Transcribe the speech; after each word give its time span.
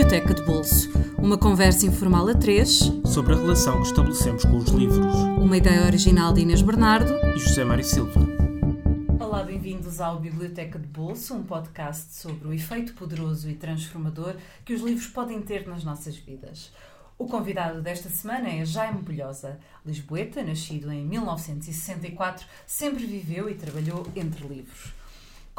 Biblioteca 0.00 0.32
de 0.32 0.42
Bolso. 0.44 0.90
Uma 1.18 1.36
conversa 1.36 1.84
informal 1.84 2.26
a 2.26 2.34
três 2.34 2.90
sobre 3.04 3.34
a 3.34 3.36
relação 3.36 3.82
que 3.82 3.88
estabelecemos 3.88 4.46
com 4.46 4.56
os 4.56 4.70
livros. 4.70 5.14
Uma 5.38 5.58
ideia 5.58 5.84
original 5.84 6.32
de 6.32 6.40
Inês 6.40 6.62
Bernardo 6.62 7.12
e 7.36 7.38
José 7.38 7.64
Mário 7.64 7.84
Silva. 7.84 8.18
Olá, 9.20 9.42
bem-vindos 9.42 10.00
ao 10.00 10.18
Biblioteca 10.18 10.78
de 10.78 10.86
Bolso, 10.86 11.34
um 11.34 11.42
podcast 11.42 12.14
sobre 12.14 12.48
o 12.48 12.52
efeito 12.52 12.94
poderoso 12.94 13.50
e 13.50 13.54
transformador 13.54 14.36
que 14.64 14.72
os 14.72 14.80
livros 14.80 15.06
podem 15.06 15.42
ter 15.42 15.68
nas 15.68 15.84
nossas 15.84 16.16
vidas. 16.16 16.72
O 17.18 17.26
convidado 17.26 17.82
desta 17.82 18.08
semana 18.08 18.48
é 18.48 18.64
Jaime 18.64 19.02
Bolhosa, 19.02 19.58
lisboeta, 19.84 20.42
nascido 20.42 20.90
em 20.90 21.04
1964, 21.04 22.46
sempre 22.66 23.04
viveu 23.04 23.50
e 23.50 23.54
trabalhou 23.54 24.06
entre 24.16 24.48
livros. 24.48 24.98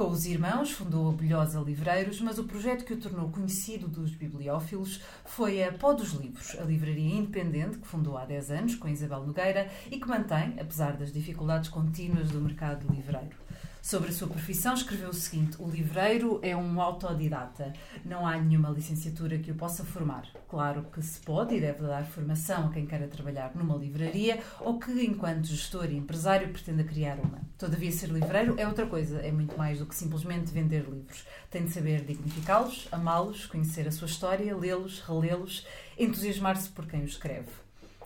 Com 0.02 0.10
os 0.10 0.26
irmãos, 0.26 0.72
fundou 0.72 1.10
a 1.10 1.12
Bolhosa 1.12 1.60
Livreiros, 1.60 2.20
mas 2.22 2.40
o 2.40 2.46
projeto 2.46 2.84
que 2.84 2.94
o 2.94 2.98
tornou 2.98 3.30
conhecido 3.30 3.88
dos 3.88 4.16
bibliófilos 4.16 5.00
foi 5.26 5.64
a 5.64 5.72
Pó 5.72 5.94
dos 5.94 6.14
Livros, 6.14 6.58
a 6.60 6.64
livraria 6.64 7.18
independente 7.18 7.78
que 7.78 7.86
fundou 7.86 8.18
há 8.18 8.26
10 8.26 8.50
anos 8.50 8.76
com 8.76 8.88
Isabel 8.88 9.24
Nogueira 9.28 9.70
e 9.92 10.00
que 10.00 10.08
mantém, 10.08 10.56
apesar 10.60 10.98
das 10.98 11.14
dificuldades 11.14 11.70
contínuas 11.70 12.32
do 12.32 12.42
mercado 12.42 12.92
livreiro. 12.92 13.41
Sobre 13.82 14.10
a 14.10 14.14
sua 14.14 14.28
profissão, 14.28 14.76
escreveu 14.76 15.10
o 15.10 15.14
seguinte: 15.14 15.58
O 15.60 15.68
livreiro 15.68 16.40
é 16.44 16.56
um 16.56 16.80
autodidata. 16.80 17.74
Não 18.06 18.28
há 18.28 18.38
nenhuma 18.38 18.70
licenciatura 18.70 19.40
que 19.40 19.50
o 19.50 19.56
possa 19.56 19.84
formar. 19.84 20.28
Claro 20.48 20.84
que 20.94 21.02
se 21.02 21.20
pode 21.22 21.56
e 21.56 21.60
deve 21.60 21.82
dar 21.82 22.06
formação 22.06 22.68
a 22.68 22.72
quem 22.72 22.86
queira 22.86 23.08
trabalhar 23.08 23.56
numa 23.56 23.76
livraria 23.76 24.40
ou 24.60 24.78
que, 24.78 24.92
enquanto 25.04 25.48
gestor 25.48 25.86
e 25.86 25.98
empresário, 25.98 26.50
pretenda 26.50 26.84
criar 26.84 27.18
uma. 27.20 27.42
Todavia, 27.58 27.92
ser 27.92 28.10
livreiro 28.10 28.54
é 28.60 28.68
outra 28.68 28.86
coisa, 28.86 29.20
é 29.20 29.32
muito 29.32 29.58
mais 29.58 29.80
do 29.80 29.88
que 29.88 29.96
simplesmente 29.96 30.54
vender 30.54 30.84
livros. 30.88 31.26
Tem 31.50 31.66
de 31.66 31.72
saber 31.72 32.06
dignificá-los, 32.06 32.88
amá-los, 32.92 33.48
conhecer 33.48 33.88
a 33.88 33.92
sua 33.92 34.08
história, 34.08 34.56
lê-los, 34.56 35.00
relê-los, 35.00 35.66
entusiasmar-se 35.98 36.70
por 36.70 36.86
quem 36.86 37.04
os 37.04 37.14
escreve. 37.14 37.50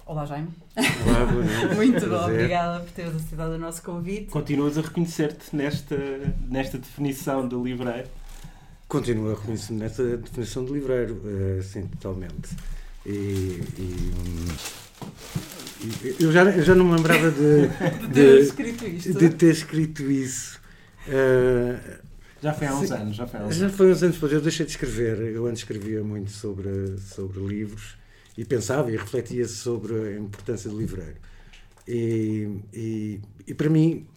Olá, 0.08 0.24
Jaime. 0.24 0.50
Olá, 0.78 1.26
boa 1.26 1.44
noite. 1.44 1.74
Muito 1.76 2.08
bom, 2.08 2.26
obrigada 2.26 2.80
por 2.80 2.92
teres 2.92 3.16
aceitado 3.16 3.54
o 3.54 3.58
nosso 3.58 3.82
convite. 3.82 4.26
Continuas 4.26 4.78
a 4.78 4.82
reconhecer-te 4.82 5.56
nesta, 5.56 5.98
nesta 6.48 6.78
definição 6.78 7.48
de 7.48 7.56
livreiro? 7.56 8.08
Continuo 8.88 9.32
a 9.32 9.34
reconhecer-me 9.34 9.80
nesta 9.80 10.18
definição 10.18 10.64
de 10.64 10.74
livreiro, 10.74 11.16
uh, 11.16 11.64
sim, 11.64 11.88
totalmente. 11.88 12.56
E, 13.04 13.64
e, 13.80 14.14
eu, 16.20 16.32
já, 16.32 16.44
eu 16.44 16.62
já 16.62 16.76
não 16.76 16.86
me 16.86 16.96
lembrava 16.98 17.32
de, 17.32 17.68
de, 18.08 18.14
ter, 18.14 18.42
escrito 18.42 18.86
isto. 18.86 19.14
de 19.14 19.30
ter 19.32 19.52
escrito 19.52 20.04
isso. 20.04 20.62
Uh, 21.08 21.80
já 22.44 22.54
foi 22.54 22.68
há 22.68 22.76
uns 22.76 22.88
sim, 22.88 22.94
anos, 22.94 23.16
já 23.16 23.26
foi 23.26 23.40
há 23.40 23.44
uns 23.44 23.56
já 23.56 23.64
anos. 23.64 23.72
Já 23.72 23.78
foi 23.78 23.92
uns 23.92 24.04
anos, 24.04 24.16
depois 24.18 24.34
eu 24.34 24.42
deixei 24.42 24.68
de 24.68 24.72
escrever. 24.72 25.18
Eu 25.34 25.48
antes 25.48 25.64
escrevia 25.64 26.04
muito 26.04 26.30
sobre, 26.30 26.96
sobre 27.00 27.40
livros 27.40 28.05
e 28.38 28.44
pensava 28.44 28.92
e 28.92 28.98
refletia 28.98 29.48
sobre 29.48 29.94
a 29.94 30.18
importância 30.18 30.70
do 30.70 30.78
livreiro. 30.78 31.16
E, 31.88 32.50
e, 32.74 33.22
e 33.48 33.54
para 33.54 33.70
mim, 33.70 34.08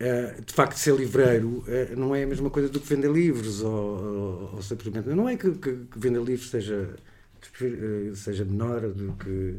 uh, 0.00 0.42
de 0.44 0.52
facto, 0.52 0.76
ser 0.76 0.94
livreiro 0.94 1.64
uh, 1.66 1.96
não 1.96 2.14
é 2.14 2.22
a 2.22 2.26
mesma 2.26 2.50
coisa 2.50 2.68
do 2.68 2.78
que 2.78 2.86
vender 2.86 3.10
livros 3.10 3.62
ou, 3.62 3.72
ou, 3.72 4.54
ou 4.54 4.62
simplesmente. 4.62 5.08
Não 5.08 5.28
é 5.28 5.36
que, 5.36 5.50
que, 5.52 5.72
que 5.90 5.98
vender 5.98 6.22
livros 6.22 6.50
seja, 6.50 6.94
seja 8.14 8.44
menor 8.44 8.80
do 8.82 9.12
que, 9.14 9.56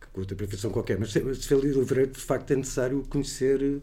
que 0.00 0.20
outra 0.20 0.36
profissão 0.36 0.70
qualquer, 0.70 0.98
mas 0.98 1.12
ser, 1.12 1.34
ser 1.36 1.58
livreiro, 1.58 2.10
de 2.10 2.20
facto, 2.20 2.50
é 2.52 2.56
necessário 2.56 3.04
conhecer 3.08 3.80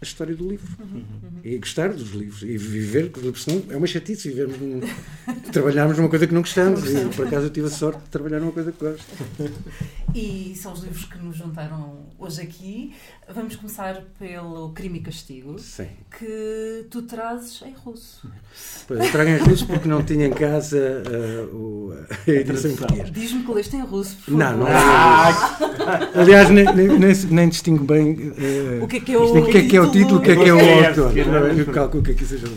a 0.00 0.04
história 0.04 0.34
do 0.34 0.48
livro 0.48 0.66
uhum, 0.80 0.96
uhum. 0.96 1.40
e 1.42 1.58
gostar 1.58 1.92
dos 1.92 2.10
livros 2.12 2.42
e 2.42 2.58
viver 2.58 3.12
livros, 3.16 3.44
senão 3.44 3.62
é 3.70 3.76
uma 3.76 3.86
chatice 3.86 4.28
vivermos 4.28 4.58
num, 4.60 4.80
trabalharmos 5.52 5.96
numa 5.96 6.08
coisa 6.08 6.26
que 6.26 6.34
não 6.34 6.42
gostamos 6.42 6.84
e 6.84 7.04
por 7.16 7.26
acaso 7.26 7.46
eu 7.46 7.50
tive 7.50 7.66
a 7.66 7.70
sorte 7.70 8.02
de 8.02 8.10
trabalhar 8.10 8.40
numa 8.40 8.52
coisa 8.52 8.72
que 8.72 8.84
gosto. 8.84 9.04
E 10.14 10.54
são 10.54 10.72
os 10.72 10.80
livros 10.80 11.06
que 11.06 11.18
nos 11.18 11.36
juntaram 11.36 12.06
hoje 12.16 12.40
aqui. 12.40 12.94
Vamos 13.28 13.56
começar 13.56 14.00
pelo 14.16 14.70
Crime 14.70 15.00
e 15.00 15.02
Castigo, 15.02 15.58
Sim. 15.58 15.88
que 16.16 16.86
tu 16.88 17.02
trazes 17.02 17.60
em 17.62 17.72
russo. 17.72 18.30
Pois, 18.86 19.00
eu 19.00 19.10
trago 19.10 19.30
em 19.30 19.38
russo 19.38 19.66
porque 19.66 19.88
não 19.88 20.04
tinha 20.04 20.28
em 20.28 20.32
casa 20.32 21.02
uh, 21.04 21.56
o, 21.56 21.92
a 22.28 22.30
edição 22.30 22.70
em 22.70 22.76
português. 22.76 23.10
Diz-me 23.10 23.42
que 23.42 23.52
leste 23.52 23.74
em 23.74 23.82
russo, 23.82 24.16
por 24.24 24.34
Não, 24.34 24.56
não 24.58 24.68
é. 24.68 24.72
Ah! 24.72 26.10
Aliás, 26.14 26.48
nem, 26.48 26.64
nem, 26.64 26.96
nem, 26.98 27.48
distingo 27.48 27.82
bem 27.82 28.12
uh, 28.12 28.84
o 28.84 28.86
que 28.86 28.98
é 28.98 29.00
que 29.00 29.12
é 29.12 29.18
o, 29.18 29.24
o, 29.24 29.50
que 29.50 29.58
é, 29.58 29.66
que 29.66 29.76
é 29.76 29.80
o 29.80 29.90
título, 29.90 30.18
o 30.18 30.22
que 30.22 30.30
é 30.30 30.36
que 30.36 30.48
é 30.48 30.54
o 30.54 30.86
autor. 30.86 31.18
Eu 31.58 31.66
calculo 31.72 32.04
que 32.04 32.12
aqui 32.12 32.24
seja 32.24 32.46
de 32.46 32.54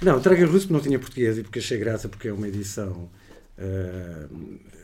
Não, 0.00 0.20
trago 0.20 0.40
em 0.40 0.44
russo 0.44 0.68
porque 0.68 0.74
não 0.74 0.80
tinha 0.80 0.98
português 1.00 1.38
e 1.38 1.42
porque 1.42 1.58
achei 1.58 1.76
graça 1.76 2.08
porque 2.08 2.28
é 2.28 2.32
uma 2.32 2.46
edição. 2.46 3.08
Uh, 3.58 4.75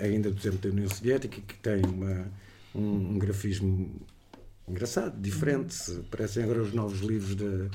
ainda 0.00 0.30
do 0.30 0.40
tempo 0.40 0.56
da 0.58 0.68
União 0.68 0.88
Soviética 0.88 1.40
que 1.40 1.54
tem 1.56 1.82
uma, 1.84 2.26
um, 2.74 3.14
um 3.14 3.18
grafismo 3.18 3.90
engraçado, 4.68 5.20
diferente. 5.20 5.76
Parecem 6.10 6.44
agora 6.44 6.62
os 6.62 6.72
novos 6.72 7.00
livros 7.00 7.34
da, 7.34 7.68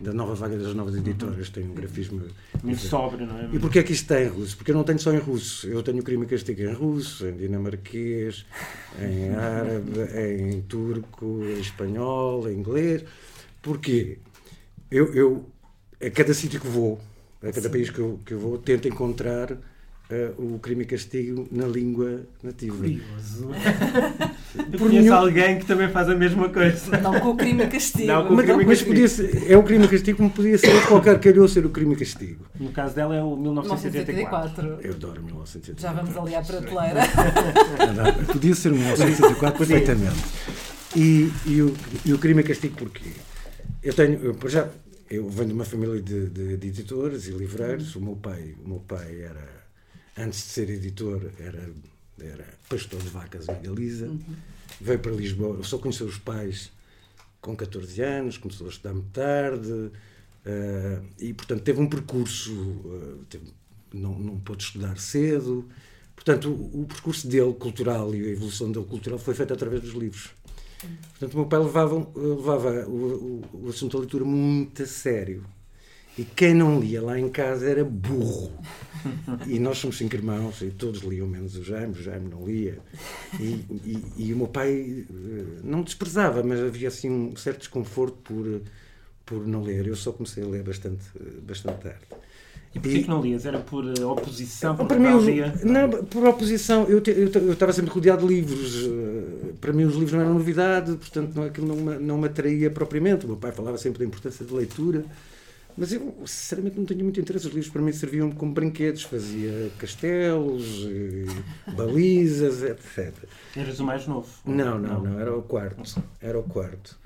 da 0.00 0.12
nova 0.12 0.34
vaga 0.34 0.56
das 0.58 0.74
novas 0.74 0.96
editoras, 0.96 1.48
tem 1.50 1.64
um 1.64 1.74
grafismo. 1.74 2.22
Muito 2.62 2.80
sóbrio, 2.80 3.26
não 3.26 3.38
é? 3.38 3.48
E 3.52 3.58
porquê 3.58 3.78
é 3.78 3.82
que 3.82 3.92
isto 3.92 4.02
está 4.02 4.22
em 4.22 4.28
russo? 4.28 4.56
Porque 4.56 4.70
eu 4.70 4.74
não 4.74 4.84
tenho 4.84 4.98
só 4.98 5.12
em 5.12 5.18
russo. 5.18 5.66
Eu 5.66 5.82
tenho 5.82 6.02
crime 6.02 6.24
e 6.24 6.28
castigo 6.28 6.62
em 6.62 6.72
russo, 6.72 7.26
em 7.26 7.36
dinamarquês, 7.36 8.44
em 9.00 9.30
árabe, 9.34 10.00
em 10.40 10.60
turco, 10.62 11.42
em 11.44 11.60
espanhol, 11.60 12.48
em 12.48 12.58
inglês. 12.58 13.04
Porquê? 13.62 14.18
Eu, 14.90 15.14
eu 15.14 15.50
a 16.00 16.10
cada 16.10 16.34
sítio 16.34 16.60
que 16.60 16.66
vou, 16.66 17.00
a 17.40 17.46
cada 17.46 17.62
Sim. 17.62 17.70
país 17.70 17.90
que 17.90 17.98
eu, 17.98 18.20
que 18.24 18.32
eu 18.32 18.38
vou, 18.38 18.58
tento 18.58 18.88
encontrar 18.88 19.56
uh, 20.10 20.54
o 20.54 20.58
crime 20.58 20.82
e 20.82 20.86
castigo 20.86 21.48
na 21.50 21.66
língua 21.66 22.22
nativa. 22.42 22.76
Curioso. 22.76 23.50
Eu 24.54 24.78
conheço 24.78 25.02
nenhum... 25.02 25.14
alguém 25.14 25.58
que 25.58 25.66
também 25.66 25.88
faz 25.88 26.08
a 26.08 26.14
mesma 26.14 26.48
coisa. 26.48 26.96
Não 26.98 27.20
com 27.20 27.30
o 27.30 27.36
crime 27.36 27.64
e 27.64 27.66
castigo. 27.66 28.06
Não, 28.06 28.26
com 28.26 28.34
o 28.34 28.36
crime 28.36 28.64
mas, 28.64 28.66
mas 28.66 28.82
podia 28.82 29.08
ser, 29.08 29.50
é 29.50 29.56
o 29.56 29.62
crime 29.62 29.84
e 29.84 29.88
castigo 29.88 30.18
como 30.18 30.30
podia 30.30 30.58
ser 30.58 30.86
qualquer 30.86 31.18
calhou 31.20 31.48
ser 31.48 31.66
o 31.66 31.70
crime 31.70 31.94
e 31.94 31.96
castigo. 31.96 32.44
No 32.58 32.70
caso 32.70 32.94
dela 32.94 33.16
é 33.16 33.22
o 33.22 33.36
1974. 33.36 34.78
Eu 34.80 34.92
adoro 34.92 35.22
1974. 35.22 35.82
Já 35.82 35.92
vamos 35.92 36.16
ali 36.16 36.34
à 36.34 36.42
prateleira. 36.42 37.00
podia 38.32 38.54
ser 38.54 38.72
o 38.72 38.76
1974 38.76 39.58
perfeitamente. 39.58 40.24
E, 40.96 41.32
e, 41.46 41.60
o, 41.60 41.74
e 42.04 42.12
o 42.12 42.18
crime 42.18 42.42
e 42.42 42.44
castigo 42.44 42.76
porquê? 42.76 43.10
Eu 43.82 43.92
tenho, 43.92 44.18
eu, 44.20 44.48
já, 44.48 44.68
eu 45.10 45.28
venho 45.28 45.48
de 45.48 45.54
uma 45.54 45.64
família 45.64 46.00
de, 46.00 46.30
de, 46.30 46.56
de 46.56 46.68
editores 46.68 47.26
e 47.26 47.32
livreiros. 47.32 47.96
O 47.96 48.00
meu 48.00 48.14
pai, 48.14 48.54
o 48.64 48.68
meu 48.68 48.78
pai 48.78 49.20
era 49.20 49.63
antes 50.16 50.38
de 50.40 50.46
ser 50.46 50.70
editor, 50.70 51.30
era, 51.38 51.70
era 52.20 52.46
pastor 52.68 53.00
de 53.00 53.08
vacas 53.08 53.48
em 53.48 53.62
Galiza. 53.62 54.06
Uhum. 54.06 54.36
Veio 54.80 54.98
para 54.98 55.12
Lisboa, 55.12 55.62
só 55.62 55.78
conheceu 55.78 56.06
os 56.06 56.18
pais 56.18 56.72
com 57.40 57.54
14 57.54 58.00
anos, 58.00 58.38
começou 58.38 58.66
a 58.66 58.70
estudar 58.70 58.94
muito 58.94 59.10
tarde 59.10 59.70
uh, 59.70 61.04
e, 61.18 61.34
portanto, 61.34 61.62
teve 61.62 61.80
um 61.80 61.88
percurso, 61.88 62.52
uh, 62.52 63.24
teve, 63.28 63.44
não, 63.92 64.18
não 64.18 64.38
pôde 64.40 64.64
estudar 64.64 64.98
cedo. 64.98 65.68
Portanto, 66.16 66.48
o, 66.48 66.82
o, 66.82 66.86
percurso 66.86 67.28
dele 67.28 67.52
cultural 67.54 68.14
e 68.14 68.24
a 68.24 68.30
evolução 68.30 68.72
dele 68.72 68.86
cultural 68.86 69.18
foi 69.18 69.34
feita 69.34 69.52
através 69.52 69.82
dos 69.82 69.92
livros. 69.92 70.30
Uhum. 70.82 70.96
Portanto, 71.10 71.34
o 71.34 71.36
meu 71.36 71.46
pai 71.46 71.58
levava, 71.60 72.12
levava 72.16 72.70
o, 72.88 73.42
o, 73.52 73.66
o 73.66 73.68
assunto 73.68 73.92
da 73.92 73.98
leitura 74.00 74.24
muito 74.24 74.82
a 74.82 74.86
sério. 74.86 75.44
E 76.16 76.24
quem 76.24 76.54
não 76.54 76.80
lia 76.80 77.02
lá 77.02 77.18
em 77.18 77.28
casa 77.28 77.68
era 77.68 77.84
burro. 77.84 78.52
E 79.46 79.58
nós 79.58 79.78
somos 79.78 79.98
cinco 79.98 80.14
irmãos 80.14 80.62
e 80.62 80.70
todos 80.70 81.02
liam, 81.02 81.26
menos 81.26 81.56
o 81.56 81.64
Jaime. 81.64 81.92
O 81.92 82.02
Jaime 82.02 82.28
não 82.28 82.46
lia. 82.46 82.78
E, 83.38 83.44
e, 83.44 84.04
e 84.16 84.32
o 84.32 84.36
meu 84.36 84.46
pai 84.46 85.04
eh, 85.08 85.44
não 85.62 85.82
desprezava, 85.82 86.42
mas 86.42 86.60
havia 86.60 86.88
assim 86.88 87.10
um 87.10 87.36
certo 87.36 87.58
desconforto 87.58 88.16
por, 88.24 88.62
por 89.26 89.46
não 89.46 89.62
ler. 89.62 89.86
Eu 89.86 89.96
só 89.96 90.12
comecei 90.12 90.42
a 90.42 90.46
ler 90.46 90.62
bastante, 90.62 91.04
bastante 91.42 91.82
tarde. 91.82 92.06
E 92.74 92.80
porquê 92.80 93.02
que 93.02 93.08
não 93.08 93.20
lias? 93.20 93.46
Era 93.46 93.60
por 93.60 93.84
eh, 93.86 94.04
oposição? 94.04 94.74
Por 94.74 94.86
para 94.86 94.98
mim, 94.98 95.08
não, 95.64 95.88
por 96.06 96.26
oposição. 96.26 96.84
Eu, 96.84 97.02
eu, 97.06 97.28
eu, 97.28 97.52
estava 97.52 97.72
sempre 97.72 97.92
rodeado 97.92 98.26
de 98.26 98.34
livros. 98.34 98.86
Eh, 98.86 99.52
para 99.60 99.72
mim, 99.72 99.84
os 99.84 99.94
livros 99.94 100.12
não 100.12 100.20
eram 100.20 100.34
novidade, 100.34 100.92
portanto, 100.96 101.34
não, 101.34 101.44
aquilo 101.44 101.68
não 101.68 101.76
me, 101.76 101.98
não 101.98 102.18
me 102.18 102.26
atraía 102.26 102.70
propriamente. 102.70 103.26
O 103.26 103.28
meu 103.28 103.36
pai 103.36 103.52
falava 103.52 103.78
sempre 103.78 104.00
da 104.00 104.04
importância 104.04 104.44
da 104.44 104.54
leitura. 104.54 105.04
Mas 105.76 105.92
eu, 105.92 106.14
sinceramente, 106.24 106.78
não 106.78 106.84
tenho 106.84 107.02
muito 107.02 107.20
interesse. 107.20 107.48
Os 107.48 107.52
livros 107.52 107.72
para 107.72 107.82
mim 107.82 107.92
serviam 107.92 108.30
como 108.30 108.52
brinquedos, 108.52 109.02
fazia 109.02 109.70
castelos, 109.78 110.86
eh, 110.86 111.72
balizas, 111.72 112.62
etc. 112.62 113.12
Eras 113.56 113.80
o 113.80 113.84
mais 113.84 114.06
novo? 114.06 114.28
Não, 114.46 114.78
não, 114.78 115.02
não, 115.02 115.18
era 115.18 115.36
o 115.36 115.42
quarto. 115.42 116.02
Era 116.20 116.38
o 116.38 116.44
quarto. 116.44 116.96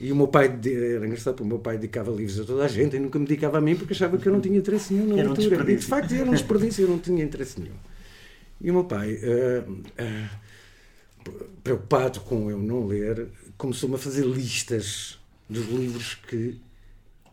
E 0.00 0.10
o 0.10 0.16
meu 0.16 0.26
pai, 0.26 0.46
era 0.46 1.06
engraçado, 1.06 1.34
porque 1.34 1.44
o 1.44 1.46
meu 1.46 1.58
pai 1.58 1.76
dedicava 1.76 2.10
livros 2.10 2.40
a 2.40 2.44
toda 2.44 2.64
a 2.64 2.68
gente 2.68 2.96
e 2.96 2.98
nunca 2.98 3.18
me 3.18 3.26
dedicava 3.26 3.58
a 3.58 3.60
mim 3.60 3.76
porque 3.76 3.92
achava 3.92 4.18
que 4.18 4.26
eu 4.26 4.32
não 4.32 4.40
tinha 4.40 4.58
interesse 4.58 4.92
nenhum 4.92 5.14
na 5.14 5.20
era 5.20 5.32
leitura. 5.32 5.62
Um 5.62 5.68
e 5.68 5.76
de 5.76 5.86
facto 5.86 6.12
era 6.14 6.28
um 6.28 6.32
desperdício, 6.32 6.82
eu 6.82 6.88
não 6.88 6.98
tinha 6.98 7.22
interesse 7.22 7.60
nenhum. 7.60 7.76
E 8.60 8.70
o 8.70 8.74
meu 8.74 8.84
pai, 8.84 9.14
uh, 9.14 9.70
uh, 9.70 11.32
preocupado 11.62 12.20
com 12.20 12.50
eu 12.50 12.58
não 12.58 12.86
ler, 12.86 13.28
começou-me 13.56 13.94
a 13.94 13.98
fazer 13.98 14.24
listas 14.24 15.18
dos 15.48 15.68
livros 15.68 16.14
que 16.14 16.58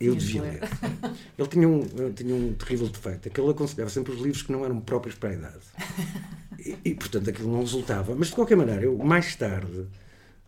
Eu 0.05 0.15
devia 0.15 0.41
ler. 0.41 0.59
Ele 1.37 1.47
tinha 1.47 1.67
um, 1.67 2.13
tinha 2.13 2.35
um 2.35 2.53
terrível 2.53 2.87
defeito, 2.87 3.27
é 3.27 3.29
que 3.29 3.39
ele 3.39 3.49
aconselhava 3.49 3.89
sempre 3.89 4.13
os 4.13 4.21
livros 4.21 4.41
que 4.43 4.51
não 4.51 4.63
eram 4.63 4.79
próprios 4.79 5.15
para 5.15 5.29
a 5.29 5.33
idade. 5.33 5.61
E, 6.63 6.77
e 6.85 6.93
portanto 6.93 7.27
aquilo 7.27 7.51
não 7.51 7.61
resultava. 7.61 8.13
Mas 8.13 8.27
de 8.27 8.35
qualquer 8.35 8.55
maneira, 8.55 8.83
eu 8.83 8.95
mais 8.95 9.35
tarde, 9.35 9.87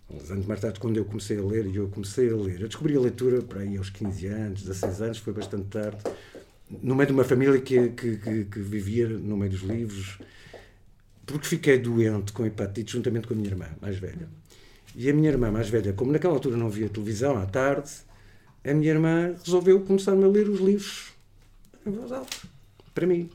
uns 0.07 0.29
anos 0.29 0.45
mais 0.45 0.59
tarde, 0.59 0.79
quando 0.79 0.95
eu 0.97 1.05
comecei 1.05 1.39
a 1.39 1.41
ler, 1.41 1.65
e 1.65 1.75
eu 1.75 1.87
comecei 1.87 2.29
a 2.29 2.35
ler, 2.35 2.61
eu 2.61 2.67
descobri 2.67 2.95
a 2.95 2.99
leitura 2.99 3.41
para 3.41 3.61
aí 3.61 3.77
aos 3.77 3.89
15 3.89 4.27
anos, 4.27 4.61
16 4.61 5.01
anos, 5.01 5.17
foi 5.17 5.33
bastante 5.33 5.65
tarde, 5.69 5.97
no 6.83 6.95
meio 6.95 7.07
de 7.07 7.13
uma 7.13 7.23
família 7.23 7.59
que, 7.59 7.89
que, 7.89 8.17
que, 8.17 8.45
que 8.45 8.59
vivia 8.59 9.07
no 9.07 9.35
meio 9.35 9.51
dos 9.51 9.61
livros, 9.61 10.19
porque 11.25 11.47
fiquei 11.47 11.79
doente 11.79 12.31
com 12.31 12.45
hepatite 12.45 12.93
juntamente 12.93 13.27
com 13.27 13.33
a 13.33 13.37
minha 13.37 13.49
irmã 13.49 13.69
mais 13.81 13.97
velha. 13.97 14.27
E 14.95 15.09
a 15.09 15.13
minha 15.13 15.29
irmã 15.29 15.51
mais 15.51 15.69
velha, 15.69 15.93
como 15.93 16.11
naquela 16.11 16.33
altura 16.33 16.55
não 16.57 16.69
via 16.69 16.87
televisão 16.89 17.37
à 17.37 17.45
tarde, 17.45 17.89
a 18.65 18.73
minha 18.73 18.91
irmã 18.91 19.35
resolveu 19.43 19.81
começar-me 19.81 20.23
a 20.23 20.27
ler 20.27 20.47
os 20.47 20.59
livros 20.59 21.13
em 21.85 21.91
voz 21.91 22.11
alta, 22.11 22.37
para 22.93 23.05
mim. 23.05 23.29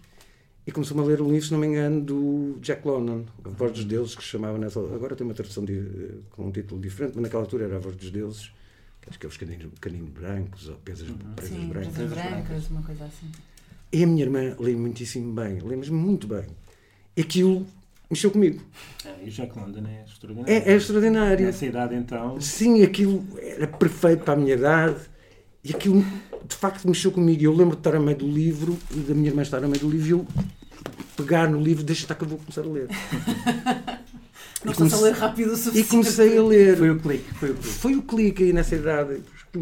E 0.67 0.73
começou-me 0.73 1.03
a 1.03 1.07
ler 1.07 1.23
um 1.23 1.31
livro, 1.31 1.47
se 1.47 1.53
não 1.53 1.59
me 1.59 1.67
engano, 1.67 2.01
do 2.03 2.59
Jack 2.61 2.87
London, 2.87 3.25
A 3.43 3.49
Voz 3.49 3.73
dos 3.73 3.85
Deuses, 3.85 4.15
que 4.15 4.23
se 4.23 4.29
chamava 4.29 4.59
nessa. 4.59 4.79
Agora 4.81 5.17
tem 5.17 5.27
uma 5.27 5.33
tradução 5.33 5.65
de, 5.65 6.21
com 6.31 6.47
um 6.47 6.51
título 6.51 6.79
diferente, 6.79 7.13
mas 7.15 7.23
naquela 7.23 7.43
altura 7.43 7.65
era 7.65 7.77
A 7.77 7.79
Voz 7.79 7.97
dos 7.97 8.11
Deuses, 8.11 8.53
que 9.01 9.09
acho 9.09 9.19
que 9.19 9.25
é 9.25 9.29
os 9.29 9.37
caninos, 9.39 9.67
caninos 9.81 10.11
brancos 10.11 10.69
ou 10.69 10.77
presas, 10.77 11.09
uhum. 11.09 11.17
presas 11.35 11.57
Sim, 11.57 11.69
brancas. 11.69 11.93
Presas 11.95 12.13
brancas, 12.13 12.71
uma 12.71 12.83
coisa 12.83 13.05
assim. 13.05 13.33
E 13.91 14.05
a 14.05 14.07
minha 14.07 14.23
irmã 14.23 14.57
lê 14.59 14.75
muitíssimo 14.75 15.33
bem, 15.33 15.59
lê 15.61 15.75
mesmo 15.75 15.97
muito 15.97 16.27
bem. 16.27 16.45
E 17.17 17.23
aquilo 17.23 17.67
mexeu 18.11 18.31
comigo. 18.31 18.63
É, 19.07 19.27
e 19.27 19.31
Jack 19.31 19.59
London 19.59 19.87
é 19.89 20.05
extraordinário. 20.05 20.53
É, 20.53 20.71
é 20.71 20.77
extraordinário. 20.77 21.47
Nessa 21.47 21.65
idade, 21.65 21.95
então. 21.95 22.39
Sim, 22.43 22.83
aquilo 22.83 23.27
era 23.39 23.67
perfeito 23.67 24.23
para 24.23 24.35
a 24.35 24.37
minha 24.37 24.53
idade 24.53 25.01
e 25.69 25.75
aquilo 25.75 26.05
de 26.49 26.56
facto 26.56 26.87
mexeu 26.88 27.11
comigo. 27.12 27.43
Eu 27.43 27.53
lembro 27.53 27.76
de 27.76 27.81
estar 27.81 27.94
a 27.94 28.00
meio 28.00 28.17
do 28.17 28.26
livro 28.26 28.79
e 28.91 29.00
da 29.00 29.15
minha 29.15 29.29
irmã 29.29 29.43
estar 29.43 29.62
a 29.62 29.69
meio 29.69 29.81
do 29.81 29.91
livro 29.91 30.06
e 30.06 30.11
eu 30.11 30.26
pegar 31.17 31.49
no 31.49 31.61
livro, 31.61 31.85
deixa 31.85 32.03
estar 32.03 32.15
que 32.15 32.25
eu 32.25 32.29
vou 32.29 32.38
começar 32.38 32.62
a 32.62 32.65
ler. 32.65 32.88
Não 34.65 34.73
estás 34.73 34.93
a 34.94 34.97
ler 34.99 35.15
rápido 35.15 35.53
o 35.53 35.56
suficiente. 35.56 35.87
E 35.87 35.91
comecei 35.91 36.38
a 36.38 36.43
ler. 36.43 36.76
Foi 36.76 36.91
o 36.91 36.99
clique. 36.99 37.35
Foi 37.35 37.50
o 37.50 37.55
clique, 37.55 37.75
foi 37.75 37.97
o 37.97 38.03
clique 38.03 38.43
aí 38.44 38.53
nessa 38.53 38.75
idade 38.75 39.20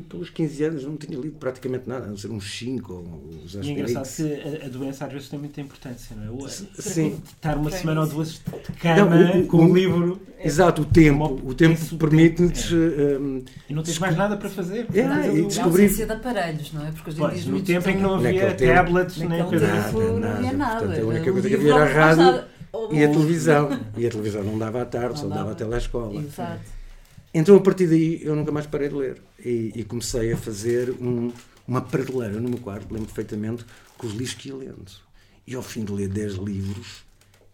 pelos 0.08 0.30
15 0.30 0.64
anos 0.64 0.84
não 0.84 0.96
tinha 0.96 1.18
lido 1.18 1.36
praticamente 1.38 1.88
nada, 1.88 2.06
a 2.06 2.08
não 2.08 2.16
ser 2.16 2.30
uns 2.30 2.58
5 2.58 2.92
ou 2.92 3.02
uns 3.44 3.54
E 3.54 3.58
é 3.58 3.72
engraçado 3.72 4.16
que 4.16 4.62
a, 4.62 4.66
a, 4.66 4.68
doença 4.68 5.06
às 5.06 5.12
vezes 5.12 5.28
tem 5.28 5.38
muita 5.38 5.60
importância, 5.60 6.16
não 6.16 6.46
é? 6.46 6.48
Sim. 6.48 7.20
Estar 7.24 7.56
uma 7.56 7.70
semana 7.70 8.00
ou 8.00 8.06
duas 8.06 8.32
de 8.32 8.72
cama 8.80 9.16
não, 9.16 9.40
o, 9.40 9.46
com 9.46 9.58
um 9.58 9.74
livro. 9.74 10.20
Exato, 10.42 10.82
o 10.82 10.84
tempo. 10.84 11.40
O 11.44 11.54
tempo 11.54 11.96
permite-nos. 11.96 12.72
É. 12.72 13.18
Um, 13.18 13.44
e 13.68 13.74
não 13.74 13.82
tens 13.82 13.98
mais 13.98 14.16
nada 14.16 14.36
para 14.36 14.48
fazer. 14.48 14.86
É, 14.92 15.34
e 15.34 15.46
descobrir. 15.46 15.88
de 15.88 16.02
aparelhos, 16.02 16.72
não 16.72 16.86
é? 16.86 16.90
Porque 16.90 17.10
hoje 17.10 17.18
pois, 17.18 17.46
no 17.46 17.60
tempo 17.62 17.88
em 17.88 17.96
que 17.96 18.02
não 18.02 18.14
havia 18.14 18.54
tablets, 18.54 19.18
nem 19.18 19.44
coisa 19.44 19.66
Não 19.92 20.28
havia 20.28 20.52
nada. 20.52 20.80
Portanto, 20.80 21.02
a 21.02 21.06
única 21.06 21.32
coisa 21.32 21.48
que 21.48 21.54
havia 21.54 21.74
era 21.74 21.84
a 21.84 22.06
rádio 22.06 22.44
e 22.90 23.04
a 23.04 23.08
televisão. 23.08 23.80
E 23.96 24.06
a 24.06 24.10
televisão 24.10 24.42
não 24.44 24.58
dava 24.58 24.82
à 24.82 24.84
tarde, 24.84 25.18
só 25.18 25.28
dava 25.28 25.52
até 25.52 25.64
à 25.64 25.78
escola. 25.78 26.14
Exato. 26.20 26.76
Então, 27.38 27.54
a 27.54 27.60
partir 27.60 27.86
daí, 27.86 28.18
eu 28.22 28.34
nunca 28.34 28.50
mais 28.50 28.66
parei 28.66 28.88
de 28.88 28.94
ler. 28.94 29.20
E, 29.38 29.70
e 29.74 29.84
comecei 29.84 30.32
a 30.32 30.38
fazer 30.38 30.90
um, 30.92 31.30
uma 31.68 31.82
prateleira 31.82 32.40
no 32.40 32.48
meu 32.48 32.58
quarto, 32.58 32.90
lembro 32.90 33.08
perfeitamente, 33.08 33.62
com 33.98 34.06
os 34.06 34.14
livros 34.14 34.32
que 34.32 34.48
ia 34.48 34.56
lendo. 34.56 34.90
E 35.46 35.54
ao 35.54 35.62
fim 35.62 35.84
de 35.84 35.92
ler 35.92 36.08
10 36.08 36.36
livros, 36.36 37.04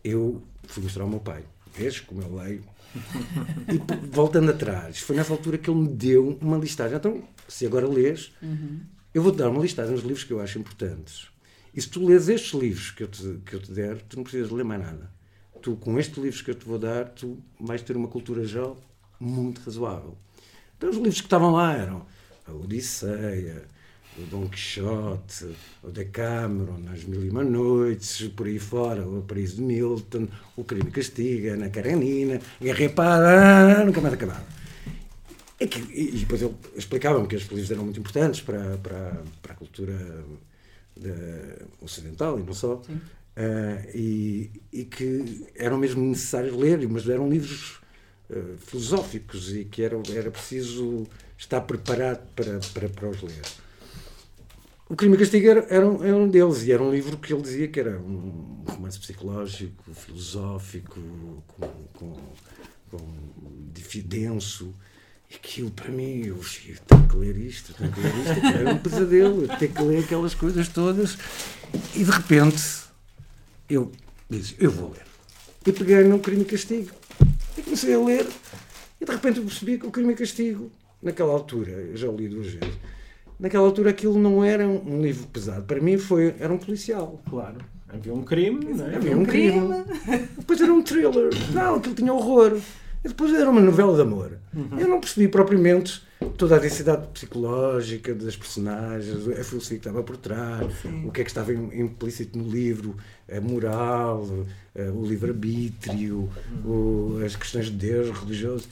eu 0.05 0.41
fui 0.69 0.85
mostrar 0.85 1.03
ao 1.03 1.09
meu 1.09 1.19
pai. 1.19 1.43
Vês 1.75 1.99
como 1.99 2.23
eu 2.23 2.33
leio? 2.33 2.63
E 3.69 4.07
voltando 4.07 4.53
atrás, 4.53 5.01
foi 5.01 5.17
nessa 5.17 5.33
altura 5.33 5.59
que 5.59 5.69
ele 5.69 5.81
me 5.81 5.89
deu 5.89 6.39
uma 6.41 6.59
listagem. 6.59 6.97
Então, 6.97 7.21
se 7.49 7.67
agora 7.67 7.89
lês, 7.89 8.33
uhum. 8.41 8.83
eu 9.13 9.21
vou-te 9.21 9.39
dar 9.39 9.51
uma 9.51 9.63
listagem 9.63 9.97
dos 9.97 10.05
livros 10.05 10.23
que 10.23 10.33
eu 10.33 10.41
acho 10.41 10.61
importantes. 10.61 11.27
E 11.75 11.83
se 11.83 11.89
tu 11.89 12.07
lês 12.07 12.29
estes 12.29 12.53
livros 12.53 12.93
que 12.93 13.03
eu, 13.03 13.09
te, 13.09 13.41
que 13.45 13.57
eu 13.57 13.61
te 13.61 13.73
der, 13.73 14.01
tu 14.03 14.17
não 14.17 14.23
precisas 14.23 14.53
ler 14.53 14.65
mais 14.65 14.81
nada. 14.81 15.11
Tu, 15.61 15.75
com 15.75 15.99
estes 15.99 16.23
livros 16.23 16.41
que 16.41 16.53
eu 16.53 16.55
te 16.55 16.65
vou 16.65 16.79
dar, 16.79 17.09
tu 17.09 17.43
vais 17.59 17.83
ter 17.83 17.97
uma 17.97 18.07
cultura 18.07 18.45
geral 18.45 18.79
muito 19.23 19.63
razoável. 19.63 20.17
Então, 20.77 20.91
os 20.91 20.97
livros 20.97 21.21
que 21.21 21.27
estavam 21.27 21.53
lá 21.53 21.77
eram 21.77 22.05
a 22.47 22.53
Odisseia, 22.53 23.63
o 24.19 24.23
Dom 24.23 24.49
Quixote, 24.49 25.55
o 25.83 25.91
Decameron, 25.91 26.83
As 26.93 27.05
Mil 27.05 27.25
e 27.25 27.31
Uma 27.31 27.45
Noites, 27.45 28.29
por 28.29 28.47
aí 28.47 28.59
fora, 28.59 29.07
o 29.07 29.23
Paris 29.23 29.57
de 29.57 29.63
Milton, 29.63 30.29
O 30.57 30.65
Crime 30.65 30.89
e 30.89 30.91
Castigo, 30.91 31.49
Ana 31.49 31.71
Karenina, 31.71 32.41
Guerra 32.61 32.89
Para, 32.91 33.85
nunca 33.85 34.01
mais 34.01 34.15
acabava. 34.15 34.45
E, 35.59 35.67
que, 35.67 35.79
e 35.79 36.19
depois 36.19 36.43
ele 36.43 36.55
explicava-me 36.75 37.29
que 37.29 37.37
estes 37.37 37.51
livros 37.51 37.71
eram 37.71 37.85
muito 37.85 38.01
importantes 38.01 38.41
para, 38.41 38.77
para, 38.79 39.23
para 39.41 39.53
a 39.53 39.57
cultura 39.57 39.97
de, 40.97 41.13
ocidental 41.81 42.39
e 42.39 42.43
não 42.43 42.53
só. 42.53 42.75
Uh, 42.75 43.89
e, 43.95 44.51
e 44.73 44.85
que 44.85 45.47
eram 45.55 45.79
mesmo 45.79 46.03
necessários 46.05 46.55
ler, 46.55 46.87
mas 46.89 47.09
eram 47.09 47.31
livros 47.31 47.82
eh, 48.33 48.57
filosóficos 48.59 49.55
e 49.55 49.65
que 49.65 49.83
era, 49.83 50.01
era 50.15 50.31
preciso 50.31 51.07
estar 51.37 51.61
preparado 51.61 52.27
para, 52.35 52.61
para, 52.73 52.89
para 52.89 53.09
os 53.09 53.23
ler. 53.23 53.43
O 54.89 54.97
Crime 54.97 55.15
e 55.15 55.19
Castigo 55.19 55.49
era, 55.49 55.67
era, 55.71 55.87
um, 55.87 56.05
era 56.05 56.17
um 56.17 56.29
deles 56.29 56.63
e 56.65 56.73
era 56.73 56.83
um 56.83 56.91
livro 56.91 57.17
que 57.17 57.33
ele 57.33 57.43
dizia 57.43 57.69
que 57.69 57.81
era 57.81 57.99
um 57.99 58.65
romance 58.67 58.99
psicológico, 58.99 59.95
filosófico, 59.95 61.01
com, 61.49 61.69
com, 61.95 62.17
com 62.91 62.99
denso. 64.01 64.75
E 65.31 65.37
aquilo 65.37 65.71
para 65.71 65.91
mim, 65.91 66.27
eu, 66.27 66.37
eu 66.37 66.79
tenho 66.87 67.09
que 67.09 67.17
ler 67.17 67.37
isto, 67.39 67.73
tenho 67.75 67.91
que 67.91 68.01
ler 68.01 68.15
isto, 68.17 68.47
era 68.47 68.75
um 68.75 68.79
pesadelo, 68.79 69.43
eu 69.43 69.59
tenho 69.59 69.73
que 69.73 69.83
ler 69.83 70.05
aquelas 70.05 70.35
coisas 70.35 70.69
todas. 70.69 71.17
E 71.95 72.05
de 72.05 72.11
repente 72.11 72.63
eu 73.69 73.91
disse, 74.29 74.55
eu 74.59 74.71
vou 74.71 74.91
ler. 74.91 75.07
E 75.67 75.73
peguei 75.73 76.05
no 76.05 76.19
Crime 76.19 76.43
e 76.43 76.45
Castigo. 76.45 76.91
E 77.63 77.65
comecei 77.65 77.95
a 77.95 78.01
ler 78.01 78.27
e 79.01 79.05
de 79.05 79.13
repente 79.13 79.39
eu 79.39 79.45
percebi 79.45 79.79
que 79.79 79.87
o 79.87 79.91
crime 79.91 80.13
e 80.13 80.17
castigo, 80.17 80.71
naquela 81.01 81.33
altura, 81.33 81.71
eu 81.71 81.97
já 81.97 82.09
o 82.09 82.17
li 82.17 82.29
duas 82.29 82.49
vezes, 82.49 82.75
naquela 83.39 83.65
altura 83.65 83.91
aquilo 83.91 84.19
não 84.19 84.43
era 84.43 84.67
um 84.67 85.01
livro 85.01 85.27
pesado. 85.29 85.65
Para 85.65 85.81
mim 85.81 85.97
foi, 85.97 86.35
era 86.39 86.53
um 86.53 86.59
policial. 86.59 87.23
Claro. 87.31 87.59
Havia 87.89 88.15
um 88.15 88.23
crime, 88.23 88.73
não 88.73 88.87
é? 88.87 88.97
Havia 88.97 89.17
um 89.17 89.25
crime. 89.25 89.85
Depois 90.39 90.61
era 90.61 90.73
um 90.73 90.83
thriller. 90.83 91.31
Não, 91.53 91.77
aquilo 91.77 91.95
tinha 91.95 92.13
horror. 92.13 92.59
E 93.05 93.09
depois 93.09 93.33
era 93.35 93.49
uma 93.49 93.61
novela 93.61 93.95
de 93.95 94.03
amor. 94.03 94.39
Uhum. 94.55 94.79
Eu 94.79 94.89
não 94.89 95.01
percebi 95.01 95.29
propriamente 95.29 96.03
toda 96.31 96.57
a 96.57 96.59
densidade 96.59 97.07
psicológica 97.09 98.15
das 98.15 98.37
personagens, 98.37 99.29
a 99.29 99.45
filosofia 99.45 99.79
que 99.79 99.89
estava 99.89 100.03
por 100.03 100.17
trás, 100.17 100.73
Sim. 100.83 101.07
o 101.07 101.13
que 101.13 101.21
é 101.21 101.25
que 101.25 101.31
estava 101.31 101.53
implícito 101.53 102.39
no 102.39 102.49
livro, 102.49 102.97
a 103.31 103.41
moral, 103.41 104.27
o 104.75 105.07
livre-arbítrio, 105.07 106.29
as 107.25 107.37
questões 107.37 107.67
de 107.67 107.73
Deus, 107.73 108.11
religioso. 108.19 108.69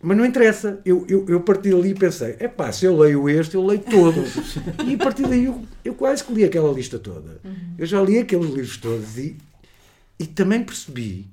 Mas 0.00 0.16
não 0.16 0.24
interessa. 0.24 0.80
Eu, 0.84 1.04
eu, 1.08 1.26
eu 1.28 1.40
parti 1.40 1.70
dali 1.70 1.90
e 1.90 1.94
pensei: 1.94 2.36
é 2.38 2.46
pá, 2.46 2.70
se 2.70 2.84
eu 2.84 2.96
leio 2.96 3.28
este, 3.28 3.56
eu 3.56 3.64
leio 3.64 3.80
todos. 3.80 4.56
e 4.86 4.94
a 4.94 4.98
partir 4.98 5.26
daí 5.26 5.46
eu, 5.46 5.64
eu 5.84 5.94
quase 5.94 6.22
que 6.22 6.32
li 6.32 6.44
aquela 6.44 6.72
lista 6.72 6.98
toda. 6.98 7.40
Uhum. 7.44 7.74
Eu 7.76 7.86
já 7.86 8.00
li 8.00 8.18
aqueles 8.18 8.46
livros 8.46 8.76
todos 8.76 9.18
e, 9.18 9.36
e 10.18 10.26
também 10.26 10.62
percebi 10.62 11.26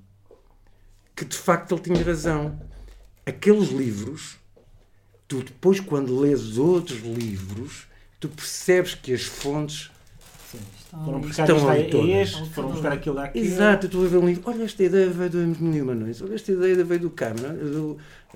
que 1.16 1.26
de 1.26 1.38
facto 1.38 1.76
ele 1.76 1.82
tinha 1.82 2.04
razão. 2.04 2.60
Aqueles 3.26 3.70
livros 3.70 4.38
tu 5.28 5.44
depois, 5.44 5.80
quando 5.80 6.20
lês 6.20 6.58
outros 6.58 7.02
livros, 7.02 7.88
tu 8.20 8.30
percebes 8.30 8.94
que 8.96 9.14
as 9.14 9.24
fontes 9.24 9.92
Sim, 10.52 10.60
foram 11.04 11.20
buscar 11.20 11.50
estão 11.50 11.70
ali 11.70 11.90
todas. 11.90 12.10
Este, 12.10 12.50
foram 12.52 12.72
buscar 12.72 12.94
aquilo 12.94 13.20
aqui. 13.20 13.40
Exato, 13.40 13.90
tu 13.90 14.04
a 14.04 14.08
ver 14.08 14.18
um 14.18 14.28
livro, 14.28 14.44
olha 14.46 14.64
esta 14.64 14.84
ideia 14.84 15.10
veio 15.10 15.30
do 15.30 15.38
Mil 15.60 15.86
Manões, 15.86 16.22
olha 16.22 16.36
esta 16.36 16.52
ideia 16.52 16.84
veio 16.84 17.00
do 17.02 17.10
Câmara, 17.10 17.58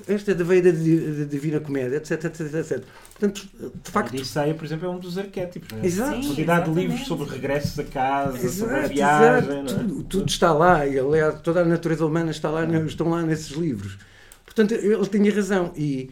esta 0.07 0.33
veio 0.33 0.63
da, 0.63 0.71
da 0.71 1.25
Divina 1.25 1.59
Comédia, 1.59 1.97
etc, 1.97 2.25
etc, 2.25 2.53
etc. 2.53 2.83
Portanto, 3.11 3.47
de 3.83 3.91
facto... 3.91 4.13
A 4.13 4.17
Odisseia, 4.17 4.53
por 4.55 4.65
exemplo, 4.65 4.87
é 4.87 4.89
um 4.89 4.99
dos 4.99 5.17
arquétipos. 5.17 5.69
Não 5.71 5.83
é? 5.83 5.85
Exato. 5.85 6.19
A 6.19 6.23
quantidade 6.23 6.71
de 6.71 6.79
livros 6.79 7.07
sobre 7.07 7.29
regressos 7.29 7.79
a 7.79 7.83
casa, 7.83 8.37
exato, 8.37 8.53
sobre 8.53 8.75
a 8.75 8.87
viagem. 8.87 9.59
É? 9.59 9.63
Tudo, 9.63 10.03
tudo, 10.03 10.29
está 10.29 10.51
lá, 10.51 10.87
e 10.87 10.97
aliás, 10.97 11.39
toda 11.41 11.61
a 11.61 11.65
natureza 11.65 12.05
humana 12.05 12.31
está 12.31 12.49
lá, 12.49 12.65
estão 12.85 13.09
lá 13.09 13.21
nesses 13.21 13.51
livros. 13.51 13.97
Portanto, 14.43 14.73
ele 14.73 15.05
tinha 15.05 15.33
razão. 15.33 15.71
E 15.75 16.09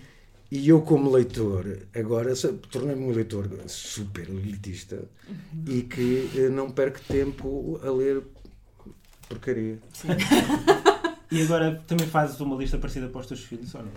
e 0.50 0.70
eu, 0.70 0.82
como 0.82 1.12
leitor, 1.12 1.80
agora 1.94 2.34
tornei-me 2.72 3.04
um 3.04 3.12
leitor 3.12 3.50
super 3.68 4.30
elitista 4.30 5.04
uhum. 5.28 5.66
e 5.68 5.82
que 5.82 6.32
eh, 6.36 6.50
não 6.50 6.72
perco 6.72 7.02
tempo 7.02 7.80
a 7.84 7.92
ler 7.92 8.24
porcaria. 9.28 9.78
Sim. 9.92 10.08
e 11.30 11.42
agora 11.42 11.84
também 11.86 12.08
fazes 12.08 12.40
uma 12.40 12.56
lista 12.56 12.78
parecida 12.78 13.10
para 13.10 13.20
os 13.20 13.28
teus 13.28 13.44
filhos 13.44 13.76
ou 13.76 13.84
não? 13.84 13.92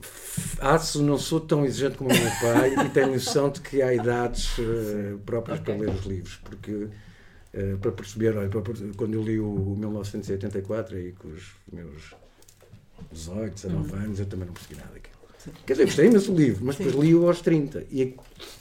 Faço, 0.00 1.02
não 1.02 1.18
sou 1.18 1.40
tão 1.40 1.66
exigente 1.66 1.98
como 1.98 2.10
o 2.10 2.14
meu 2.14 2.30
pai 2.40 2.86
e 2.86 2.88
tenho 2.88 3.12
noção 3.12 3.50
de 3.50 3.60
que 3.60 3.82
há 3.82 3.92
idades 3.92 4.56
uh, 4.58 5.18
próprias 5.26 5.60
okay. 5.60 5.74
para 5.74 5.84
ler 5.84 5.94
os 5.94 6.06
livros, 6.06 6.36
porque 6.36 6.72
uh, 6.72 7.78
para 7.80 7.92
perceber, 7.92 8.36
olha, 8.38 8.48
para, 8.48 8.62
quando 8.96 9.14
eu 9.14 9.22
li 9.22 9.38
o 9.38 9.76
1984 9.78 10.96
aí 10.96 11.12
com 11.12 11.28
os 11.28 11.50
meus 11.70 12.14
18, 13.12 13.54
19 13.54 13.92
uhum. 13.92 13.98
anos, 13.98 14.20
eu 14.20 14.26
também 14.26 14.46
não 14.46 14.54
percebi 14.54 14.76
nada 14.76 14.92
daquilo. 14.94 15.17
Quer 15.66 15.72
dizer, 15.74 15.84
gostei 15.86 16.06
imenso 16.06 16.32
do 16.32 16.38
livro, 16.38 16.64
mas 16.64 16.76
depois 16.76 16.94
li-o 16.96 17.26
aos 17.26 17.40
30 17.40 17.84
e 17.90 18.14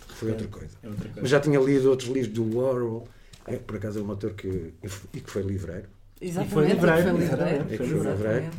foi 0.09 0.31
outra 0.31 0.47
coisa. 0.47 0.77
É 0.83 0.87
outra 0.87 1.03
coisa. 1.05 1.21
Mas 1.21 1.29
já 1.29 1.39
tinha 1.39 1.59
lido 1.59 1.89
outros 1.89 2.09
livros 2.09 2.33
do 2.33 2.57
Warhol, 2.57 3.07
é, 3.45 3.55
por 3.57 3.77
acaso 3.77 3.99
é 3.99 4.01
um 4.01 4.09
autor 4.09 4.33
que, 4.33 4.73
e 5.13 5.19
que 5.19 5.29
foi 5.29 5.41
livreiro. 5.41 5.87
Exatamente, 6.19 6.53
foi 6.53 6.65
livreiro, 6.67 7.01
foi 7.09 7.23
exatamente, 7.23 7.77
foi 7.77 7.85
livreiro. 7.87 8.51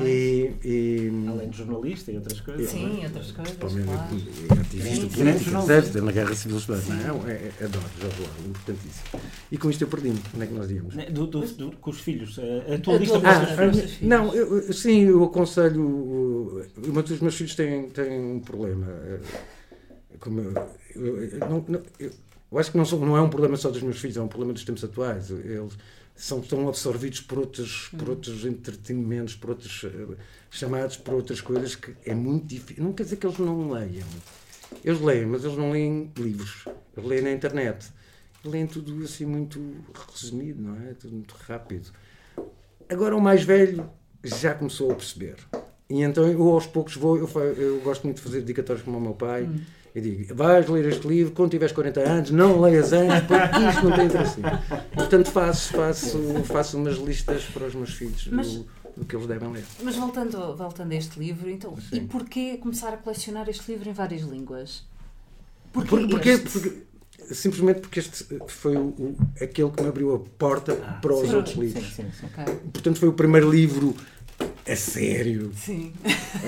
E, 0.00 0.52
e 0.64 1.12
Além 1.28 1.48
de 1.48 1.56
jornalista 1.56 2.12
e 2.12 2.16
outras 2.16 2.40
coisas. 2.40 2.72
não 2.74 2.80
é? 2.80 2.84
Sim, 2.90 3.04
outras 3.04 3.32
coisas, 3.32 3.54
Principalmente 3.56 3.86
claro. 3.86 4.58
é 4.58 4.60
ativista 4.60 4.94
Sim, 4.94 5.00
sim. 5.00 5.08
político, 5.08 5.44
Jornalista. 5.50 5.76
etc. 5.78 6.02
Na 6.02 6.12
Guerra 6.12 6.34
Civil 6.34 6.56
Espanhola. 6.58 6.94
Não, 7.06 7.28
é, 7.28 7.32
é, 7.32 7.52
adoro, 7.64 7.84
Jorge 8.00 8.22
Orwell, 8.22 8.48
importantíssimo. 8.48 9.20
E 9.52 9.58
com 9.58 9.70
isto 9.70 9.82
eu 9.84 9.88
perdi-me. 9.88 10.20
Onde 10.34 10.44
é 10.44 10.46
que 10.46 10.54
nós 10.54 10.70
íamos? 10.70 10.94
Né, 10.94 11.06
Do, 11.06 11.26
do, 11.26 11.40
do- 11.46 11.76
com 11.78 11.90
os 11.90 12.00
filhos. 12.00 12.38
A, 12.38 12.78
tua 12.78 12.94
A 12.94 12.98
lista 12.98 13.18
Ah, 13.24 13.46
filhos. 13.56 13.76
os 13.76 13.82
filhos. 13.92 14.00
não, 14.02 14.34
eu, 14.34 14.72
sim, 14.72 15.00
eu 15.04 15.24
aconselho. 15.24 16.66
Uma 16.84 17.02
dos 17.02 17.20
meus 17.20 17.34
filhos 17.36 17.54
tem, 17.54 17.88
tem 17.90 18.20
um 18.20 18.40
problema. 18.40 18.86
eh, 18.88 19.20
Como 20.20 20.40
eu, 20.40 20.52
eu- 20.96 21.38
não- 21.68 21.82
eu- 21.98 22.10
eu 22.52 22.58
acho 22.58 22.70
que 22.70 22.78
não, 22.78 22.84
sou- 22.84 23.00
não 23.04 23.16
é 23.16 23.20
um 23.20 23.28
problema 23.28 23.56
só 23.56 23.70
dos 23.70 23.82
meus 23.82 23.98
filhos, 23.98 24.16
é 24.16 24.20
um 24.22 24.28
problema 24.28 24.52
dos 24.52 24.64
tempos 24.64 24.82
atuais. 24.84 25.30
Eles 25.30 25.72
são 26.16 26.40
tão 26.40 26.66
absorvidos 26.68 27.20
por 27.20 27.38
outros, 27.38 27.90
por 27.96 28.08
outros 28.08 28.44
entretenimentos, 28.44 29.36
por 29.36 29.50
outros 29.50 29.84
eh, 29.84 30.16
chamados 30.50 30.96
por 30.96 31.14
outras 31.14 31.42
coisas 31.42 31.76
que 31.76 31.94
é 32.04 32.14
muito 32.14 32.46
difícil. 32.46 32.82
Não 32.82 32.94
quer 32.94 33.02
dizer 33.02 33.16
que 33.16 33.26
eles 33.26 33.38
não 33.38 33.70
leiam. 33.70 34.06
Eles 34.82 35.00
leem, 35.00 35.26
mas 35.26 35.44
eles 35.44 35.58
não 35.58 35.70
leem 35.70 36.10
livros. 36.16 36.64
Eles 36.96 37.08
leem 37.08 37.22
na 37.22 37.32
internet. 37.32 37.92
Leem 38.42 38.66
tudo 38.66 39.04
assim 39.04 39.26
muito 39.26 39.60
resumido, 40.10 40.62
não 40.62 40.88
é? 40.88 40.94
Tudo 40.94 41.14
muito 41.14 41.34
rápido. 41.34 41.92
Agora 42.88 43.14
o 43.14 43.20
mais 43.20 43.42
velho 43.42 43.88
já 44.24 44.54
começou 44.54 44.90
a 44.90 44.94
perceber. 44.94 45.36
E 45.88 46.02
então 46.02 46.26
eu 46.26 46.48
aos 46.48 46.66
poucos 46.66 46.96
vou, 46.96 47.18
eu, 47.18 47.28
eu 47.56 47.80
gosto 47.80 48.04
muito 48.04 48.16
de 48.16 48.22
fazer 48.22 48.40
dedicatórios 48.40 48.84
como 48.84 48.96
o 48.96 49.00
meu 49.00 49.14
pai. 49.14 49.48
E 49.96 50.00
digo, 50.02 50.34
vais 50.34 50.68
ler 50.68 50.84
este 50.88 51.08
livro 51.08 51.32
quando 51.32 51.52
tiveres 51.52 51.72
40 51.74 52.00
anos, 52.00 52.30
não 52.30 52.60
leias 52.60 52.92
antes, 52.92 53.22
porque 53.26 53.58
isto 53.70 53.88
não 53.88 53.96
tem 53.96 54.04
interesse. 54.06 54.36
Portanto 54.94 55.30
faço, 55.30 55.72
faço, 55.72 56.18
faço 56.44 56.76
umas 56.76 56.96
listas 56.98 57.44
para 57.46 57.64
os 57.66 57.74
meus 57.74 57.94
filhos 57.94 58.26
do, 58.26 58.36
Mas- 58.36 58.60
do 58.94 59.04
que 59.08 59.16
eles 59.16 59.26
devem 59.26 59.50
ler. 59.50 59.64
Mas 59.82 59.96
voltando, 59.96 60.54
voltando 60.54 60.92
a 60.92 60.94
este 60.96 61.18
livro, 61.18 61.48
então, 61.48 61.74
Sim. 61.80 61.96
e 61.96 62.00
porquê 62.02 62.58
começar 62.58 62.90
a 62.92 62.98
colecionar 62.98 63.48
este 63.48 63.72
livro 63.72 63.88
em 63.88 63.94
várias 63.94 64.20
línguas? 64.20 64.84
Porquê 65.72 65.88
Por- 65.88 66.08
porque, 66.10 66.36
porque- 66.38 66.82
simplesmente 67.32 67.80
porque 67.80 68.00
este 68.00 68.26
foi 68.48 68.76
o, 68.76 68.88
o- 68.88 69.16
aquele 69.40 69.70
que 69.70 69.82
me 69.82 69.88
abriu 69.88 70.14
a 70.14 70.18
porta 70.18 70.78
Ah, 70.86 70.98
para 71.00 71.14
os 71.14 71.26
sim, 71.28 71.34
outros 71.36 71.54
sim, 71.54 71.60
livros. 71.62 71.84
Sim, 71.94 72.02
sim, 72.04 72.10
sim. 72.20 72.26
Ok. 72.26 72.54
Portanto 72.70 72.98
foi 72.98 73.08
o 73.08 73.12
primeiro 73.14 73.50
livro 73.50 73.96
a 74.68 74.76
sério, 74.76 75.50
Sim. 75.54 75.92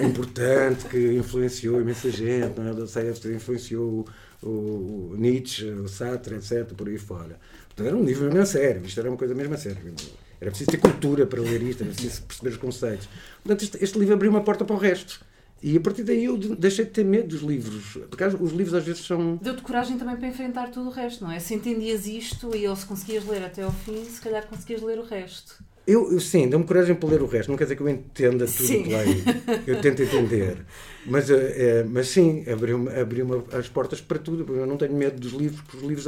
importante, 0.03 0.85
que 0.87 1.15
influenciou 1.17 1.81
imensa 1.81 2.11
gente, 2.11 2.59
não 2.59 2.69
é? 2.69 2.73
Dostoiévski 2.75 3.29
influenciou 3.29 4.07
o, 4.43 4.49
o 4.49 5.15
Nietzsche, 5.17 5.65
o 5.71 5.89
Sartre, 5.89 6.37
etc., 6.37 6.65
por 6.77 6.89
aí 6.89 6.99
fora. 6.99 7.39
Portanto, 7.69 7.87
era 7.87 7.97
um 7.97 8.05
livro 8.05 8.25
mesmo 8.27 8.41
a 8.41 8.47
sério, 8.47 8.85
isto 8.85 8.99
era 9.01 9.09
uma 9.09 9.17
coisa 9.17 9.35
mesmo 9.35 9.55
a 9.55 9.57
sério. 9.57 9.95
Era 10.41 10.51
preciso 10.51 10.71
ter 10.71 10.79
cultura 10.79 11.27
para 11.27 11.41
ler 11.41 11.63
isto, 11.63 11.83
era 11.83 11.93
preciso 11.93 12.23
perceber 12.23 12.51
os 12.51 12.57
conceitos. 12.57 13.09
Portanto, 13.43 13.63
este, 13.63 13.83
este 13.85 13.99
livro 13.99 14.15
abriu 14.15 14.31
uma 14.31 14.43
porta 14.43 14.65
para 14.65 14.75
o 14.77 14.79
resto. 14.79 15.21
E 15.61 15.77
a 15.77 15.81
partir 15.81 16.05
daí 16.05 16.25
eu 16.27 16.37
de- 16.39 16.55
deixei 16.55 16.85
de 16.85 16.93
ter 16.93 17.05
medo 17.05 17.27
dos 17.29 17.43
livros. 17.43 17.99
Porque 18.09 18.25
os 18.25 18.53
livros 18.53 18.75
às 18.75 18.85
vezes 18.85 19.05
são. 19.05 19.35
Deu-te 19.43 19.61
coragem 19.63 19.99
também 19.99 20.15
para 20.15 20.29
enfrentar 20.29 20.71
tudo 20.71 20.87
o 20.89 20.93
resto, 20.93 21.25
não 21.25 21.33
é? 21.33 21.41
Se 21.41 21.53
entendias 21.53 22.07
isto 22.07 22.55
e 22.55 22.69
ou 22.69 22.77
se 22.77 22.87
conseguias 22.87 23.27
ler 23.27 23.43
até 23.45 23.63
ao 23.65 23.73
fim, 23.73 24.05
se 24.05 24.21
calhar 24.21 24.47
conseguias 24.47 24.81
ler 24.83 25.01
o 25.01 25.05
resto. 25.05 25.59
Eu, 25.91 26.13
eu 26.13 26.21
sim, 26.21 26.49
dou-me 26.49 26.67
coragem 26.67 26.95
para 26.95 27.09
ler 27.09 27.23
o 27.23 27.27
resto. 27.27 27.49
Não 27.49 27.57
quer 27.57 27.65
dizer 27.65 27.77
que 27.77 27.83
eu 27.83 27.89
entenda 27.89 28.45
tudo 28.45 28.67
Sim. 28.67 28.83
que 28.83 28.91
leio. 28.91 29.25
Eu 29.67 29.81
tento 29.81 30.03
entender. 30.03 30.59
Mas, 31.07 31.31
eh, 31.31 31.85
mas 31.89 32.09
sim, 32.09 32.45
abriu-me 32.51 32.91
abriu 32.95 33.47
as 33.53 33.69
portas 33.69 33.99
para 34.01 34.19
tudo. 34.19 34.55
Eu 34.55 34.67
não 34.67 34.77
tenho 34.77 34.93
medo 34.93 35.19
dos 35.19 35.33
livros, 35.33 35.63
porque 35.63 35.79
os 35.79 35.83
livros. 35.83 36.07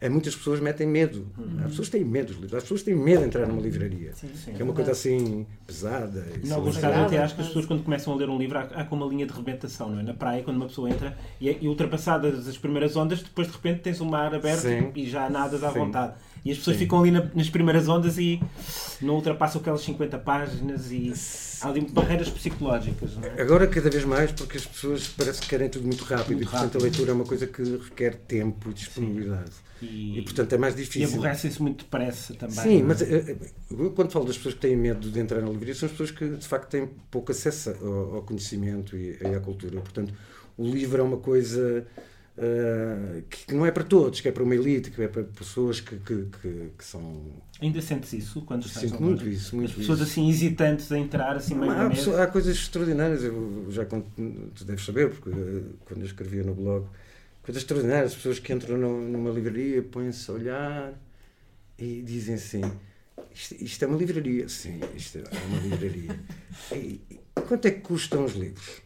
eh, 0.00 0.08
muitas 0.08 0.36
pessoas 0.36 0.60
metem 0.60 0.86
medo. 0.86 1.26
As 1.64 1.70
pessoas 1.70 1.88
têm 1.88 2.04
medo 2.04 2.26
dos 2.26 2.36
livros. 2.36 2.54
As 2.54 2.62
pessoas 2.62 2.82
têm 2.84 2.94
medo 2.94 3.20
de 3.22 3.26
entrar 3.26 3.46
numa 3.48 3.60
livraria. 3.60 4.12
Sim, 4.14 4.28
Sim. 4.34 4.52
Que 4.52 4.62
é 4.62 4.64
uma 4.64 4.74
coisa 4.74 4.92
assim 4.92 5.44
pesada. 5.66 6.24
Em 6.44 6.52
alguns 6.52 6.76
casos, 6.76 7.06
até 7.06 7.18
acho 7.18 7.34
que 7.34 7.40
as 7.40 7.46
pessoas, 7.48 7.66
quando 7.66 7.82
começam 7.82 8.12
a 8.12 8.16
ler 8.16 8.28
um 8.28 8.38
livro, 8.38 8.58
há, 8.58 8.62
há 8.62 8.84
como 8.84 9.04
uma 9.04 9.10
linha 9.10 9.26
de 9.26 9.32
rebentação, 9.32 9.90
não 9.90 9.98
é? 9.98 10.02
Na 10.04 10.14
praia, 10.14 10.44
quando 10.44 10.56
uma 10.58 10.66
pessoa 10.66 10.88
entra 10.88 11.16
e, 11.40 11.48
é- 11.48 11.58
e 11.60 11.66
ultrapassadas 11.66 12.46
as 12.46 12.56
primeiras 12.56 12.94
ondas, 12.94 13.22
depois 13.22 13.48
de 13.48 13.54
repente 13.54 13.80
tens 13.80 14.00
um 14.00 14.06
mar 14.08 14.32
aberto 14.32 14.60
Sim. 14.60 14.92
e 14.94 15.04
já 15.08 15.28
nadas 15.28 15.64
à 15.64 15.72
Sim. 15.72 15.78
vontade. 15.80 16.14
E 16.46 16.52
as 16.52 16.58
pessoas 16.58 16.76
Sim. 16.76 16.84
ficam 16.84 17.00
ali 17.00 17.10
na- 17.10 17.28
nas 17.34 17.50
primeiras 17.50 17.88
ondas 17.88 18.18
e 18.18 18.40
não 19.02 19.14
ultrapassam 19.16 19.60
aquelas 19.60 19.80
50 19.80 20.16
páginas 20.16 20.92
e 20.92 21.12
há 21.60 21.68
ali 21.68 21.80
barreiras 21.90 22.28
psicológicas, 22.30 23.10
é? 23.20 23.42
Agora, 23.42 23.66
cada 23.66 23.90
vez 23.90 24.04
mais, 24.04 24.30
porque 24.30 24.56
as 24.56 24.64
pessoas 24.64 25.08
parece 25.08 25.40
que 25.40 25.48
querem 25.48 25.68
tudo 25.68 25.84
muito 25.86 26.04
rápido. 26.04 26.28
Muito 26.36 26.42
e, 26.42 26.44
portanto, 26.44 26.62
rápido. 26.74 26.80
a 26.80 26.82
leitura 26.84 27.10
é 27.10 27.14
uma 27.14 27.24
coisa 27.24 27.48
que 27.48 27.62
requer 27.62 28.14
tempo 28.14 28.70
e 28.70 28.74
disponibilidade. 28.74 29.50
E, 29.82 30.18
E, 30.20 30.22
portanto, 30.22 30.52
é 30.52 30.56
mais 30.58 30.74
e 30.74 30.76
difícil. 30.78 31.18
aborrecem-se 31.18 31.60
muito 31.60 31.84
depressa 31.84 32.32
também. 32.34 32.54
Sim, 32.56 32.78
é? 32.78 32.82
mas 32.84 33.02
eh, 33.02 33.24
eh, 33.26 33.36
eu, 33.70 33.90
quando 33.90 34.12
falo 34.12 34.24
das 34.26 34.36
pessoas 34.36 34.54
que 34.54 34.60
têm 34.60 34.76
medo 34.76 35.10
de 35.10 35.18
entrar 35.18 35.40
na 35.42 35.48
livraria, 35.50 35.74
são 35.74 35.86
as 35.86 35.90
pessoas 35.92 36.12
que 36.12 36.28
de 36.28 36.46
facto 36.46 36.70
têm 36.70 36.88
pouco 37.10 37.32
acesso 37.32 37.70
ao, 37.82 38.14
ao 38.16 38.22
conhecimento 38.22 38.96
e, 38.96 39.18
e 39.20 39.34
à 39.34 39.40
cultura. 39.40 39.80
Portanto, 39.80 40.14
o 40.56 40.64
livro 40.64 41.00
é 41.00 41.04
uma 41.04 41.16
coisa 41.18 41.84
eh, 42.38 43.22
que, 43.30 43.54
não 43.54 43.64
é 43.64 43.70
para 43.70 43.84
todos, 43.84 44.20
que 44.20 44.28
é 44.28 44.32
para 44.32 44.42
uma 44.42 44.54
elite, 44.54 44.90
que 44.90 45.02
é 45.02 45.08
para 45.08 45.24
pessoas 45.24 45.80
que, 45.80 45.96
que, 45.98 46.24
que, 46.40 46.70
que 46.76 46.84
são. 46.84 47.22
Ainda 47.60 47.80
sentes 47.80 48.12
isso 48.12 48.42
quando 48.42 48.66
estás 48.66 48.88
Sinto 48.90 49.02
muito 49.02 49.26
isso, 49.26 49.56
muito 49.56 49.70
As 49.70 49.76
pessoas 49.76 50.00
isso. 50.00 50.10
assim 50.10 50.28
hesitantes 50.28 50.90
a 50.92 50.98
entrar, 50.98 51.36
assim 51.36 51.54
meio 51.54 51.72
Há, 51.72 51.88
pessoa- 51.88 52.22
há 52.22 52.26
coisas 52.26 52.54
extraordinárias, 52.56 53.24
eu 53.24 53.66
já 53.70 53.84
conto- 53.86 54.10
tu 54.54 54.64
deves 54.64 54.84
saber, 54.84 55.10
porque 55.10 55.30
eh, 55.30 55.62
quando 55.86 56.00
eu 56.00 56.06
escrevia 56.06 56.42
no 56.42 56.54
blog, 56.54 56.86
coisas 57.42 57.62
extraordinárias, 57.62 58.10
as 58.10 58.16
pessoas 58.16 58.38
que 58.38 58.52
entram 58.52 58.76
numa 58.76 59.30
livraria 59.30 59.82
põem-se 59.82 60.30
a 60.30 60.34
olhar 60.34 60.94
e 61.78 62.02
dizem 62.02 62.34
assim, 62.34 62.60
isto, 63.34 63.54
isto 63.64 63.82
é 63.84 63.88
uma 63.88 63.96
livraria, 63.96 64.48
sim, 64.48 64.80
isto 64.94 65.18
é 65.18 65.22
uma 65.46 65.58
livraria. 65.60 66.20
E 66.72 67.00
quanto 67.46 67.66
é 67.66 67.70
que 67.70 67.80
custam 67.80 68.24
os 68.24 68.32
livros? 68.34 68.82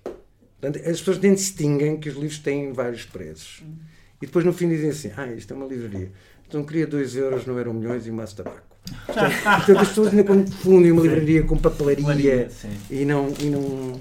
Portanto, 0.61 0.79
as 0.87 0.99
pessoas 0.99 1.19
nem 1.19 1.35
distinguem 1.35 1.97
que 1.97 2.09
os 2.09 2.15
livros 2.17 2.39
têm 2.39 2.73
vários 2.73 3.05
preços. 3.05 3.63
E 4.21 4.27
depois 4.27 4.45
no 4.45 4.53
fim 4.53 4.69
dizem 4.69 4.91
assim, 4.91 5.11
ah, 5.17 5.27
isto 5.33 5.53
é 5.55 5.57
uma 5.57 5.67
livraria. 5.67 6.13
Então 6.47 6.63
queria 6.65 6.87
2 6.87 7.17
euros, 7.17 7.47
não 7.47 7.59
eram 7.59 7.73
milhões 7.73 8.07
e 8.07 8.11
um 8.11 8.15
maço 8.15 8.37
de 8.37 8.43
tabaco. 8.43 8.63
Portanto, 9.07 9.35
portanto, 9.43 9.79
as 9.79 9.89
pessoas 9.89 10.09
ainda 10.09 10.25
confundem 10.25 10.93
uma 10.93 11.01
Sim. 11.01 11.09
livraria 11.09 11.43
com 11.45 11.57
papelaria. 11.57 12.05
Maria, 12.05 12.51
sim. 12.51 12.69
E 12.91 13.05
não, 13.05 13.33
e 13.41 13.45
não. 13.47 14.01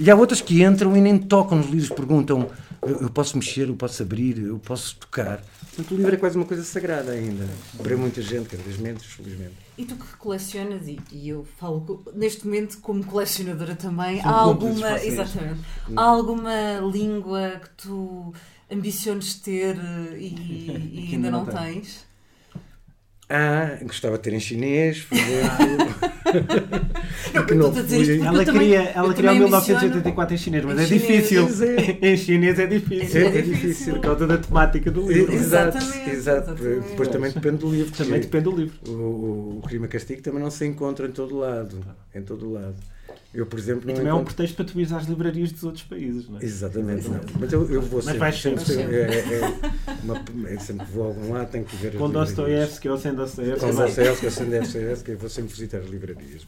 E 0.00 0.10
há 0.10 0.16
outras 0.16 0.40
que 0.40 0.62
entram 0.62 0.96
e 0.96 1.00
nem 1.00 1.18
tocam 1.18 1.58
nos 1.58 1.68
livros, 1.68 1.90
perguntam: 1.90 2.50
eu 2.82 3.02
eu 3.02 3.10
posso 3.10 3.36
mexer, 3.36 3.68
eu 3.68 3.76
posso 3.76 4.02
abrir, 4.02 4.38
eu 4.38 4.58
posso 4.58 4.96
tocar. 4.96 5.42
Portanto, 5.60 5.94
o 5.94 5.96
livro 5.96 6.14
é 6.14 6.18
quase 6.18 6.36
uma 6.36 6.44
coisa 6.44 6.64
sagrada 6.64 7.12
ainda. 7.12 7.48
Para 7.78 7.96
muita 7.96 8.20
gente, 8.20 8.48
cada 8.48 8.62
vez 8.62 8.76
menos, 8.78 9.04
felizmente. 9.04 9.54
E 9.78 9.84
tu 9.84 9.96
que 9.96 10.16
colecionas, 10.16 10.86
e, 10.86 11.00
e 11.10 11.28
eu 11.28 11.46
falo 11.56 12.04
neste 12.14 12.44
momento 12.44 12.78
como 12.80 13.04
colecionadora 13.04 13.74
também, 13.74 14.20
São 14.20 14.30
há 14.30 14.34
alguma, 14.34 15.02
exatamente, 15.02 15.60
há 15.96 16.02
alguma 16.02 16.80
língua 16.92 17.60
que 17.62 17.70
tu 17.84 18.34
ambiciones 18.70 19.34
ter 19.34 19.76
eh, 19.76 20.18
e, 20.18 21.08
e 21.10 21.14
ainda 21.14 21.30
não 21.30 21.44
não 21.44 21.46
tem. 21.46 21.56
tens? 21.56 22.11
Ah, 23.34 23.78
gostava 23.82 24.16
de 24.18 24.22
ter 24.24 24.34
em 24.34 24.40
chinês, 24.40 25.00
por 25.04 25.16
exemplo. 25.16 26.12
Não, 27.34 27.46
Que 27.46 27.54
não 27.54 27.72
fui. 27.72 28.20
Ela 28.20 28.44
também- 28.44 28.68
queria, 28.68 28.80
ela 28.94 29.14
queria 29.14 29.30
o 29.30 29.34
também 29.34 29.38
1984 29.40 30.34
em 30.34 30.38
chinês, 30.38 30.64
mas 30.64 30.78
em 30.78 30.82
é 30.82 30.86
chinês. 30.86 31.28
difícil. 31.28 31.66
É. 31.66 31.98
em 32.12 32.16
chinês 32.16 32.58
é 32.58 32.66
difícil. 32.66 33.20
É, 33.20 33.24
é 33.24 33.30
difícil. 33.30 33.54
difícil. 33.68 33.94
Por 33.94 34.00
causa 34.02 34.26
da 34.26 34.36
temática 34.38 34.90
do 34.90 35.10
livro. 35.10 35.32
Exato, 35.32 35.78
exato. 36.10 36.54
Depois 36.54 37.08
também 37.08 37.30
depende 37.32 37.56
do 37.58 37.70
livro. 37.70 37.92
Também 37.92 38.20
depende 38.20 38.44
do 38.44 38.50
livro. 38.56 38.74
O, 38.86 38.90
o, 38.92 39.58
o 39.58 39.62
crime 39.66 39.86
e 39.86 39.88
castigo 39.88 40.20
também 40.22 40.42
não 40.42 40.50
se 40.50 40.66
encontra 40.66 41.06
em 41.06 41.12
todo 41.12 41.36
lado. 41.38 41.78
Em 42.14 42.22
todo 42.22 42.52
lado. 42.52 42.76
Eu, 43.34 43.46
por 43.46 43.58
exemplo, 43.58 43.84
E 43.84 43.86
não 43.88 43.94
também 43.94 44.10
é 44.10 44.12
um 44.12 44.16
encontro... 44.18 44.34
pretexto 44.34 44.56
para 44.56 44.64
tu 44.66 44.78
ires 44.78 44.92
às 44.92 45.06
livrarias 45.06 45.52
dos 45.52 45.64
outros 45.64 45.84
países, 45.84 46.28
não 46.28 46.38
é? 46.38 46.44
Exatamente, 46.44 47.08
não. 47.08 47.20
Mas 47.40 47.50
eu, 47.52 47.66
eu 47.70 47.80
vou 47.80 47.96
Mas 47.96 48.04
sempre. 48.04 48.18
vais 48.18 48.40
sempre. 48.42 48.64
sempre, 48.64 48.96
é, 48.96 49.18
é, 49.18 49.70
uma, 50.04 50.48
é 50.50 50.58
sempre 50.58 50.84
que 50.86 50.92
vou 50.92 51.04
a 51.04 51.06
algum 51.06 51.32
lado, 51.32 51.50
tenho 51.50 51.64
que 51.64 51.76
ver 51.76 51.96
Com. 51.96 52.10
Dostoiévski 52.10 52.88
ou 52.90 52.98
sem 52.98 53.14
Dostoiévski. 53.14 53.66
Com 53.66 53.72
vai. 53.72 53.86
Dostoiévski, 53.86 54.30
sem 54.30 54.50
Dostoiévski, 54.50 55.10
eu 55.12 55.18
vou 55.18 55.30
sempre 55.30 55.50
visitar 55.52 55.78
as 55.78 55.86
livrarias. 55.88 56.44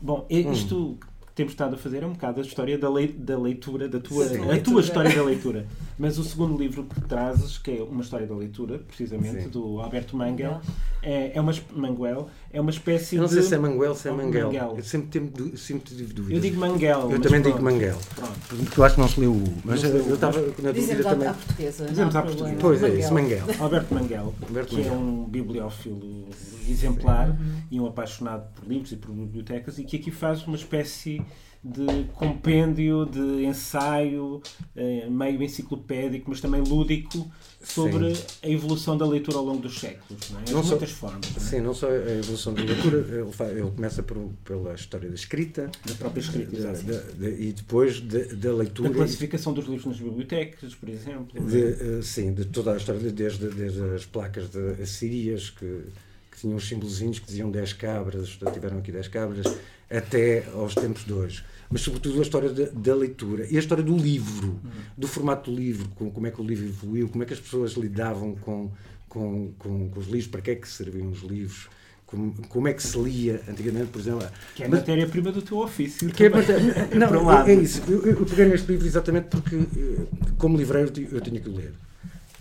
Bom, 0.00 0.26
e- 0.28 0.40
isto 0.50 0.98
que 1.00 1.06
temos 1.36 1.52
estado 1.52 1.76
a 1.76 1.78
fazer 1.78 2.02
é 2.02 2.06
um 2.06 2.12
bocado 2.12 2.40
a 2.40 2.42
história 2.42 2.76
da, 2.76 2.90
lei- 2.90 3.08
da 3.12 3.38
leitura, 3.38 3.88
da 3.88 4.00
tua, 4.00 4.26
Sim. 4.28 4.38
a 4.38 4.44
Leitura. 4.46 4.60
tua 4.60 4.80
história 4.80 5.14
da 5.14 5.22
leitura. 5.22 5.66
Mas 5.98 6.18
o 6.18 6.24
segundo 6.24 6.58
livro 6.58 6.84
que 6.84 7.00
trazes, 7.02 7.56
que 7.56 7.70
é 7.78 7.82
uma 7.82 8.02
história 8.02 8.26
da 8.26 8.34
leitura, 8.34 8.78
precisamente, 8.80 9.44
Sim. 9.44 9.48
do 9.48 9.80
Alberto 9.80 10.16
Mangel, 10.16 10.60
é, 11.02 11.32
é, 11.34 11.40
uma, 11.40 11.52
Manguel, 11.74 12.28
é 12.52 12.60
uma 12.60 12.70
espécie 12.70 13.16
Eu 13.16 13.22
não 13.22 13.28
de... 13.28 13.34
sei 13.34 13.42
se 13.42 13.54
é 13.54 13.58
Manguel, 13.58 13.94
se 13.94 14.08
é 14.08 14.12
Oh, 14.12 14.16
Manguel. 14.16 14.46
Manguel. 14.46 14.74
Eu 14.76 14.84
sempre, 14.84 15.20
tenho, 15.20 15.56
sempre 15.56 15.94
tive 15.94 16.12
dúvidas. 16.12 16.36
Eu 16.36 16.40
digo 16.40 16.60
Manguel. 16.60 17.10
Eu 17.10 17.20
também 17.20 17.40
pronto. 17.40 17.54
digo 17.54 17.62
Manguel. 17.64 17.98
Pronto. 18.14 18.38
Porque 18.64 18.80
eu 18.80 18.84
acho 18.84 18.94
que 18.96 19.00
não 19.00 19.08
se 19.08 19.20
leu 19.20 19.32
o 19.32 19.36
U. 19.36 19.54
Mas 19.64 19.82
Não 19.82 19.90
se 19.90 19.94
leu 19.96 20.02
o 20.02 20.06
U, 20.06 20.08
eu 20.10 20.14
estava 20.14 20.40
na 20.40 20.46
dúvida 20.48 20.72
Dizemos 20.72 21.06
à, 21.06 21.10
também. 21.10 21.28
à 21.28 21.32
portuguesa. 21.34 21.86
Dizemos 21.86 22.16
à 22.16 22.22
portuguesa. 22.22 22.56
Pois 22.60 22.82
é, 22.82 22.88
isso, 22.98 23.14
Manguel. 23.14 23.44
Alberto 23.58 23.94
Manguel, 23.94 24.34
Alberto 24.46 24.74
que 24.74 24.80
é 24.82 24.84
Manguel. 24.90 24.98
um 25.00 25.24
bibliófilo 25.24 26.28
exemplar 26.68 27.36
e 27.70 27.80
um 27.80 27.86
apaixonado 27.86 28.48
por 28.54 28.68
livros 28.68 28.92
e 28.92 28.96
por 28.96 29.10
bibliotecas 29.12 29.78
e 29.78 29.84
que 29.84 29.96
aqui 29.96 30.10
faz 30.10 30.46
uma 30.46 30.56
espécie 30.56 31.22
de 31.64 32.06
compêndio, 32.14 33.06
de 33.06 33.44
ensaio, 33.44 34.42
eh, 34.74 35.06
meio 35.08 35.40
enciclopédico, 35.42 36.28
mas 36.28 36.40
também 36.40 36.60
lúdico, 36.60 37.30
sobre 37.62 38.14
sim. 38.14 38.24
a 38.42 38.48
evolução 38.48 38.96
da 38.96 39.06
leitura 39.06 39.38
ao 39.38 39.44
longo 39.44 39.62
dos 39.62 39.78
séculos, 39.78 40.30
não 40.30 40.40
é? 40.40 40.44
De 40.44 40.54
muitas 40.54 40.90
só, 40.90 40.96
formas. 40.96 41.30
Não 41.30 41.36
é? 41.36 41.40
Sim, 41.40 41.60
não 41.60 41.74
só 41.74 41.88
a 41.88 42.10
evolução 42.18 42.54
da 42.54 42.62
leitura, 42.62 42.98
ele, 42.98 43.70
começa 43.70 44.02
por, 44.02 44.30
pela 44.44 44.74
história 44.74 45.08
da 45.08 45.14
escrita, 45.14 45.70
da 45.84 45.94
própria 45.94 46.20
escrita, 46.20 46.56
da, 46.56 46.72
da, 46.72 47.00
da, 47.14 47.28
e 47.28 47.52
depois 47.52 48.00
da, 48.00 48.52
leitura. 48.52 48.88
Da 48.88 48.94
classificação 48.94 49.52
dos 49.52 49.66
livros 49.66 49.86
nas 49.86 49.98
bibliotecas, 49.98 50.74
por 50.74 50.88
exemplo. 50.88 51.40
De, 51.46 51.58
uh, 51.58 52.02
sim, 52.02 52.34
de 52.34 52.44
toda 52.46 52.72
a 52.72 52.76
história, 52.76 53.00
desde, 53.10 53.48
desde 53.48 53.82
as 53.94 54.04
placas 54.04 54.48
de 54.50 54.82
assírias, 54.82 55.50
que, 55.50 55.84
que 56.30 56.40
tinham 56.40 56.56
os 56.56 56.66
símbolozinhos 56.66 57.18
que 57.18 57.26
diziam 57.26 57.50
10 57.50 57.72
cabras, 57.74 58.38
tiveram 58.52 58.78
aqui 58.78 58.90
10 58.90 59.08
cabras, 59.08 59.46
até 59.88 60.44
aos 60.54 60.74
tempos 60.74 61.04
de 61.04 61.12
hoje 61.12 61.44
mas 61.72 61.80
sobretudo 61.80 62.18
a 62.18 62.22
história 62.22 62.50
da, 62.50 62.66
da, 62.66 62.94
leitura 62.94 63.46
e 63.50 63.56
a 63.56 63.58
história 63.58 63.82
do 63.82 63.96
livro, 63.96 64.60
do 64.96 65.08
formato 65.08 65.50
do 65.50 65.56
livro, 65.56 65.88
com, 65.94 66.10
como 66.10 66.26
é 66.26 66.30
que 66.30 66.40
o 66.40 66.44
livro 66.44 66.66
evoluiu, 66.66 67.08
como 67.08 67.24
é 67.24 67.26
que 67.26 67.32
as 67.32 67.40
pessoas 67.40 67.72
lidavam 67.72 68.34
com, 68.34 68.70
com, 69.08 69.52
com, 69.58 69.88
com 69.88 70.00
os 70.00 70.06
livros, 70.06 70.26
para 70.26 70.42
que 70.42 70.50
é 70.50 70.54
que 70.54 70.68
serviam 70.68 71.08
os 71.08 71.22
livros. 71.22 71.68
Como, 72.04 72.34
como, 72.48 72.68
é 72.68 72.74
que 72.74 72.82
se 72.82 72.98
lia 72.98 73.40
antigamente, 73.48 73.86
por 73.86 73.98
exemplo. 73.98 74.28
Que 74.54 74.64
é 74.64 74.66
a 74.66 74.68
matéria-prima 74.68 75.32
do 75.32 75.40
teu 75.40 75.56
ofício. 75.56 76.10
Que 76.10 76.24
é, 76.26 76.28
não, 76.94 77.32
é, 77.32 77.52
é 77.52 77.54
isso. 77.54 77.82
Eu, 77.88 78.04
eu, 78.04 78.26
peguei 78.26 78.44
neste 78.44 78.70
livro 78.70 78.86
exatamente 78.86 79.28
porque, 79.28 79.56
eh, 79.56 80.06
como 80.36 80.58
livreiro, 80.58 80.92
eu 81.10 81.20
tinha 81.22 81.40
que 81.40 81.48
ler. 81.48 81.72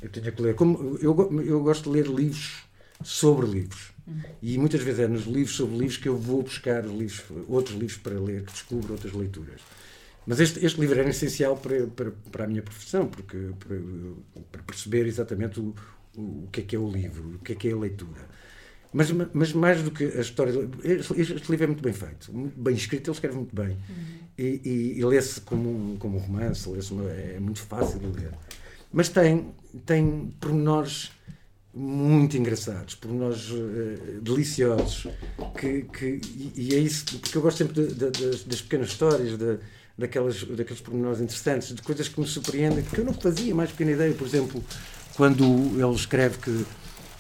Eu 0.02 0.10
tinha 0.10 0.30
que 0.30 0.42
ler. 0.42 0.56
Como, 0.56 0.98
eu, 1.02 1.42
eu 1.46 1.62
gosto 1.62 1.90
de 1.90 1.98
ler 1.98 2.08
livros 2.08 2.64
sobre 3.02 3.48
livros. 3.48 3.94
E 4.42 4.58
muitas 4.58 4.82
vezes 4.82 5.00
é 5.02 5.08
nos 5.08 5.26
livros 5.26 5.56
sobre 5.56 5.78
livros 5.78 5.98
que 5.98 6.10
eu 6.10 6.18
vou 6.18 6.44
buscar 6.44 6.86
livros, 6.86 7.24
outros 7.48 7.76
livros 7.76 7.98
para 7.98 8.20
ler, 8.20 8.44
que 8.44 8.52
descubro 8.52 8.94
outras 8.94 9.14
leituras. 9.14 9.62
Mas 10.26 10.40
este, 10.40 10.64
este 10.66 10.80
livro 10.80 11.00
era 11.00 11.10
essencial 11.10 11.58
para, 11.58 11.88
para, 11.88 12.12
para 12.32 12.44
a 12.46 12.48
minha 12.48 12.62
profissão, 12.62 13.08
porque, 13.08 13.38
para, 13.60 13.78
para 14.52 14.64
perceber 14.64 15.08
exatamente 15.08 15.60
o, 15.60 15.74
o, 16.16 16.48
que 16.52 16.62
é 16.62 16.64
que 16.64 16.76
é 16.76 16.80
o 16.80 16.90
livro, 16.90 17.36
o 17.36 17.40
que 17.40 17.54
é 17.54 17.56
que 17.56 17.68
é 17.70 17.72
a 17.72 17.78
leitura. 17.78 18.30
Mas, 18.94 19.10
mas 19.34 19.54
mais 19.54 19.82
do 19.82 19.90
que 19.90 20.04
a 20.04 20.22
história. 20.22 20.54
Este, 20.84 21.20
este 21.20 21.50
livro 21.50 21.64
é 21.64 21.68
muito 21.68 21.82
bem 21.82 21.94
feito, 21.94 22.32
muito 22.34 22.60
bem 22.60 22.76
escrito, 22.76 23.10
ele 23.10 23.16
escreve 23.16 23.36
muito 23.36 23.56
bem. 23.56 23.70
Uhum. 23.70 24.22
E, 24.38 24.62
e, 24.64 25.00
e 25.00 25.06
lê-se 25.06 25.42
como 25.42 25.70
um, 25.70 25.98
como 25.98 26.18
um 26.18 26.20
romance, 26.20 26.70
lê 26.70 27.36
é 27.36 27.40
muito 27.40 27.62
fácil 27.62 28.00
de 28.00 28.08
ler. 28.08 28.32
Mas 28.92 29.08
tem, 29.08 29.54
tem 29.86 30.34
pormenores 30.40 31.12
muito 31.74 32.38
engraçados, 32.38 32.96
por 32.96 33.12
nós 33.12 33.50
uh, 33.50 34.22
deliciosos, 34.22 35.08
que, 35.58 35.84
que, 35.84 36.22
e, 36.56 36.76
é 36.76 36.78
isso, 36.78 37.06
porque 37.20 37.38
eu 37.38 37.42
gosto 37.42 37.58
sempre 37.58 37.86
de, 37.86 38.10
de, 38.10 38.46
das, 38.46 38.62
pequenas 38.62 38.90
histórias, 38.90 39.38
de, 39.38 39.58
daquelas, 39.98 40.44
daqueles 40.44 40.82
pormenores 40.82 41.22
interessantes, 41.22 41.74
de 41.74 41.82
coisas 41.82 42.10
que 42.10 42.20
me 42.20 42.28
surpreendem, 42.28 42.84
que 42.84 42.98
eu 42.98 43.06
não 43.06 43.14
fazia 43.14 43.56
mais 43.56 43.72
pequena 43.72 43.92
ideia. 43.92 44.14
Por 44.14 44.28
exemplo, 44.28 44.62
quando 45.16 45.44
ele 45.44 45.96
escreve 45.96 46.40
que 46.40 46.66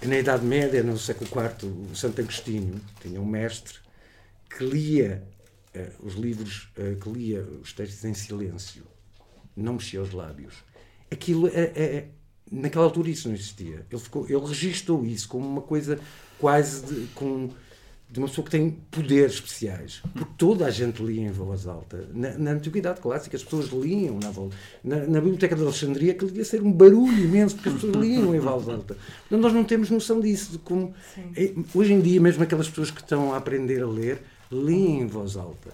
na 0.05 0.17
Idade 0.17 0.43
Média, 0.45 0.83
no 0.83 0.97
século 0.97 1.29
IV, 1.29 1.89
o 1.91 1.95
Santo 1.95 2.19
Agostinho 2.19 2.81
tinha 3.01 3.21
um 3.21 3.25
mestre 3.25 3.79
que 4.49 4.65
lia 4.65 5.23
uh, 5.73 6.05
os 6.05 6.15
livros, 6.15 6.69
uh, 6.77 6.97
que 6.97 7.09
lia 7.09 7.41
os 7.61 7.71
textos 7.71 8.03
em 8.03 8.13
silêncio, 8.13 8.83
não 9.55 9.73
mexia 9.73 10.01
os 10.01 10.11
lábios. 10.11 10.55
Aquilo 11.09 11.47
é, 11.47 11.71
é 11.75 12.07
naquela 12.51 12.85
altura 12.85 13.09
isso 13.09 13.27
não 13.27 13.35
existia. 13.35 13.85
Ele, 13.89 14.01
ficou, 14.01 14.25
ele 14.27 14.45
registou 14.45 15.05
isso 15.05 15.27
como 15.29 15.47
uma 15.47 15.61
coisa 15.61 15.97
quase 16.37 16.85
de, 16.85 17.07
com, 17.15 17.49
de 18.09 18.19
uma 18.19 18.27
pessoa 18.27 18.43
que 18.43 18.51
tem 18.51 18.71
poderes 18.91 19.35
especiais. 19.35 20.01
Porque 20.13 20.33
toda 20.37 20.65
a 20.65 20.71
gente 20.71 21.01
lia 21.01 21.21
em 21.21 21.31
voz 21.31 21.65
alta. 21.65 22.09
Na, 22.13 22.37
na 22.37 22.51
Antiguidade 22.51 22.99
Clássica 22.99 23.37
as 23.37 23.43
pessoas 23.43 23.69
liam 23.69 24.19
na 24.19 24.29
voz 24.31 24.53
na, 24.83 24.97
na 24.97 25.21
Biblioteca 25.21 25.55
de 25.55 25.61
Alexandria 25.61 26.13
que 26.13 26.25
devia 26.25 26.43
ser 26.43 26.61
um 26.61 26.71
barulho 26.71 27.23
imenso 27.23 27.55
porque 27.55 27.69
as 27.69 27.75
pessoas 27.75 27.95
liam 27.95 28.35
em 28.35 28.39
voz 28.39 28.67
alta. 28.67 28.97
Então 29.27 29.39
nós 29.39 29.53
não 29.53 29.63
temos 29.63 29.89
noção 29.89 30.19
disso. 30.19 30.51
De 30.51 30.57
como, 30.57 30.93
é, 31.35 31.53
hoje 31.73 31.93
em 31.93 32.01
dia, 32.01 32.19
mesmo 32.19 32.43
aquelas 32.43 32.67
pessoas 32.67 32.91
que 32.91 33.01
estão 33.01 33.33
a 33.33 33.37
aprender 33.37 33.81
a 33.81 33.87
ler, 33.87 34.21
leem 34.51 35.01
em 35.01 35.07
voz 35.07 35.37
alta. 35.37 35.69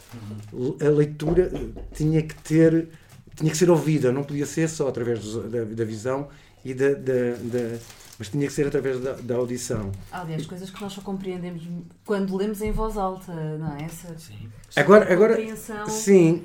A 0.80 0.90
leitura 0.90 1.52
tinha 1.96 2.22
que 2.22 2.36
ter 2.36 2.88
tinha 3.38 3.52
que 3.52 3.58
ser 3.58 3.70
ouvida, 3.70 4.12
não 4.12 4.24
podia 4.24 4.48
ser 4.48 4.68
só 4.68 4.88
através 4.88 5.24
da, 5.34 5.64
da 5.64 5.86
visão 5.86 6.28
e 6.68 6.74
da, 6.74 6.90
da, 6.90 7.38
da 7.44 7.78
mas 8.20 8.30
tinha 8.30 8.48
que 8.48 8.54
ser 8.54 8.68
através 8.68 9.00
da, 9.00 9.14
da, 9.14 9.36
audição. 9.36 9.92
Aliás, 10.12 10.46
coisas 10.46 10.70
que 10.72 10.82
nós 10.82 10.92
só 10.92 11.02
compreendemos 11.02 11.64
quando 12.04 12.36
lemos 12.36 12.62
em 12.62 12.72
voz 12.72 12.98
alta, 12.98 13.32
não 13.32 13.76
é? 13.78 13.84
Essa, 13.84 14.18
sim. 14.18 14.50
Agora, 14.76 15.12
agora 15.12 15.38
sim, 15.88 16.44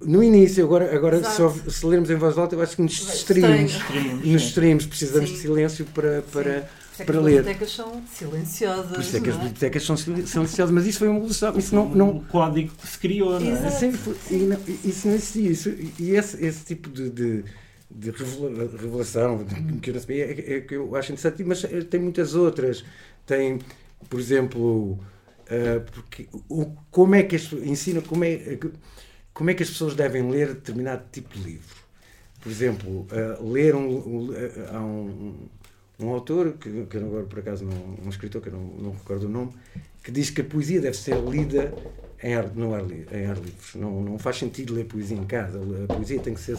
no 0.00 0.22
início, 0.22 0.64
agora, 0.64 0.94
agora 0.94 1.22
só, 1.22 1.48
se 1.48 1.86
lermos 1.86 2.10
em 2.10 2.16
voz 2.16 2.36
alta, 2.36 2.56
eu 2.56 2.60
acho 2.60 2.74
que 2.74 2.82
nos 2.82 2.92
distraímos. 2.92 3.78
Nos 4.24 4.42
distraímos, 4.42 4.86
precisamos 4.86 5.30
sim. 5.30 5.36
de 5.36 5.40
silêncio 5.42 5.86
para, 5.86 6.22
para, 6.22 6.68
é 6.98 7.04
para 7.04 7.20
ler. 7.20 7.38
As 7.38 7.44
bibliotecas 7.44 7.70
são 7.70 8.02
silenciosas. 8.12 8.90
Por 8.90 9.00
isso 9.00 9.16
é 9.16 9.20
que 9.20 9.28
as 9.30 9.36
é? 9.36 9.38
bibliotecas 9.38 9.82
são 9.84 9.96
silenciosas, 9.96 10.70
mas 10.70 10.86
isso 10.86 10.98
foi 10.98 11.08
uma 11.08 11.18
evolução. 11.18 11.56
Isso 11.56 11.74
não, 11.74 11.88
não... 11.88 12.16
O 12.16 12.24
código 12.24 12.72
que 12.74 12.86
se 12.88 12.98
criou, 12.98 13.38
não 13.38 13.56
é? 13.56 13.70
Sim, 13.70 13.92
e 14.28 14.36
não, 14.38 14.58
isso 14.84 15.06
não 15.06 15.14
existia. 15.14 15.50
Isso, 15.50 15.70
e 16.00 16.10
esse, 16.10 16.44
esse 16.44 16.64
tipo 16.64 16.90
de, 16.90 17.08
de 17.08 17.44
de 17.94 18.10
revelação 18.10 19.44
que 19.80 19.90
eu 19.90 19.94
não 19.94 20.00
sabia, 20.00 20.24
é, 20.24 20.54
é, 20.56 20.60
que 20.60 20.74
eu 20.74 20.94
acho 20.96 21.12
interessante, 21.12 21.44
mas 21.44 21.62
tem 21.88 22.00
muitas 22.00 22.34
outras. 22.34 22.84
Tem, 23.26 23.58
por 24.08 24.18
exemplo, 24.18 24.92
uh, 24.92 25.80
porque, 25.92 26.28
o, 26.48 26.66
como 26.90 27.14
é 27.14 27.22
que 27.22 27.36
as, 27.36 27.52
ensina 27.52 28.00
como 28.00 28.24
é, 28.24 28.58
como 29.32 29.50
é 29.50 29.54
que 29.54 29.62
as 29.62 29.70
pessoas 29.70 29.94
devem 29.94 30.28
ler 30.30 30.54
determinado 30.54 31.04
tipo 31.12 31.36
de 31.38 31.44
livro. 31.44 31.82
Por 32.40 32.50
exemplo, 32.50 33.06
uh, 33.12 33.52
ler 33.52 33.74
um, 33.74 33.88
um, 33.88 34.32
um, 34.76 35.48
um, 36.00 36.08
autor, 36.08 36.54
que, 36.54 36.86
que 36.86 36.96
agora 36.96 37.24
por 37.24 37.38
acaso 37.38 37.64
não, 37.64 37.96
um 38.04 38.08
escritor, 38.08 38.42
que 38.42 38.48
eu 38.48 38.54
não, 38.54 38.64
não 38.64 38.90
recordo 38.92 39.26
o 39.26 39.28
nome, 39.28 39.52
que 40.02 40.10
diz 40.10 40.30
que 40.30 40.40
a 40.40 40.44
poesia 40.44 40.80
deve 40.80 40.96
ser 40.96 41.16
lida 41.20 41.72
em 42.20 42.34
ar, 42.34 42.52
no 42.54 42.74
ar, 42.74 42.82
em 42.90 43.26
ar 43.26 43.36
livres. 43.36 43.74
Não, 43.76 44.02
não 44.02 44.18
faz 44.18 44.38
sentido 44.38 44.74
ler 44.74 44.86
poesia 44.86 45.16
em 45.16 45.24
casa. 45.24 45.60
A 45.88 45.94
poesia 45.94 46.20
tem 46.20 46.34
que 46.34 46.40
ser 46.40 46.56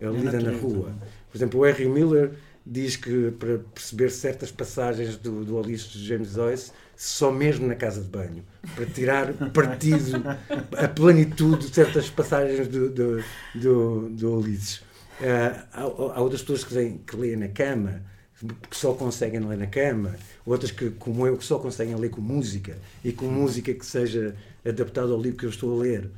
é 0.00 0.06
lida 0.06 0.40
na 0.40 0.52
rua. 0.56 0.92
Por 1.30 1.38
exemplo, 1.38 1.60
o 1.60 1.64
Harry 1.64 1.88
Miller 1.88 2.32
diz 2.64 2.96
que 2.96 3.30
para 3.32 3.58
perceber 3.58 4.10
certas 4.10 4.50
passagens 4.50 5.16
do, 5.16 5.44
do 5.44 5.56
Ulisses 5.56 5.92
de 5.92 6.06
James 6.06 6.32
Joyce, 6.32 6.72
só 6.96 7.30
mesmo 7.30 7.66
na 7.66 7.74
casa 7.74 8.00
de 8.00 8.08
banho, 8.08 8.44
para 8.74 8.86
tirar 8.86 9.32
partido, 9.52 10.22
a 10.76 10.88
plenitude 10.88 11.68
de 11.68 11.74
certas 11.74 12.10
passagens 12.10 12.66
do, 12.66 12.90
do, 12.90 13.24
do, 13.54 14.08
do 14.10 14.38
Ulisses. 14.38 14.78
Uh, 15.20 15.64
há, 15.72 15.82
há, 15.82 16.20
outras 16.20 16.42
pessoas 16.42 16.64
que, 16.64 16.74
leem, 16.74 16.98
que 16.98 17.16
leem 17.16 17.36
na 17.36 17.48
cama, 17.48 18.02
que 18.68 18.76
só 18.76 18.92
conseguem 18.92 19.40
ler 19.40 19.56
na 19.56 19.66
cama, 19.66 20.14
outras 20.44 20.70
que, 20.70 20.90
como 20.90 21.26
eu, 21.26 21.36
que 21.38 21.44
só 21.44 21.58
conseguem 21.58 21.94
ler 21.94 22.10
com 22.10 22.20
música, 22.20 22.76
e 23.04 23.12
com 23.12 23.26
música 23.26 23.72
que 23.72 23.86
seja 23.86 24.34
adaptada 24.64 25.12
ao 25.12 25.20
livro 25.20 25.38
que 25.38 25.46
eu 25.46 25.50
estou 25.50 25.78
a 25.78 25.82
ler. 25.82 26.10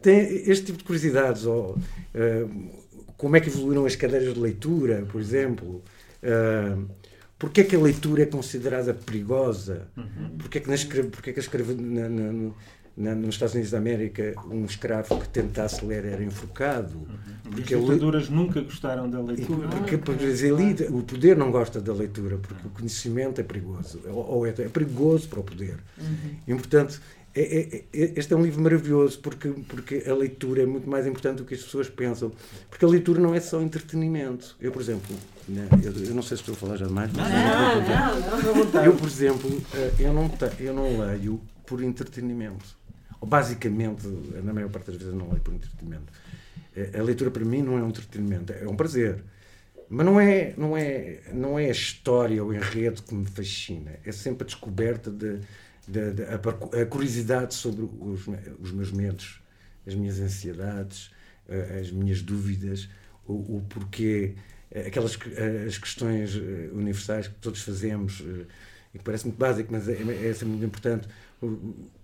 Tem 0.00 0.18
este 0.50 0.66
tipo 0.66 0.78
de 0.78 0.84
curiosidades, 0.84 1.44
ou 1.44 1.76
uh, 1.76 2.70
como 3.16 3.36
é 3.36 3.40
que 3.40 3.48
evoluíram 3.48 3.84
as 3.86 3.96
cadeiras 3.96 4.34
de 4.34 4.40
leitura, 4.40 5.06
por 5.10 5.20
exemplo. 5.20 5.82
Uh, 6.22 6.88
Porquê 7.40 7.62
é 7.62 7.64
que 7.64 7.74
a 7.74 7.80
leitura 7.80 8.24
é 8.24 8.26
considerada 8.26 8.92
perigosa? 8.92 9.88
Uhum. 9.96 10.36
Porquê 10.38 10.58
é 10.58 10.60
que, 10.60 10.68
na 10.68 10.74
escreve, 10.74 11.08
porquê 11.08 11.30
é 11.30 11.32
que 11.32 11.40
escreve 11.40 11.72
na, 11.72 12.06
na, 12.06 12.50
na, 12.94 13.14
nos 13.14 13.34
Estados 13.34 13.54
Unidos 13.54 13.70
da 13.70 13.78
América 13.78 14.34
um 14.50 14.66
escravo 14.66 15.18
que 15.18 15.26
tentasse 15.26 15.82
ler 15.82 16.04
era 16.04 16.22
enforcado? 16.22 16.98
Uhum. 16.98 17.50
Porque 17.50 17.74
as 17.74 17.80
ditaduras 17.80 18.26
li... 18.26 18.34
nunca 18.34 18.60
gostaram 18.60 19.08
da 19.08 19.22
leitura. 19.22 19.68
Porque, 19.68 19.96
porque 19.96 20.22
ele, 20.22 20.86
o 20.90 21.02
poder 21.02 21.34
não 21.34 21.50
gosta 21.50 21.80
da 21.80 21.94
leitura, 21.94 22.36
porque 22.36 22.66
o 22.66 22.70
conhecimento 22.70 23.40
é 23.40 23.44
perigoso. 23.44 24.02
Ou 24.06 24.46
é, 24.46 24.50
é 24.50 24.68
perigoso 24.68 25.26
para 25.26 25.40
o 25.40 25.42
poder. 25.42 25.78
Uhum. 25.98 26.36
E, 26.46 26.54
portanto, 26.54 27.00
é, 27.34 27.42
é, 27.42 27.84
é, 27.92 28.12
este 28.16 28.32
é 28.32 28.36
um 28.36 28.42
livro 28.42 28.60
maravilhoso 28.60 29.20
porque, 29.20 29.48
porque 29.68 30.04
a 30.08 30.14
leitura 30.14 30.62
é 30.62 30.66
muito 30.66 30.90
mais 30.90 31.06
importante 31.06 31.38
do 31.38 31.44
que 31.44 31.54
as 31.54 31.62
pessoas 31.62 31.88
pensam. 31.88 32.32
Porque 32.68 32.84
a 32.84 32.88
leitura 32.88 33.20
não 33.20 33.34
é 33.34 33.40
só 33.40 33.60
entretenimento. 33.62 34.56
Eu, 34.60 34.72
por 34.72 34.82
exemplo, 34.82 35.16
né, 35.48 35.68
eu, 35.82 35.92
eu 35.92 36.14
não 36.14 36.22
sei 36.22 36.36
se 36.36 36.42
estou 36.42 36.54
a 36.54 36.56
falar 36.56 36.76
já 36.76 36.86
demais, 36.86 37.10
mas 37.12 37.28
não, 37.32 38.54
não, 38.54 38.72
não, 38.72 38.84
eu, 38.84 38.96
por 38.96 39.06
exemplo, 39.06 39.62
eh, 39.74 39.92
eu 40.00 40.12
não, 40.12 40.30
eu 40.58 40.74
não 40.74 41.06
leio 41.06 41.40
por 41.64 41.82
entretenimento. 41.82 42.76
Ou 43.20 43.28
basicamente, 43.28 44.08
na 44.42 44.52
maior 44.52 44.70
parte 44.70 44.90
das 44.90 44.96
vezes, 44.96 45.14
não 45.14 45.28
leio 45.28 45.40
por 45.40 45.54
entretenimento. 45.54 46.12
Eh, 46.74 46.98
a 46.98 47.02
leitura 47.02 47.30
para 47.30 47.44
mim 47.44 47.62
não 47.62 47.78
é 47.78 47.82
um 47.82 47.88
entretenimento, 47.88 48.52
é 48.52 48.66
um 48.66 48.74
prazer. 48.74 49.22
Mas 49.88 50.04
não 50.06 50.20
é, 50.20 50.54
não 50.56 50.76
é, 50.76 51.20
não 51.32 51.58
é 51.58 51.66
a 51.66 51.72
história 51.72 52.42
ou 52.42 52.50
o 52.50 52.54
enredo 52.54 53.02
que 53.02 53.14
me 53.14 53.26
fascina. 53.26 53.92
É 54.04 54.10
sempre 54.10 54.44
a 54.44 54.46
descoberta 54.46 55.10
de 55.10 55.40
a, 55.98 56.82
a, 56.82 56.86
curiosidade 56.86 57.54
sobre 57.54 57.82
os, 57.82 58.26
os, 58.60 58.72
meus 58.72 58.92
medos, 58.92 59.40
as 59.86 59.94
minhas 59.94 60.18
ansiedades, 60.20 61.10
as 61.80 61.90
minhas 61.90 62.22
dúvidas, 62.22 62.88
o, 63.26 63.56
o 63.56 63.66
porquê, 63.68 64.34
aquelas 64.86 65.18
as 65.66 65.78
questões 65.78 66.36
eh, 66.36 66.70
universais 66.72 67.26
que 67.26 67.34
todos 67.34 67.60
fazemos, 67.62 68.22
eh, 68.24 68.46
e 68.94 68.98
que 68.98 69.04
parece 69.04 69.26
muito 69.26 69.38
básico, 69.38 69.72
mas 69.72 69.88
é, 69.88 69.92
é, 69.92 70.34
é 70.40 70.44
muito 70.44 70.64
importante. 70.64 71.08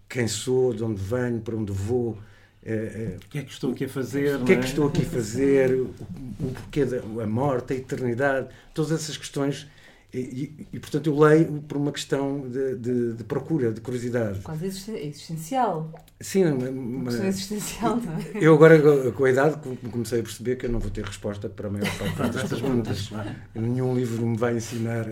Quem 0.09 0.27
sou, 0.27 0.75
de 0.75 0.83
onde 0.83 1.01
venho, 1.01 1.41
para 1.41 1.57
onde 1.57 1.73
vou, 1.73 2.19
Uh, 2.67 3.15
o 3.25 3.29
que 3.29 3.39
é 3.39 3.43
que 3.45 3.53
estou 3.53 3.71
aqui 3.71 3.85
a 3.85 3.89
fazer? 3.89 4.41
O 4.41 4.45
que 4.45 4.53
é, 4.53 4.57
é 4.57 4.59
que 4.59 4.67
estou 4.67 4.89
aqui 4.89 5.03
a 5.03 5.05
fazer? 5.05 5.71
O, 5.71 5.85
o 6.41 6.53
porquê 6.53 6.85
da 6.85 7.25
morte, 7.25 7.75
a 7.75 7.77
eternidade, 7.77 8.49
todas 8.75 8.91
essas 8.91 9.17
questões 9.17 9.69
e, 10.13 10.19
e, 10.19 10.69
e, 10.75 10.81
portanto, 10.81 11.09
eu 11.09 11.19
leio 11.19 11.61
por 11.63 11.77
uma 11.77 11.93
questão 11.93 12.49
de, 12.49 12.77
de, 12.77 13.13
de 13.15 13.25
procura, 13.25 13.73
de 13.73 13.81
curiosidade. 13.81 14.41
Quase 14.41 14.67
existencial. 14.67 15.93
Sim, 16.21 16.45
uma 16.45 17.11
questão 17.11 17.27
existencial, 17.27 17.97
não 17.97 18.13
é? 18.15 18.25
Eu 18.35 18.55
agora, 18.55 19.13
com 19.13 19.25
a 19.25 19.31
idade, 19.31 19.59
comecei 19.91 20.21
a 20.21 20.23
perceber 20.23 20.57
que 20.57 20.67
eu 20.67 20.71
não 20.71 20.79
vou 20.79 20.91
ter 20.91 21.05
resposta 21.05 21.49
para 21.49 21.69
a 21.69 21.71
maior 21.71 21.87
parte 22.17 22.33
das 22.39 22.49
perguntas. 22.49 23.11
Nenhum 23.55 23.95
livro 23.95 24.25
me 24.27 24.37
vai 24.37 24.57
ensinar, 24.57 25.07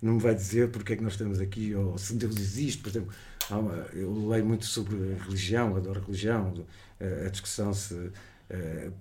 não 0.00 0.14
me 0.14 0.20
vai 0.20 0.34
dizer 0.34 0.70
porque 0.70 0.94
é 0.94 0.96
que 0.96 1.02
nós 1.02 1.12
estamos 1.12 1.40
aqui, 1.40 1.74
ou 1.74 1.98
se 1.98 2.14
Deus 2.14 2.36
existe. 2.36 2.82
Por 2.82 2.88
exemplo, 2.88 3.10
eu 3.92 4.28
leio 4.28 4.46
muito 4.46 4.64
sobre 4.64 4.96
religião, 5.24 5.76
adoro 5.76 6.00
religião, 6.00 6.54
a 6.98 7.28
discussão 7.28 7.72
se 7.74 8.10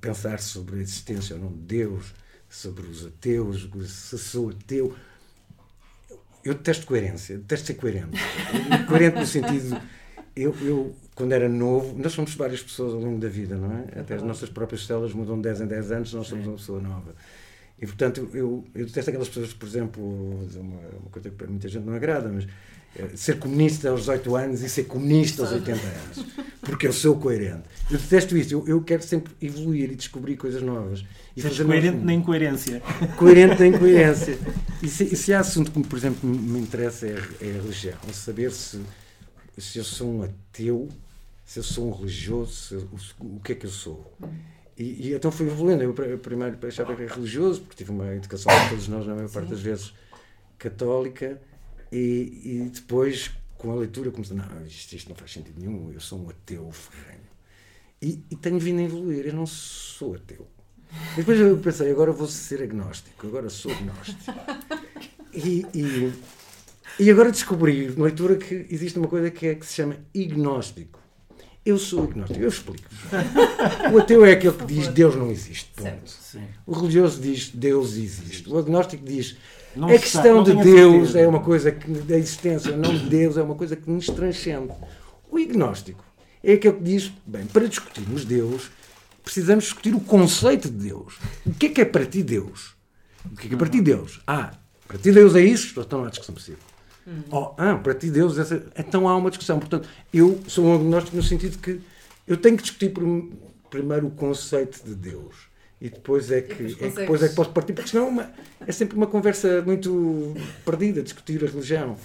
pensar 0.01 0.39
sobre 0.39 0.75
a 0.75 0.81
existência 0.81 1.35
ou 1.35 1.41
não 1.41 1.49
de 1.49 1.59
Deus, 1.59 2.13
sobre 2.49 2.85
os 2.85 3.05
ateus, 3.05 3.67
se 3.87 4.17
sou 4.17 4.49
ateu 4.49 4.93
eu 6.47 6.53
detesto 6.53 6.85
coerência, 6.85 7.37
detesto 7.37 7.67
ser 7.67 7.73
coerente. 7.73 8.17
coerente 8.87 9.19
no 9.19 9.25
sentido. 9.25 9.79
Eu, 10.35 10.55
eu, 10.61 10.95
quando 11.15 11.33
era 11.33 11.49
novo, 11.49 11.97
nós 11.97 12.13
somos 12.13 12.35
várias 12.35 12.61
pessoas 12.61 12.93
ao 12.93 12.99
longo 12.99 13.19
da 13.19 13.27
vida, 13.27 13.57
não 13.57 13.71
é? 13.71 13.99
Até 13.99 14.15
as 14.15 14.23
nossas 14.23 14.49
próprias 14.49 14.85
células 14.85 15.11
mudam 15.11 15.35
de 15.35 15.43
10 15.43 15.61
em 15.61 15.67
10 15.67 15.91
anos, 15.91 16.13
nós 16.13 16.27
somos 16.27 16.45
uma 16.45 16.55
pessoa 16.55 16.79
nova. 16.79 17.15
E 17.81 17.85
portanto, 17.85 18.29
eu, 18.33 18.63
eu 18.73 18.85
detesto 18.85 19.09
aquelas 19.09 19.27
pessoas, 19.27 19.53
por 19.53 19.67
exemplo, 19.67 20.03
uma, 20.03 20.79
uma 20.99 21.09
coisa 21.11 21.29
que 21.29 21.35
para 21.35 21.47
muita 21.47 21.67
gente 21.67 21.85
não 21.85 21.93
agrada, 21.93 22.29
mas 22.29 22.47
ser 23.15 23.39
comunista 23.39 23.89
aos 23.89 24.01
18 24.01 24.35
anos 24.35 24.61
e 24.61 24.69
ser 24.69 24.83
comunista 24.83 25.43
aos 25.43 25.51
80 25.51 25.71
anos. 25.71 26.25
Porque 26.61 26.87
eu 26.87 26.93
sou 26.93 27.17
coerente. 27.17 27.63
Eu 27.89 27.97
detesto 27.97 28.35
isso. 28.35 28.53
Eu, 28.53 28.67
eu 28.67 28.81
quero 28.81 29.01
sempre 29.03 29.33
evoluir 29.41 29.91
e 29.91 29.95
descobrir 29.95 30.35
coisas 30.35 30.61
novas. 30.61 31.05
E 31.35 31.41
fazer 31.41 31.63
coerente 31.63 31.97
na 31.97 32.13
incoerência. 32.13 32.81
Coerente 33.15 33.59
na 33.59 33.67
incoerência. 33.67 34.37
E 34.81 34.87
se, 34.87 35.15
se 35.15 35.33
há 35.33 35.39
assunto 35.39 35.71
que, 35.71 35.81
por 35.83 35.97
exemplo, 35.97 36.27
me 36.27 36.59
interessa 36.59 37.07
é, 37.07 37.11
é 37.41 37.49
a 37.51 37.61
religião. 37.61 37.97
É 38.09 38.13
saber 38.13 38.51
se, 38.51 38.81
se 39.57 39.77
eu 39.77 39.83
sou 39.83 40.11
um 40.11 40.23
ateu, 40.23 40.89
se 41.45 41.59
eu 41.59 41.63
sou 41.63 41.87
um 41.87 41.91
religioso, 41.91 42.51
se, 42.51 42.75
o, 42.75 43.35
o 43.37 43.39
que 43.39 43.53
é 43.53 43.55
que 43.55 43.65
eu 43.65 43.71
sou. 43.71 44.13
E, 44.77 45.09
e 45.09 45.13
então 45.13 45.31
fui 45.31 45.47
evoluindo. 45.47 45.83
Eu 45.83 46.19
primeiro 46.19 46.57
achava 46.67 46.95
que 46.95 47.03
era 47.03 47.13
religioso, 47.13 47.61
porque 47.61 47.77
tive 47.77 47.91
uma 47.91 48.13
educação, 48.13 48.51
todos 48.69 48.87
nós, 48.87 49.07
na 49.07 49.15
maior 49.15 49.29
parte 49.29 49.49
das 49.49 49.61
vezes, 49.61 49.93
católica. 50.57 51.41
E, 51.91 52.41
e 52.43 52.71
depois, 52.73 53.31
com 53.57 53.71
a 53.71 53.75
leitura, 53.75 54.11
comecei, 54.11 54.35
não, 54.35 54.45
isto, 54.65 54.93
isto, 54.93 55.09
não 55.09 55.15
faz 55.15 55.31
sentido 55.31 55.59
nenhum, 55.59 55.91
eu 55.91 55.99
sou 55.99 56.19
um 56.19 56.29
ateu 56.29 56.71
ferrenho. 56.71 57.27
E, 58.01 58.23
e 58.29 58.35
tenho 58.35 58.59
vindo 58.59 58.79
a 58.79 58.83
evoluir, 58.83 59.25
eu 59.27 59.33
não 59.33 59.45
sou 59.45 60.15
ateu. 60.15 60.47
E 61.13 61.17
depois 61.17 61.39
eu 61.39 61.57
pensei, 61.57 61.91
agora 61.91 62.11
vou 62.11 62.27
ser 62.27 62.61
agnóstico, 62.61 63.27
agora 63.27 63.49
sou 63.49 63.71
agnóstico. 63.71 64.21
E, 65.33 65.67
e, 65.71 66.13
e 66.99 67.11
agora 67.11 67.31
descobri 67.31 67.93
na 67.95 68.05
leitura 68.05 68.37
que 68.37 68.65
existe 68.71 68.97
uma 68.97 69.07
coisa 69.07 69.29
que, 69.29 69.45
é, 69.45 69.53
que 69.53 69.63
se 69.63 69.75
chama 69.75 69.97
ignóstico. 70.11 70.99
Eu 71.67 71.77
sou 71.77 72.05
agnóstico, 72.05 72.39
eu 72.39 72.47
explico-vos. 72.47 72.97
O 73.93 73.97
ateu 73.97 74.23
é 74.23 74.31
aquele 74.31 74.53
que 74.53 74.65
diz 74.65 74.87
Deus 74.87 75.17
não 75.17 75.29
existe. 75.29 75.69
Ponto. 75.75 76.13
O 76.65 76.71
religioso 76.71 77.21
diz 77.21 77.49
Deus 77.49 77.97
existe. 77.97 78.49
O 78.49 78.57
agnóstico 78.57 79.03
diz 79.03 79.35
não 79.75 79.89
a 79.89 79.99
questão 79.99 80.43
de 80.43 80.55
Deus 80.55 81.13
é 81.13 81.27
uma 81.27 81.41
coisa 81.41 81.69
que, 81.73 81.91
da 81.91 82.17
existência, 82.17 82.71
não 82.75 82.97
de 82.97 83.09
Deus, 83.09 83.35
é 83.35 83.43
uma 83.43 83.53
coisa 83.53 83.75
que 83.75 83.89
nos 83.91 84.05
transcende. 84.05 84.71
O 85.29 85.37
agnóstico 85.37 86.05
é 86.41 86.53
aquele 86.53 86.75
que 86.75 86.83
diz: 86.83 87.11
bem, 87.25 87.45
para 87.45 87.67
discutirmos 87.67 88.23
Deus, 88.23 88.71
precisamos 89.21 89.65
discutir 89.65 89.93
o 89.93 89.99
conceito 89.99 90.69
de 90.69 90.87
Deus. 90.87 91.19
O 91.45 91.53
que 91.53 91.65
é 91.65 91.69
que 91.69 91.81
é 91.81 91.85
para 91.85 92.05
ti 92.05 92.23
Deus? 92.23 92.77
O 93.25 93.35
que 93.35 93.47
é 93.47 93.49
que 93.49 93.55
é 93.55 93.57
para 93.57 93.67
ti 93.67 93.81
Deus? 93.81 94.21
Ah, 94.25 94.53
para 94.87 94.97
ti 94.97 95.11
Deus 95.11 95.35
é 95.35 95.41
isso? 95.41 95.77
Então 95.77 95.99
não 95.99 96.07
há 96.07 96.09
discussão 96.09 96.33
possível. 96.33 96.61
Hum. 97.07 97.23
Oh, 97.31 97.53
ah, 97.57 97.75
para 97.75 97.93
ti 97.93 98.11
Deus 98.11 98.37
essa... 98.37 98.63
Então 98.77 99.07
há 99.07 99.15
uma 99.15 99.29
discussão. 99.29 99.59
Portanto, 99.59 99.87
eu 100.13 100.39
sou 100.47 100.65
um 100.65 100.75
agnóstico 100.75 101.15
no 101.15 101.23
sentido 101.23 101.57
que 101.57 101.79
eu 102.27 102.35
tenho 102.35 102.57
que 102.57 102.63
discutir 102.63 102.93
primeiro 103.69 104.07
o 104.07 104.11
conceito 104.11 104.83
de 104.83 104.93
Deus 104.93 105.47
e 105.79 105.89
depois 105.89 106.31
é 106.31 106.41
que, 106.41 106.53
é 106.53 106.89
que, 106.89 106.89
depois 106.89 107.21
é 107.21 107.29
que 107.29 107.35
posso 107.35 107.51
partir, 107.51 107.73
porque 107.73 107.89
senão 107.89 108.07
é 108.07 108.09
uma, 108.09 108.31
é 108.65 108.71
sempre 108.71 108.97
uma 108.97 109.05
conversa 109.05 109.61
muito 109.61 110.35
perdida, 110.65 111.03
discutir 111.03 111.43
a 111.43 111.47
religião. 111.47 111.95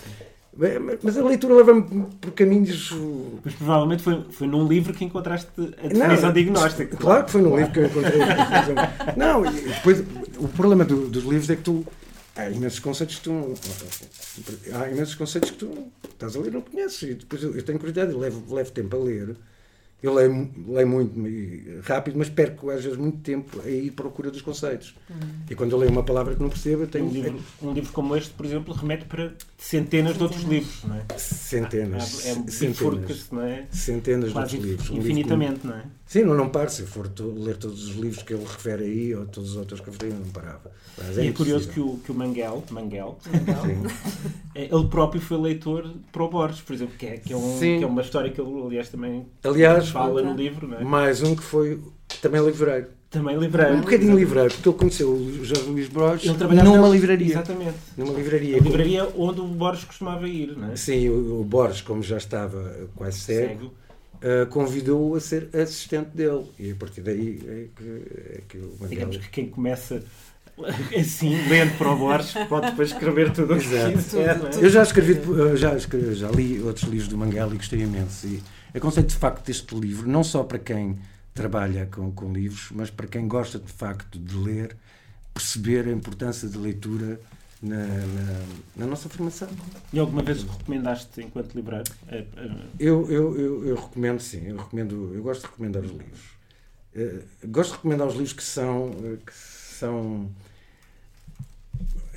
Mas 1.03 1.17
a 1.17 1.25
leitura 1.25 1.55
leva-me 1.55 1.83
por 2.21 2.33
caminhos. 2.33 2.95
Mas 3.43 3.55
provavelmente 3.55 4.03
foi, 4.03 4.23
foi 4.31 4.47
num 4.47 4.69
livro 4.69 4.93
que 4.93 5.03
encontraste 5.03 5.49
a 5.57 5.89
definição 5.89 6.27
não, 6.27 6.33
diagnóstica. 6.33 6.97
Claro 6.97 7.25
que 7.25 7.31
foi 7.31 7.41
num 7.41 7.57
livro 7.57 7.73
que 7.73 7.79
eu 7.79 7.87
encontrei. 7.87 8.21
não, 9.17 9.47
e 9.47 9.61
depois 9.63 10.05
o 10.37 10.49
problema 10.49 10.85
do, 10.85 11.09
dos 11.09 11.25
livros 11.25 11.49
é 11.49 11.57
que 11.57 11.63
tu. 11.63 11.87
Há 12.35 12.49
imensos 12.49 12.79
conceitos 12.79 13.17
que 13.17 13.25
tu. 13.25 13.55
Há 14.75 14.91
imensos 14.91 15.15
conceitos 15.15 15.51
que 15.51 15.59
tu 15.59 15.93
estás 16.09 16.35
a 16.35 16.41
ler 16.41 16.49
e 16.49 16.51
não 16.53 16.63
conheces. 16.63 17.03
E 17.03 17.15
depois 17.15 17.43
eu, 17.43 17.63
tenho 17.63 17.79
curiosidade, 17.79 18.15
levo, 18.15 18.55
levo 18.55 18.71
tempo 18.71 18.97
a 18.97 19.01
ler 19.01 19.37
eu 20.03 20.13
leio, 20.15 20.51
leio 20.67 20.89
muito 20.89 21.15
rápido, 21.85 22.19
mas 22.19 22.29
perco 22.29 22.71
às 22.71 22.83
vezes 22.83 22.99
muito 22.99 23.19
tempo 23.19 23.61
a 23.65 23.69
ir 23.69 23.93
procura 23.93 24.31
dos 24.31 24.43
conceitos. 24.43 24.95
Hum. 25.09 25.15
E 25.49 25.55
quando 25.55 25.73
eu 25.73 25.79
leio 25.79 25.93
uma 25.93 26.03
palavra 26.03 26.35
que 26.35 26.43
não 26.43 26.49
percebo, 26.49 26.83
eu 26.83 26.87
tenho. 26.89 27.07
Um 27.07 27.13
livro, 27.13 27.41
um 27.63 27.73
livro 27.73 27.93
como 27.93 28.17
este, 28.17 28.31
por 28.35 28.45
exemplo, 28.45 28.75
remete 28.75 29.05
para 29.05 29.33
centenas, 29.57 30.17
de 30.17 30.23
outros 30.23 30.43
livros, 30.43 30.83
não 30.85 30.97
é? 30.97 31.05
Centenas. 31.17 32.27
É, 32.27 32.31
é, 32.31 32.35
centenas. 32.49 33.31
não 33.31 33.43
é? 33.43 33.67
Centenas 33.71 34.33
Quase 34.33 34.59
de 34.59 34.71
outros 34.71 34.89
livros. 34.89 35.05
Infinitamente, 35.05 35.61
um 35.67 35.69
livro, 35.69 35.69
não 35.69 35.77
é? 35.77 35.85
Sim, 36.13 36.25
não, 36.25 36.35
não 36.35 36.49
paro. 36.51 36.69
Se 36.69 36.83
eu 36.83 36.87
for 36.87 37.11
ler 37.39 37.57
todos 37.57 37.89
os 37.89 37.95
livros 37.95 38.23
que 38.23 38.35
ele 38.35 38.45
refere 38.45 38.85
aí, 38.85 39.15
ou 39.15 39.25
todos 39.25 39.53
os 39.53 39.57
autores 39.57 39.83
que 39.83 39.89
eu 39.89 39.93
referi, 39.93 40.13
não 40.13 40.31
parava. 40.31 40.71
Mas 40.99 41.17
é 41.17 41.25
e 41.25 41.29
é 41.29 41.33
curioso 41.33 41.69
que 41.71 41.81
o, 41.81 41.97
que 42.05 42.13
o 42.13 42.15
Manguel, 42.15 42.63
Manguel, 42.71 43.19
ele 44.55 44.89
próprio 44.89 45.23
foi 45.23 45.39
leitor 45.39 45.91
para 46.13 46.23
o 46.23 46.29
Borges, 46.29 46.61
por 46.61 46.75
exemplo, 46.75 46.95
que 46.99 47.07
é, 47.07 47.17
que 47.17 47.33
é, 47.33 47.37
um, 47.37 47.59
que 47.59 47.83
é 47.83 47.87
uma 47.87 48.03
história 48.03 48.31
que 48.31 48.39
ele, 48.39 48.63
aliás, 48.63 48.91
também 48.91 49.25
aliás, 49.43 49.92
fala 49.93 50.23
no 50.23 50.35
livro. 50.35 50.67
Não 50.67 50.79
é? 50.79 50.85
Mais 50.85 51.23
um 51.23 51.35
que 51.37 51.43
foi 51.43 51.81
também 52.21 52.45
livreiro. 52.45 52.87
Também 53.11 53.37
livreiro. 53.37 53.75
Um 53.75 53.81
bocadinho 53.81 54.17
livreiro, 54.17 54.55
porque 54.55 54.69
ele 54.69 54.79
conheceu 54.79 55.11
o 55.11 55.45
Jorge 55.45 55.69
Luís 55.69 55.89
Borges 55.89 56.27
ele 56.27 56.39
trabalhava 56.39 56.71
numa 56.71 56.89
livraria. 56.89 57.27
Exatamente. 57.27 57.77
Numa 57.97 58.15
livraria. 58.15 58.57
A 58.57 58.61
livraria 58.61 59.09
onde 59.17 59.41
o 59.41 59.47
Borges 59.47 59.85
costumava 59.85 60.27
ir, 60.27 60.57
não 60.57 60.73
é? 60.73 60.77
Sim, 60.77 61.11
o, 61.11 61.41
o 61.41 61.45
Borges, 61.45 61.83
como 61.83 62.03
já 62.03 62.17
estava 62.17 62.89
quase 62.97 63.21
cego, 63.21 63.49
cego 63.49 63.73
uh, 64.23 64.47
convidou-o 64.47 65.15
a 65.15 65.21
ser 65.21 65.49
assistente 65.55 66.09
dele. 66.15 66.45
E 66.59 66.71
a 66.71 66.75
partir 66.75 67.03
daí 67.03 67.41
é 67.47 67.67
que, 67.77 68.03
é 68.35 68.41
que 68.49 68.57
o 68.59 68.71
Mandela... 68.81 68.89
Digamos 68.89 69.17
que 69.19 69.29
quem 69.29 69.49
começa 69.49 70.03
assim, 70.97 71.37
lendo 71.49 71.77
para 71.77 71.91
o 71.91 71.97
Borges, 71.97 72.33
pode 72.49 72.71
depois 72.71 72.93
escrever 72.93 73.33
tudo 73.33 73.55
o 73.55 73.57
que 73.59 73.65
quiser. 73.65 73.91
É? 73.91 74.65
Eu 74.65 74.71
já 74.71 74.83
escrevi, 74.83 75.21
já, 75.57 75.75
escrevi, 75.75 76.15
já 76.15 76.31
li 76.31 76.61
outros 76.63 76.89
livros 76.89 77.09
do 77.09 77.17
Manguel 77.17 77.53
e 77.53 77.57
gostei 77.57 77.81
imenso. 77.81 78.27
E 78.27 78.43
aconselho 78.75 79.07
de 79.07 79.15
facto 79.15 79.49
este 79.49 79.75
livro, 79.75 80.09
não 80.09 80.25
só 80.25 80.43
para 80.43 80.59
quem 80.59 80.99
trabalha 81.35 81.87
com, 81.87 82.11
com 82.13 82.33
livros, 82.33 82.69
mas 82.73 82.91
para 82.91 83.07
quem 83.07 83.27
gosta 83.27 83.59
de 83.59 83.73
facto 83.73 84.19
de 84.19 84.37
ler, 84.37 84.77
perceber 85.33 85.89
a 85.89 85.93
importância 85.93 86.49
da 86.49 86.59
leitura 86.59 87.21
na, 87.63 87.77
na, 87.77 88.43
na, 88.77 88.87
nossa 88.87 89.09
formação. 89.09 89.49
E 89.93 89.99
alguma 89.99 90.23
vez 90.23 90.43
recomendaste 90.43 91.23
enquanto 91.23 91.55
livreiro? 91.55 91.91
Eu, 92.79 93.11
eu, 93.11 93.39
eu, 93.39 93.67
eu, 93.69 93.77
recomendo, 93.77 94.21
sim. 94.21 94.49
Eu, 94.49 94.57
recomendo, 94.57 95.13
eu 95.15 95.23
gosto 95.23 95.43
de 95.43 95.47
recomendar 95.47 95.83
os 95.83 95.93
livros. 95.93 96.21
Uh, 96.95 97.49
gosto 97.49 97.71
de 97.71 97.77
recomendar 97.77 98.07
os 98.09 98.15
livros 98.15 98.33
que 98.33 98.43
são. 98.43 98.91
Uh, 98.91 99.19
que 99.25 99.33
são 99.33 100.29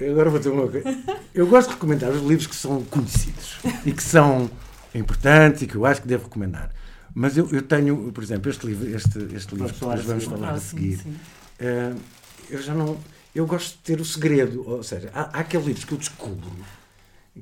Agora 0.01 0.29
vou 0.29 0.39
ter 0.39 0.49
uma 0.49 0.67
coisa. 0.67 0.89
Eu 1.33 1.47
gosto 1.47 1.69
de 1.69 1.73
recomendar 1.75 2.11
os 2.11 2.21
livros 2.21 2.47
que 2.47 2.55
são 2.55 2.83
conhecidos 2.83 3.57
e 3.85 3.93
que 3.93 4.03
são 4.03 4.49
importantes 4.97 5.61
e 5.61 5.67
que 5.67 5.75
eu 5.75 5.85
acho 5.85 6.01
que 6.01 6.07
devo 6.07 6.25
recomendar. 6.25 6.71
Mas 7.13 7.37
eu, 7.37 7.49
eu 7.51 7.61
tenho, 7.61 8.11
por 8.11 8.23
exemplo, 8.23 8.49
este 8.49 8.65
livro, 8.67 8.89
este, 8.95 9.19
este 9.33 9.55
livro 9.55 9.73
que 9.73 9.85
nós 9.85 10.03
vamos 10.03 10.23
falar 10.25 10.53
a 10.53 10.59
seguir. 10.59 10.99
Uh, 11.59 11.99
eu 12.49 12.61
já 12.61 12.73
não 12.73 12.97
eu 13.35 13.45
gosto 13.45 13.75
de 13.75 13.83
ter 13.83 13.99
o 13.99 14.05
segredo. 14.05 14.67
Ou 14.67 14.81
seja, 14.81 15.11
há, 15.13 15.37
há 15.37 15.39
aqueles 15.41 15.67
livros 15.67 15.83
que 15.83 15.91
eu 15.91 15.97
descubro 15.97 16.51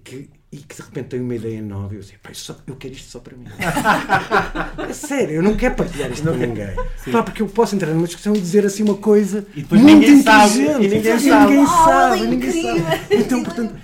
que, 0.03 0.29
e 0.53 0.57
que 0.57 0.75
de 0.75 0.81
repente 0.83 1.07
tenho 1.07 1.23
uma 1.23 1.33
ideia 1.33 1.63
nova 1.63 1.95
e 1.95 1.97
eu 1.97 2.03
digo, 2.03 2.19
só, 2.33 2.55
eu 2.67 2.75
quero 2.75 2.93
isto 2.93 3.09
só 3.09 3.19
para 3.19 3.35
mim. 3.35 3.47
é 4.87 4.93
sério, 4.93 5.37
eu 5.37 5.41
não 5.41 5.57
quero 5.57 5.73
partilhar 5.73 6.11
isto 6.11 6.29
com 6.29 6.37
ninguém. 6.37 6.75
Pá, 7.11 7.23
porque 7.23 7.41
eu 7.41 7.47
posso 7.47 7.75
entrar 7.75 7.91
numa 7.91 8.05
discussão 8.05 8.35
e 8.35 8.39
dizer 8.39 8.63
assim 8.63 8.83
uma 8.83 8.93
coisa 8.93 9.47
e 9.55 9.63
depois 9.63 9.81
muito 9.81 9.99
ninguém 9.99 10.19
inteligente. 10.19 10.71
Sabe, 10.71 10.85
e 10.85 10.87
ninguém 10.89 11.19
sabe. 11.19 11.51
Ninguém 11.51 11.65
sabe, 11.65 12.21
oh, 12.21 12.25
ninguém 12.25 12.61
sabe. 12.61 12.81
Então, 13.09 13.43
portanto, 13.43 13.75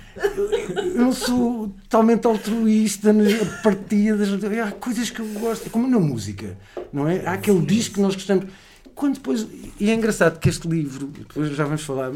eu 0.76 1.04
não 1.04 1.12
sou 1.12 1.70
totalmente 1.88 2.24
altruísta 2.28 3.10
a 3.10 3.62
partir 3.62 4.16
das. 4.16 4.28
Há 4.28 4.70
coisas 4.70 5.10
que 5.10 5.18
eu 5.18 5.26
gosto, 5.40 5.68
como 5.70 5.88
na 5.88 5.98
música, 5.98 6.56
não 6.92 7.08
é? 7.08 7.26
Há 7.26 7.32
aquele 7.32 7.66
disco 7.66 7.96
que 7.96 8.00
nós 8.00 8.14
gostamos 8.14 8.46
quando 8.94 9.14
depois. 9.14 9.44
E 9.80 9.90
é 9.90 9.94
engraçado 9.94 10.38
que 10.38 10.48
este 10.48 10.68
livro, 10.68 11.08
depois 11.08 11.50
já 11.50 11.64
vamos 11.64 11.82
falar, 11.82 12.12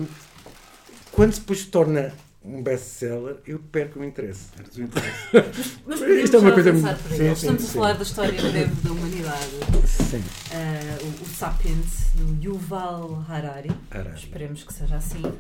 quando 1.11 1.35
depois 1.35 1.59
se 1.59 1.67
torna 1.67 2.13
um 2.45 2.63
best-seller, 2.63 3.39
eu 3.47 3.59
perco 3.59 4.01
o 4.01 4.05
interesse. 4.05 4.51
Perco 4.55 4.79
o 4.79 4.83
interesse. 4.83 5.79
Mas 5.87 6.01
Isto 6.01 6.37
é 6.37 6.41
uma 6.41 6.53
coisa 6.53 6.73
muito. 6.73 6.87
Sim, 7.09 7.33
Estamos 7.33 7.63
sim, 7.63 7.69
a 7.69 7.73
falar 7.73 7.95
da 7.95 8.03
história 8.03 8.33
breve 8.33 8.75
da 8.83 8.93
humanidade. 8.93 9.51
Uh, 9.55 11.07
o, 11.07 11.23
o 11.23 11.27
Sapiens, 11.27 12.11
do 12.15 12.45
Yuval 12.45 13.25
Harari. 13.27 13.71
Harari. 13.91 14.19
Esperemos 14.19 14.63
que 14.63 14.75
seja 14.75 14.97
assim. 14.97 15.23
Uh, 15.23 15.35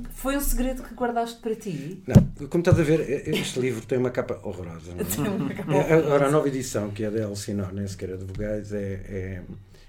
foi 0.10 0.36
um 0.36 0.40
segredo 0.40 0.82
que 0.82 0.94
guardaste 0.94 1.38
para 1.40 1.54
ti? 1.54 2.02
Não, 2.06 2.48
como 2.48 2.62
estás 2.62 2.80
a 2.80 2.82
ver, 2.82 3.28
este 3.28 3.60
livro 3.60 3.84
tem 3.84 3.98
uma 3.98 4.10
capa 4.10 4.40
horrorosa. 4.42 4.94
Tem 4.94 5.28
uma 5.28 5.52
capa 5.52 5.72
horrorosa. 5.72 6.06
Agora, 6.06 6.28
a 6.28 6.30
nova 6.30 6.48
edição, 6.48 6.90
que 6.90 7.04
é 7.04 7.10
da 7.10 7.20
Elsinore, 7.20 7.74
nem 7.74 7.86
sequer 7.86 8.10
é 8.10 8.16
de 8.16 8.24
vogais, 8.24 8.72
é, 8.72 8.78
é, 8.78 9.42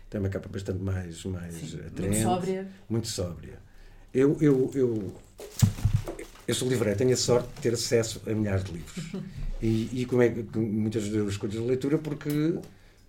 tem 0.10 0.20
uma 0.20 0.30
capa 0.30 0.50
bastante 0.50 0.84
mais, 0.84 1.24
mais 1.24 1.54
Sim, 1.54 1.80
atraente. 1.80 2.02
Muito 2.02 2.24
sóbria. 2.24 2.68
Muito 2.90 3.08
sóbria. 3.08 3.67
Eu, 4.14 4.38
eu, 4.42 4.72
eu, 4.74 5.14
eu 6.48 6.56
sou 6.56 6.68
livreiro, 6.68 6.98
tenho 6.98 7.14
a 7.14 7.18
sorte 7.18 7.48
de 7.56 7.62
ter 7.62 7.74
acesso 7.74 8.22
a 8.26 8.32
milhares 8.32 8.64
de 8.64 8.72
livros. 8.74 9.12
E, 9.60 9.90
e 9.92 10.06
como 10.06 10.22
é 10.22 10.30
que 10.30 10.56
muitas 10.56 11.02
vezes 11.02 11.18
eu 11.18 11.28
escolho 11.28 11.64
a 11.64 11.66
leitura 11.66 11.98
porque 11.98 12.60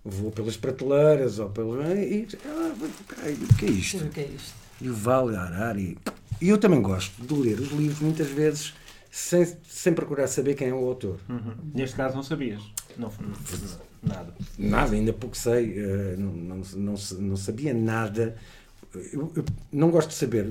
vou 0.03 0.31
pelas 0.31 0.57
prateleiras 0.57 1.37
ou 1.37 1.49
pelos. 1.49 1.77
E, 1.95 2.27
ah, 2.43 2.73
o 2.73 3.55
que 3.55 3.65
é 3.65 3.69
isto? 3.69 4.03
O 4.03 4.09
que 4.09 4.21
é 4.21 4.25
isto? 4.25 4.55
E 4.81 4.89
o 4.89 4.95
Vale 4.95 5.35
Harari. 5.35 5.97
E 6.41 6.49
eu 6.49 6.57
também 6.57 6.81
gosto 6.81 7.21
de 7.21 7.33
ler 7.33 7.59
os 7.59 7.71
livros 7.71 7.99
muitas 7.99 8.27
vezes 8.29 8.73
sem, 9.11 9.45
sem 9.67 9.93
procurar 9.93 10.27
saber 10.27 10.55
quem 10.55 10.69
é 10.69 10.73
o 10.73 10.85
autor. 10.87 11.19
Uhum. 11.27 11.53
Neste 11.73 11.95
caso 11.95 12.15
não 12.15 12.23
sabias? 12.23 12.61
Não, 12.97 13.11
nada. 14.01 14.33
Nada, 14.57 14.95
ainda 14.95 15.13
pouco 15.13 15.37
sei. 15.37 15.79
Uh, 15.79 16.17
não, 16.17 16.31
não, 16.31 16.61
não, 16.75 16.95
não, 17.19 17.37
sabia 17.37 17.73
nada. 17.73 18.35
Eu, 18.93 19.31
eu, 19.35 19.45
não 19.71 19.91
gosto 19.91 20.09
de 20.09 20.15
saber 20.15 20.45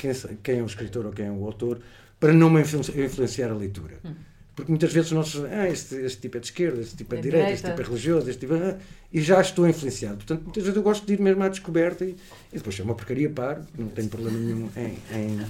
quem, 0.00 0.12
quem 0.42 0.58
é 0.58 0.62
o 0.62 0.66
escritor 0.66 1.06
ou 1.06 1.12
quem 1.12 1.26
é 1.26 1.30
o 1.30 1.44
autor 1.44 1.80
para 2.18 2.32
não 2.32 2.50
me 2.50 2.60
influenciar 2.60 3.50
a 3.50 3.54
leitura. 3.54 3.98
Hum. 4.04 4.14
Porque 4.54 4.70
muitas 4.70 4.92
vezes 4.92 5.10
nós, 5.10 5.34
ah, 5.50 5.68
este, 5.68 5.96
este 5.96 6.20
tipo 6.20 6.36
é 6.36 6.40
de 6.40 6.46
esquerda, 6.46 6.80
este 6.80 6.96
tipo 6.96 7.12
é 7.14 7.16
de 7.16 7.22
direita, 7.24 7.50
este 7.50 7.66
tipo 7.66 7.80
é 7.80 7.84
religioso, 7.84 8.30
este 8.30 8.40
tipo 8.40 8.54
é... 8.54 8.78
e 9.12 9.20
já 9.20 9.40
estou 9.40 9.68
influenciado. 9.68 10.16
Portanto, 10.16 10.42
muitas 10.44 10.62
vezes 10.62 10.76
eu 10.76 10.82
gosto 10.82 11.04
de 11.04 11.14
ir 11.14 11.20
mesmo 11.20 11.42
à 11.42 11.48
descoberta 11.48 12.04
e, 12.04 12.16
e 12.52 12.56
depois 12.56 12.78
é 12.78 12.82
uma 12.84 12.94
porcaria 12.94 13.28
par, 13.28 13.60
não 13.76 13.88
tenho 13.88 14.08
problema 14.08 14.38
nenhum 14.38 14.70
em, 14.76 14.98
em... 15.12 15.46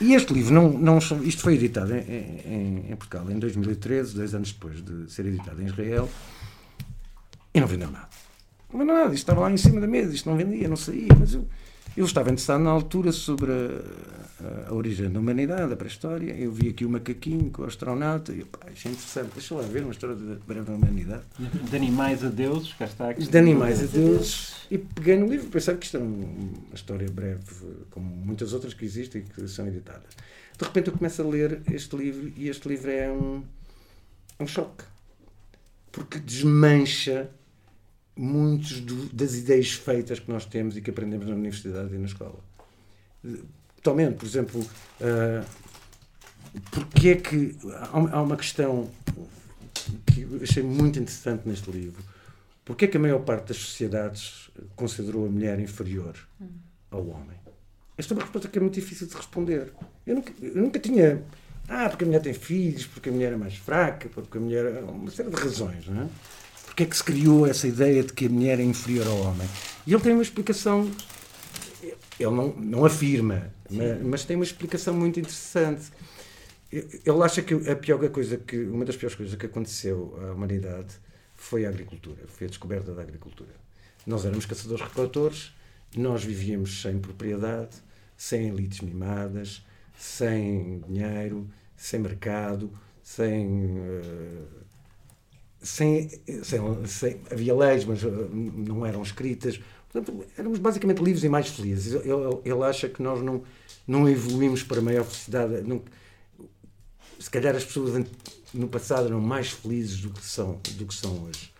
E 0.00 0.14
este 0.14 0.34
livro, 0.34 0.52
não, 0.52 0.72
não, 0.72 0.98
isto 0.98 1.42
foi 1.42 1.54
editado 1.54 1.94
em, 1.94 2.00
em, 2.00 2.86
em, 2.90 2.96
Portugal 2.96 3.30
em 3.30 3.38
2013, 3.38 4.14
dois 4.16 4.34
anos 4.34 4.52
depois 4.52 4.82
de 4.84 5.10
ser 5.12 5.26
editado 5.26 5.62
em 5.62 5.66
Israel, 5.66 6.10
e 7.54 7.60
não 7.60 7.68
vendeu 7.68 7.88
nada. 7.88 8.08
Não 8.74 8.80
vendeu 8.80 8.96
nada, 8.96 9.14
isto 9.14 9.22
estava 9.22 9.42
lá 9.42 9.52
em 9.52 9.56
cima 9.56 9.80
da 9.80 9.86
mesa, 9.86 10.12
isto 10.12 10.28
não 10.28 10.36
vendia, 10.36 10.66
não 10.66 10.74
saía, 10.74 11.06
mas 11.16 11.32
eu, 11.32 11.46
eu 11.96 12.04
estava 12.04 12.28
interessado 12.28 12.60
na 12.60 12.70
altura 12.70 13.12
sobre 13.12 13.52
a, 13.52 14.68
a 14.68 14.74
origem 14.74 15.08
da 15.08 15.20
humanidade, 15.20 15.72
a 15.72 15.76
pré-história. 15.76 16.32
Eu 16.32 16.50
vi 16.50 16.70
aqui 16.70 16.84
o 16.84 16.90
macaquinho 16.90 17.52
com 17.52 17.62
o 17.62 17.66
astronauta 17.66 18.32
e 18.32 18.44
pá, 18.44 18.58
achei 18.66 18.90
interessante. 18.90 19.30
Deixa 19.32 19.54
lá 19.54 19.62
ver 19.62 19.84
uma 19.84 19.92
história 19.92 20.16
da 20.16 20.34
breve 20.44 20.72
humanidade. 20.72 21.22
De 21.38 21.76
animais 21.76 22.24
a 22.24 22.28
deuses, 22.28 22.72
cá 22.72 22.86
está. 22.86 23.10
Aqui. 23.10 23.24
De 23.24 23.38
animais 23.38 23.80
a 23.80 23.86
deuses. 23.86 24.66
E 24.68 24.76
peguei 24.76 25.16
no 25.16 25.28
livro, 25.28 25.46
pensava 25.46 25.78
que 25.78 25.86
isto 25.86 25.96
era 25.96 26.04
uma 26.04 26.74
história 26.74 27.08
breve, 27.08 27.44
como 27.92 28.04
muitas 28.04 28.52
outras 28.52 28.74
que 28.74 28.84
existem 28.84 29.22
e 29.22 29.24
que 29.24 29.46
são 29.46 29.68
editadas. 29.68 30.10
De 30.58 30.64
repente 30.64 30.88
eu 30.88 30.98
começo 30.98 31.22
a 31.22 31.24
ler 31.24 31.62
este 31.70 31.94
livro 31.94 32.32
e 32.36 32.48
este 32.48 32.68
livro 32.68 32.90
é 32.90 33.08
um, 33.08 33.44
um 34.40 34.48
choque. 34.48 34.82
Porque 35.92 36.18
desmancha 36.18 37.30
muitas 38.16 38.80
das 39.12 39.34
ideias 39.34 39.72
feitas 39.72 40.18
que 40.18 40.30
nós 40.30 40.44
temos 40.44 40.76
e 40.76 40.80
que 40.80 40.90
aprendemos 40.90 41.26
na 41.26 41.34
universidade 41.34 41.94
e 41.94 41.98
na 41.98 42.06
escola 42.06 42.38
totalmente. 43.84 44.16
Por 44.16 44.26
exemplo, 44.26 44.60
uh, 44.60 45.44
porque 46.70 47.08
é 47.10 47.14
que. 47.16 47.56
Há, 47.92 48.22
uma 48.22 48.36
questão 48.36 48.90
que 50.06 50.22
eu 50.22 50.40
achei 50.42 50.62
muito 50.62 50.98
interessante 50.98 51.46
neste 51.46 51.70
livro. 51.70 52.02
Porque 52.64 52.86
é 52.86 52.88
que 52.88 52.96
a 52.96 53.00
maior 53.00 53.20
parte 53.20 53.48
das 53.48 53.58
sociedades 53.58 54.50
considerou 54.74 55.26
a 55.26 55.28
mulher 55.28 55.60
inferior 55.60 56.16
ao 56.90 57.06
homem? 57.06 57.36
Esta 57.98 58.14
é 58.14 58.16
uma 58.16 58.22
resposta 58.22 58.48
que 58.48 58.58
é 58.58 58.60
muito 58.60 58.74
difícil 58.74 59.06
de 59.06 59.14
responder. 59.14 59.70
Eu 60.06 60.14
nunca, 60.14 60.32
eu 60.40 60.62
nunca 60.62 60.78
tinha. 60.78 61.22
Ah, 61.68 61.88
porque 61.88 62.04
a 62.04 62.06
mulher 62.06 62.22
tem 62.22 62.32
filhos, 62.32 62.86
porque 62.86 63.10
a 63.10 63.12
mulher 63.12 63.32
é 63.32 63.36
mais 63.36 63.56
fraca, 63.56 64.08
porque 64.08 64.38
a 64.38 64.40
mulher. 64.40 64.82
Uma 64.84 65.10
série 65.10 65.28
de 65.28 65.36
razões, 65.36 65.86
não 65.86 66.02
é? 66.02 66.08
Porque 66.74 66.82
é 66.82 66.86
que 66.86 66.96
se 66.96 67.04
criou 67.04 67.46
essa 67.46 67.68
ideia 67.68 68.02
de 68.02 68.12
que 68.12 68.26
a 68.26 68.28
mulher 68.28 68.58
é 68.58 68.64
inferior 68.64 69.06
ao 69.06 69.16
homem? 69.20 69.48
E 69.86 69.92
ele 69.94 70.02
tem 70.02 70.12
uma 70.12 70.22
explicação 70.22 70.90
ele 72.18 72.30
não, 72.30 72.48
não 72.56 72.84
afirma, 72.84 73.52
mas, 73.70 74.02
mas, 74.02 74.24
tem 74.24 74.36
uma 74.36 74.44
explicação 74.44 74.94
muito 74.94 75.18
interessante. 75.20 75.90
Ele 76.72 77.22
acha 77.22 77.42
que 77.42 77.54
a 77.70 77.76
pior 77.76 78.08
coisa 78.10 78.36
que 78.36 78.56
uma 78.64 78.84
das 78.84 78.96
piores 78.96 79.16
coisas 79.16 79.34
que 79.36 79.46
aconteceu 79.46 80.18
à 80.20 80.32
humanidade 80.32 80.94
foi 81.34 81.64
a 81.64 81.68
agricultura, 81.68 82.22
foi 82.26 82.46
a 82.46 82.50
descoberta 82.50 82.92
da 82.92 83.02
agricultura. 83.02 83.50
Nós 84.06 84.24
éramos 84.24 84.46
caçadores-recoletores, 84.46 85.52
nós 85.96 86.24
vivíamos 86.24 86.82
sem 86.82 86.98
propriedade, 86.98 87.76
sem 88.16 88.48
elites 88.48 88.80
mimadas, 88.80 89.64
sem 89.96 90.80
dinheiro, 90.80 91.48
sem 91.76 92.00
mercado, 92.00 92.72
sem, 93.02 93.46
uh, 93.46 94.63
sem, 95.64 96.08
sem, 96.42 96.86
sem, 96.86 97.20
havia 97.30 97.54
leis, 97.54 97.84
mas 97.84 98.02
uh, 98.04 98.30
não 98.32 98.84
eram 98.86 99.02
escritas. 99.02 99.58
Portanto, 99.90 100.24
éramos 100.36 100.58
basicamente 100.58 101.02
livres 101.02 101.24
e 101.24 101.28
mais 101.28 101.48
felizes. 101.48 101.94
Ele, 101.94 102.40
ele 102.44 102.62
acha 102.62 102.88
que 102.88 103.02
nós 103.02 103.22
não, 103.22 103.42
não 103.86 104.08
evoluímos 104.08 104.62
para 104.62 104.80
maior 104.80 105.04
felicidade. 105.04 105.62
Não, 105.62 105.82
se 107.18 107.30
calhar 107.30 107.56
as 107.56 107.64
pessoas 107.64 108.04
no 108.52 108.68
passado 108.68 109.06
eram 109.06 109.20
mais 109.20 109.50
felizes 109.50 110.00
do 110.00 110.10
que 110.10 110.24
são, 110.24 110.60
do 110.76 110.86
que 110.86 110.94
são 110.94 111.24
hoje. 111.24 111.52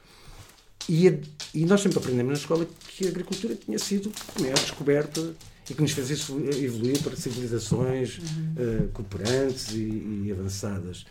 E, 0.89 1.09
a, 1.09 1.15
e 1.55 1.65
nós 1.65 1.81
sempre 1.81 1.99
aprendemos 1.99 2.33
na 2.33 2.39
escola 2.39 2.67
que 2.89 3.07
a 3.07 3.09
agricultura 3.09 3.55
tinha 3.55 3.79
sido 3.79 4.13
a 4.37 4.41
maior 4.41 4.59
descoberta 4.59 5.35
e 5.69 5.75
que 5.75 5.81
nos 5.81 5.93
fez 5.93 6.11
isso 6.11 6.39
evoluir 6.41 7.03
para 7.03 7.17
civilizações 7.17 8.19
uhum. 8.19 8.85
uh, 8.85 8.89
cooperantes 8.89 9.73
e, 9.73 10.25
e, 10.27 10.33
avançadas. 10.33 11.07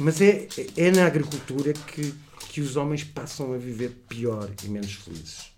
Mas 0.00 0.20
é, 0.20 0.48
é 0.76 0.90
na 0.90 1.06
agricultura 1.06 1.72
que, 1.74 2.14
que 2.48 2.60
os 2.60 2.76
homens 2.76 3.04
passam 3.04 3.52
a 3.52 3.58
viver 3.58 3.90
pior 4.08 4.50
e 4.64 4.68
menos 4.68 4.94
felizes. 4.94 5.50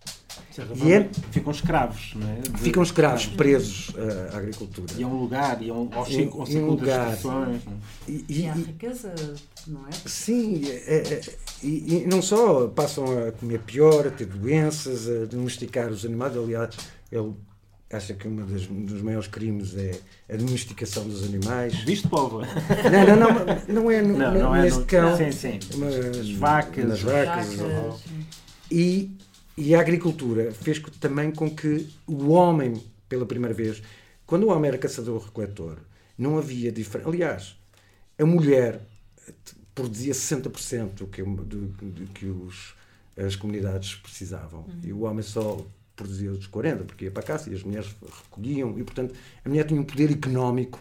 E 0.84 0.92
é, 0.92 1.08
ficam 1.30 1.52
escravos, 1.52 2.14
não 2.14 2.28
é? 2.28 2.34
De, 2.40 2.58
ficam 2.58 2.82
escravos, 2.82 3.26
presos 3.26 3.94
à 4.32 4.38
agricultura. 4.38 4.92
E 4.98 5.02
a 5.02 5.06
um 5.06 5.20
lugar, 5.20 5.62
e 5.62 5.70
a 5.70 5.74
um, 5.74 5.88
ao, 5.92 6.10
e, 6.10 6.24
ao 6.24 6.62
um 6.62 6.66
lugar. 6.66 7.12
É? 7.12 8.10
E, 8.10 8.24
e, 8.28 8.40
e, 8.40 8.48
a 8.48 8.52
riqueza, 8.52 9.14
não 9.66 9.86
é? 9.86 9.92
Sim, 10.06 10.62
é, 10.66 10.96
é, 10.96 11.20
e, 11.62 12.02
e, 12.02 12.06
não 12.06 12.20
só 12.20 12.66
passam 12.68 13.04
a 13.28 13.32
comer 13.32 13.60
pior, 13.60 14.06
a 14.06 14.10
ter 14.10 14.26
doenças, 14.26 15.08
a 15.08 15.24
domesticar 15.26 15.90
os 15.90 16.04
animais. 16.04 16.36
Aliás, 16.36 16.76
ele 17.10 17.32
acha 17.94 18.14
que 18.14 18.26
um 18.26 18.36
dos, 18.36 18.66
dos 18.66 19.02
maiores 19.02 19.28
crimes 19.28 19.76
é 19.76 20.00
a 20.32 20.36
domesticação 20.36 21.06
dos 21.06 21.24
animais. 21.24 21.74
Visto 21.84 22.08
povo? 22.08 22.40
Não, 22.40 23.16
não, 23.16 23.16
não, 23.16 23.82
não 23.82 23.90
é 23.90 24.02
no, 24.02 24.16
não, 24.16 24.34
não 24.34 24.56
é 24.56 24.62
neste 24.62 24.80
no, 24.80 24.86
cão. 24.86 25.16
Sim, 25.16 25.32
sim. 25.32 25.58
Mas, 25.76 26.18
As 26.18 26.30
vacas. 26.30 26.88
Nas 26.88 27.02
vacas. 27.02 27.54
vacas. 27.54 28.00
E 28.70 29.10
e 29.56 29.74
a 29.74 29.80
agricultura 29.80 30.52
fez 30.52 30.80
também 30.98 31.30
com 31.30 31.50
que 31.50 31.88
o 32.06 32.30
homem, 32.30 32.82
pela 33.08 33.26
primeira 33.26 33.54
vez, 33.54 33.82
quando 34.26 34.44
o 34.44 34.48
homem 34.48 34.68
era 34.68 34.78
caçador-recoletor, 34.78 35.78
não 36.16 36.38
havia 36.38 36.72
diferença. 36.72 37.08
Aliás, 37.08 37.56
a 38.18 38.24
mulher 38.24 38.80
produzia 39.74 40.14
60% 40.14 40.94
do 40.94 41.06
que, 41.06 41.22
do, 41.22 41.66
do 41.66 42.06
que 42.12 42.26
os, 42.26 42.74
as 43.16 43.36
comunidades 43.36 43.94
precisavam. 43.96 44.60
Uhum. 44.60 44.80
E 44.82 44.92
o 44.92 45.02
homem 45.02 45.22
só 45.22 45.64
produzia 45.96 46.30
os 46.30 46.48
40%, 46.48 46.84
porque 46.84 47.04
ia 47.04 47.10
para 47.10 47.22
a 47.22 47.26
caça 47.26 47.50
e 47.50 47.54
as 47.54 47.62
mulheres 47.62 47.94
recolhiam. 48.24 48.78
E, 48.78 48.84
portanto, 48.84 49.14
a 49.44 49.48
mulher 49.48 49.64
tinha 49.64 49.80
um 49.80 49.84
poder 49.84 50.10
económico 50.10 50.80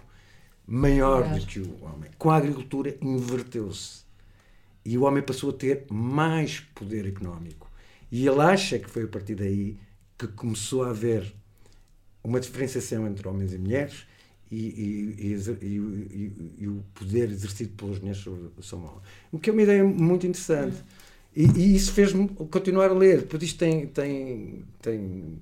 maior 0.65 1.27
do 1.27 1.45
que 1.45 1.59
o 1.59 1.83
homem. 1.83 2.09
Com 2.17 2.29
a 2.29 2.37
agricultura, 2.37 2.95
inverteu-se. 3.01 4.01
E 4.83 4.97
o 4.97 5.03
homem 5.03 5.21
passou 5.21 5.49
a 5.51 5.53
ter 5.53 5.85
mais 5.91 6.59
poder 6.59 7.05
económico. 7.05 7.69
E 8.11 8.27
ele 8.27 8.41
acha 8.41 8.79
que 8.79 8.89
foi 8.89 9.03
a 9.03 9.07
partir 9.07 9.35
daí 9.35 9.77
que 10.17 10.27
começou 10.27 10.83
a 10.83 10.89
haver 10.89 11.33
uma 12.23 12.39
diferenciação 12.39 13.07
entre 13.07 13.27
homens 13.27 13.53
e 13.53 13.57
mulheres 13.57 14.05
e, 14.51 15.15
e, 15.19 15.35
e, 15.61 16.55
e 16.59 16.67
o 16.67 16.83
poder 16.93 17.29
exercido 17.31 17.73
pelas 17.75 17.99
mulheres 17.99 18.21
sobre, 18.21 18.49
sobre 18.61 18.85
o 18.85 18.89
homem. 18.89 19.01
O 19.31 19.39
que 19.39 19.49
é 19.49 19.53
uma 19.53 19.61
ideia 19.61 19.83
muito 19.83 20.27
interessante. 20.27 20.77
E, 21.35 21.75
isso 21.75 21.93
fez-me 21.93 22.27
continuar 22.27 22.89
a 22.89 22.93
ler. 22.93 23.21
Depois 23.21 23.41
isto 23.43 23.59
tem, 23.59 23.87
tem, 23.87 24.63
tem 24.81 25.39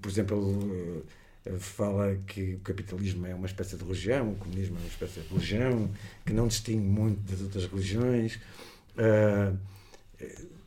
por 0.00 0.08
exemplo, 0.08 0.38
ele 0.38 1.02
eh, 1.44 1.58
fala 1.58 2.16
que 2.26 2.54
o 2.54 2.60
capitalismo 2.60 3.26
é 3.26 3.34
uma 3.34 3.46
espécie 3.46 3.76
de 3.76 3.84
religião, 3.84 4.32
o 4.32 4.36
comunismo 4.36 4.76
é 4.76 4.80
uma 4.80 4.88
espécie 4.88 5.20
de 5.20 5.28
religião, 5.28 5.90
que 6.24 6.32
não 6.32 6.48
distingue 6.48 6.86
muito 6.86 7.20
das 7.30 7.40
outras 7.40 7.66
religiões. 7.66 8.38
Uh, 8.96 9.56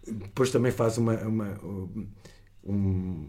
depois 0.06 0.52
também 0.52 0.72
faz 0.72 0.98
uma, 0.98 1.15
uma, 1.22 1.60
um, 2.63 3.28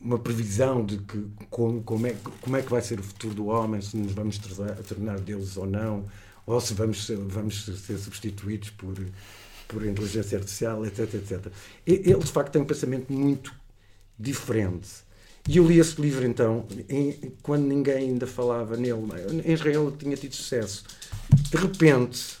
uma 0.00 0.18
previsão 0.18 0.84
de 0.84 0.98
que 0.98 1.26
como, 1.50 1.82
como, 1.82 2.06
é, 2.06 2.16
como 2.40 2.56
é 2.56 2.62
que 2.62 2.70
vai 2.70 2.80
ser 2.80 2.98
o 2.98 3.02
futuro 3.02 3.34
do 3.34 3.46
homem, 3.46 3.80
se 3.80 3.96
nos 3.96 4.12
vamos 4.12 4.38
tornar 4.88 5.20
deuses 5.20 5.56
ou 5.56 5.66
não, 5.66 6.06
ou 6.46 6.60
se 6.60 6.72
vamos, 6.74 7.10
vamos 7.28 7.64
ser 7.64 7.98
substituídos 7.98 8.70
por, 8.70 8.94
por 9.68 9.84
inteligência 9.84 10.38
artificial, 10.38 10.84
etc, 10.86 11.14
etc. 11.14 11.46
Ele, 11.86 12.18
de 12.18 12.32
facto, 12.32 12.52
tem 12.52 12.62
um 12.62 12.66
pensamento 12.66 13.12
muito 13.12 13.52
diferente. 14.18 14.88
E 15.48 15.58
eu 15.58 15.66
li 15.66 15.78
esse 15.78 16.00
livro, 16.00 16.26
então, 16.26 16.66
em, 16.88 17.32
quando 17.42 17.64
ninguém 17.64 18.08
ainda 18.08 18.26
falava 18.26 18.76
nele. 18.76 19.00
Em 19.44 19.52
Israel 19.52 19.88
ele 19.88 19.96
tinha 19.96 20.16
tido 20.16 20.34
sucesso. 20.34 20.84
De 21.50 21.56
repente, 21.56 22.38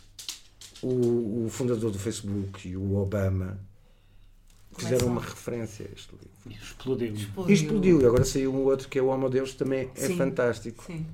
o, 0.82 1.44
o 1.46 1.48
fundador 1.48 1.90
do 1.90 1.98
Facebook 1.98 2.68
e 2.68 2.76
o 2.76 2.96
Obama 2.96 3.58
fizeram 4.76 5.06
uma 5.06 5.20
referência 5.20 5.86
a 5.86 5.94
este 5.94 6.12
livro. 6.12 6.62
Explodiu. 6.62 7.14
Explodiu. 7.14 7.54
Explodiu. 7.54 8.00
E 8.00 8.06
agora 8.06 8.24
saiu 8.24 8.54
um 8.54 8.64
outro 8.64 8.88
que 8.88 8.98
é 8.98 9.02
o 9.02 9.06
Homo 9.06 9.30
Deus, 9.30 9.54
também 9.54 9.90
é 9.94 10.06
Sim. 10.08 10.16
fantástico. 10.16 10.84
Sim. 10.84 11.06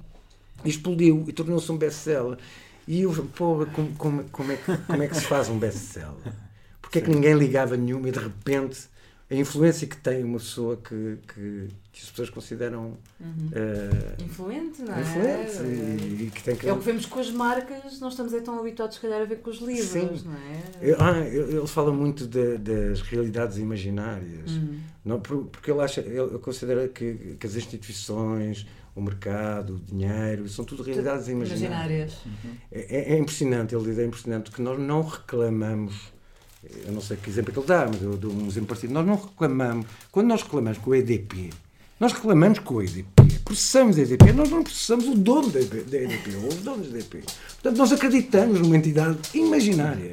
Explodiu 0.65 1.25
e 1.29 1.33
tornou-se 1.33 1.71
um 1.71 1.77
best-seller. 1.77 2.39
E 2.87 3.03
eu, 3.03 3.13
pô, 3.37 3.67
como, 3.73 3.95
como, 3.97 4.25
como, 4.25 4.53
é 4.53 4.57
que, 4.57 4.77
como 4.77 5.03
é 5.03 5.09
que 5.09 5.15
se 5.17 5.25
faz 5.25 5.49
um 5.49 5.59
best-seller? 5.59 6.33
Porque 6.81 6.99
é 6.99 7.03
que 7.03 7.11
ninguém 7.11 7.35
ligava 7.35 7.77
nenhuma 7.77 8.09
e 8.09 8.13
de 8.13 8.19
repente 8.19 8.93
a 9.33 9.35
influência 9.35 9.87
que 9.87 9.97
tem 9.97 10.23
uma 10.23 10.39
pessoa 10.39 10.77
que, 10.77 11.19
que, 11.27 11.69
que 11.91 12.03
as 12.03 12.11
pessoas 12.11 12.29
consideram 12.29 12.99
uhum. 13.19 13.51
uh, 13.51 14.23
influente, 14.23 14.83
não 14.83 14.95
é? 14.95 15.01
Influente 15.01 15.63
e, 15.63 16.25
e, 16.25 16.31
que 16.31 16.43
tem 16.43 16.55
que... 16.55 16.69
É 16.69 16.73
o 16.73 16.79
que 16.79 16.85
vemos 16.85 17.07
com 17.07 17.19
as 17.19 17.31
marcas, 17.31 17.99
nós 17.99 18.13
estamos 18.13 18.35
é 18.35 18.41
tão 18.41 18.59
habituados, 18.59 18.97
se 18.97 19.01
calhar, 19.01 19.23
a 19.23 19.25
ver 19.25 19.37
com 19.37 19.49
os 19.49 19.59
livros, 19.61 19.89
Sim. 19.89 20.23
não 20.27 20.35
é? 20.35 20.97
Ah, 20.99 21.19
ele 21.21 21.67
fala 21.67 21.91
muito 21.91 22.27
de, 22.27 22.59
das 22.59 23.01
realidades 23.01 23.57
imaginárias, 23.57 24.51
uhum. 24.51 24.81
não, 25.03 25.19
porque 25.19 25.71
ele, 25.71 25.81
acha, 25.81 26.03
ele 26.03 26.39
considera 26.39 26.87
que, 26.89 27.37
que 27.41 27.47
as 27.47 27.55
instituições, 27.55 28.67
o 28.95 29.01
mercado, 29.01 29.77
o 29.77 29.79
dinheiro, 29.79 30.49
são 30.49 30.65
tudo 30.65 30.83
realidades 30.83 31.29
imaginárias. 31.29 31.63
imaginárias. 31.63 32.13
Uhum. 32.27 32.57
É, 32.71 33.15
é, 33.15 33.19
impressionante, 33.19 33.75
ele 33.75 33.85
diz, 33.85 33.99
é 33.99 34.05
impressionante 34.05 34.51
que 34.51 34.61
nós 34.61 34.79
não 34.79 35.03
reclamamos 35.03 36.13
eu 36.87 36.93
não 36.93 37.01
sei 37.01 37.17
que 37.17 37.29
exemplo 37.29 37.51
é 37.51 37.53
que 37.55 37.59
ele 37.59 37.67
dá, 37.67 37.89
mas 37.93 38.01
eu 38.01 38.17
dou 38.17 38.33
um 38.33 38.47
exemplo 38.47 38.69
parecido. 38.69 38.95
Nós 38.95 39.05
não 39.05 39.17
reclamamos, 39.17 39.87
quando 40.13 40.29
nós 40.29 40.43
reclamamos 40.43 40.79
com 40.79 40.91
o 40.91 40.95
EDP, 40.95 41.51
nós 41.99 42.13
reclamamos 42.13 42.59
com 42.61 42.75
o 42.75 42.83
EDP, 42.83 43.41
processamos 43.45 43.99
a 43.99 44.03
EDP, 44.03 44.33
nós 44.33 44.49
não 44.49 44.63
processamos 44.63 45.07
o 45.07 45.15
dono 45.15 45.51
da 45.51 45.61
EDP, 45.61 46.37
ou 46.37 46.49
os 46.49 46.57
donos 46.57 46.91
da 46.91 46.99
EDP. 46.99 47.25
Portanto, 47.55 47.77
nós 47.77 47.93
acreditamos 47.93 48.61
numa 48.61 48.77
entidade 48.77 49.19
imaginária. 49.35 50.13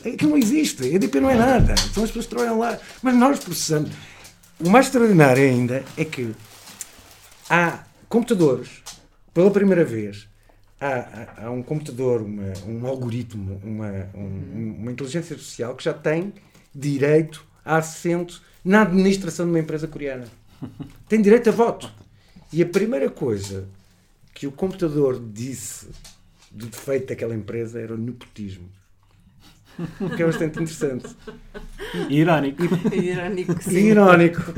Aquilo 0.00 0.30
não 0.30 0.38
existe, 0.38 0.82
a 0.84 0.86
EDP 0.86 1.20
não 1.20 1.30
é 1.30 1.34
nada, 1.34 1.74
são 1.76 2.04
as 2.04 2.10
pessoas 2.10 2.24
que 2.24 2.34
trabalham 2.34 2.58
lá, 2.58 2.78
mas 3.02 3.14
nós 3.14 3.38
processamos. 3.38 3.90
O 4.58 4.70
mais 4.70 4.86
extraordinário 4.86 5.42
ainda 5.42 5.84
é 5.98 6.04
que 6.04 6.34
há 7.50 7.84
computadores, 8.08 8.82
pela 9.32 9.50
primeira 9.50 9.84
vez, 9.84 10.28
há, 10.80 11.46
há 11.46 11.50
um 11.50 11.62
computador, 11.62 12.22
uma, 12.22 12.52
um 12.66 12.86
algoritmo, 12.86 13.60
uma, 13.62 14.08
um, 14.14 14.76
uma 14.78 14.92
inteligência 14.92 15.34
artificial 15.34 15.74
que 15.74 15.84
já 15.84 15.94
tem 15.94 16.32
direito 16.74 17.44
a 17.64 17.76
assento 17.78 18.42
na 18.64 18.82
administração 18.82 19.46
de 19.46 19.52
uma 19.52 19.60
empresa 19.60 19.88
coreana. 19.88 20.26
Tem 21.08 21.20
direito 21.20 21.48
a 21.48 21.52
voto. 21.52 21.90
E 22.52 22.62
a 22.62 22.66
primeira 22.66 23.10
coisa 23.10 23.68
que 24.32 24.46
o 24.46 24.52
computador 24.52 25.20
disse 25.20 25.88
do 26.50 26.66
defeito 26.66 27.08
daquela 27.08 27.34
empresa 27.34 27.80
era 27.80 27.94
o 27.94 27.98
nepotismo. 27.98 28.68
Que 30.16 30.22
é 30.22 30.26
bastante 30.26 30.58
interessante. 30.58 31.14
Irónico. 32.08 32.62
E, 32.92 33.10
irónico, 33.10 33.62
sim. 33.62 33.88
Irónico. 33.88 34.54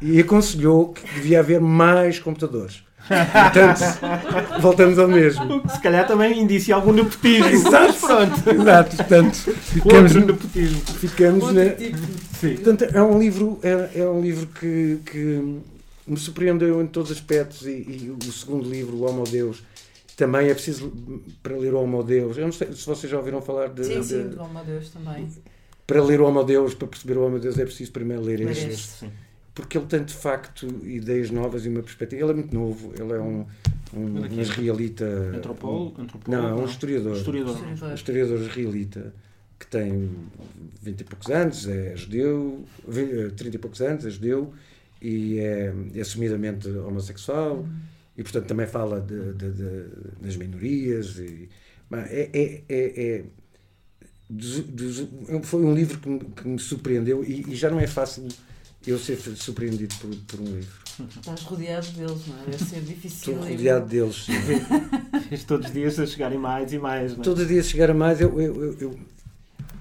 E 0.00 0.20
aconselhou 0.20 0.92
que 0.92 1.02
devia 1.14 1.40
haver 1.40 1.60
mais 1.60 2.18
computadores. 2.18 2.84
Portanto, 3.08 4.60
voltamos 4.60 4.98
ao 4.98 5.08
mesmo. 5.08 5.62
Se 5.70 5.80
calhar 5.80 6.06
também 6.06 6.40
indicia 6.40 6.74
algum 6.74 6.92
nepotismo. 6.92 7.46
Exato, 7.46 7.94
pronto. 7.94 8.50
Exato, 8.50 8.96
portanto, 8.96 9.34
ficamos, 9.34 10.14
Outro 10.14 10.26
nepotismo. 10.26 10.80
Ficamos 10.80 11.52
na. 11.52 11.62
Sim. 12.38 12.54
Portanto, 12.54 12.84
é 12.84 13.02
um 13.02 13.18
livro, 13.18 13.58
é, 13.62 14.00
é 14.00 14.08
um 14.08 14.20
livro 14.20 14.46
que, 14.46 15.00
que 15.06 15.60
me 16.06 16.16
surpreendeu 16.16 16.80
em 16.82 16.86
todos 16.86 17.10
os 17.10 17.16
aspectos 17.16 17.66
e, 17.66 17.70
e, 17.70 18.16
o 18.26 18.32
segundo 18.32 18.68
livro, 18.68 18.96
O 18.96 19.08
Homo 19.08 19.24
Deus, 19.24 19.62
também 20.16 20.48
é 20.48 20.54
preciso 20.54 20.92
para 21.42 21.56
ler 21.56 21.74
o 21.74 21.80
Homo 21.80 22.02
Deus. 22.02 22.36
Eu 22.36 22.44
não 22.44 22.52
sei 22.52 22.72
se 22.72 22.86
vocês 22.86 23.10
já 23.10 23.16
ouviram 23.18 23.40
falar 23.40 23.68
de. 23.68 23.84
Sim, 23.84 24.02
sim, 24.02 24.28
do 24.28 24.42
Homo 24.42 24.62
Deus 24.64 24.90
também. 24.90 25.28
Para 25.86 26.02
ler 26.02 26.20
o 26.20 26.26
Homo 26.26 26.44
Deus, 26.44 26.74
para 26.74 26.86
perceber 26.86 27.16
o 27.16 27.26
Homo 27.26 27.38
Deus, 27.38 27.58
é 27.58 27.64
preciso 27.64 27.90
primeiro 27.90 28.22
ler 28.22 28.42
este. 28.42 28.66
este 28.68 29.27
porque 29.58 29.76
ele 29.76 29.86
tem 29.86 30.04
de 30.04 30.14
facto 30.14 30.68
ideias 30.84 31.32
novas 31.32 31.66
e 31.66 31.68
uma 31.68 31.82
perspectiva. 31.82 32.22
Ele 32.22 32.30
é 32.30 32.34
muito 32.34 32.54
novo, 32.54 32.92
ele 32.94 33.12
é 33.12 33.18
um, 33.18 33.44
um, 33.92 34.20
um 34.20 34.40
israelita. 34.40 35.04
Antropólogo? 35.34 36.06
Não, 36.28 36.60
um 36.60 36.64
historiador. 36.64 37.16
Historiador. 37.16 37.56
Um 37.66 37.94
historiador 37.94 38.40
israelita 38.40 39.12
que 39.58 39.66
tem 39.66 40.10
20 40.80 41.00
e 41.00 41.04
poucos 41.04 41.30
anos, 41.32 41.66
é 41.66 41.96
judeu, 41.96 42.64
30 43.36 43.56
e 43.56 43.58
poucos 43.58 43.80
anos, 43.80 44.06
é 44.06 44.10
judeu 44.10 44.54
e 45.02 45.40
é, 45.40 45.74
é 45.92 46.00
assumidamente 46.00 46.68
homossexual 46.68 47.56
uhum. 47.56 47.68
e, 48.16 48.22
portanto, 48.22 48.46
também 48.46 48.68
fala 48.68 49.00
de, 49.00 49.32
de, 49.32 49.50
de, 49.50 49.84
das 50.20 50.36
minorias. 50.36 51.18
E, 51.18 51.48
é, 51.92 52.30
é, 52.32 52.62
é, 52.68 53.04
é 53.04 53.24
dos, 54.30 54.60
dos, 54.60 55.08
foi 55.42 55.64
um 55.64 55.74
livro 55.74 55.98
que 55.98 56.08
me, 56.08 56.20
que 56.20 56.46
me 56.46 56.58
surpreendeu 56.60 57.24
e, 57.24 57.44
e 57.48 57.56
já 57.56 57.68
não 57.68 57.80
é 57.80 57.88
fácil 57.88 58.28
eu 58.86 58.98
ser 58.98 59.16
surpreendido 59.36 59.94
por, 59.96 60.14
por 60.26 60.40
um 60.40 60.56
livro. 60.56 60.88
Estás 61.08 61.42
rodeado 61.42 61.86
deles, 61.92 62.26
não 62.26 62.38
é? 62.40 62.44
Deve 62.50 62.64
ser 62.64 62.80
difícil. 62.80 63.34
Estou 63.34 63.48
rodeado 63.48 63.86
deles. 63.86 64.26
todos 65.46 65.66
os 65.66 65.72
dias 65.72 65.98
a 65.98 66.06
chegarem 66.06 66.38
mais 66.38 66.72
e 66.72 66.78
mais. 66.78 67.12
Não 67.12 67.20
é? 67.20 67.24
Todos 67.24 67.42
os 67.42 67.48
dias 67.48 67.66
a 67.66 67.68
chegar 67.68 67.90
a 67.90 67.94
mais. 67.94 68.20
Eu, 68.20 68.40
eu, 68.40 68.78
eu, 68.80 68.98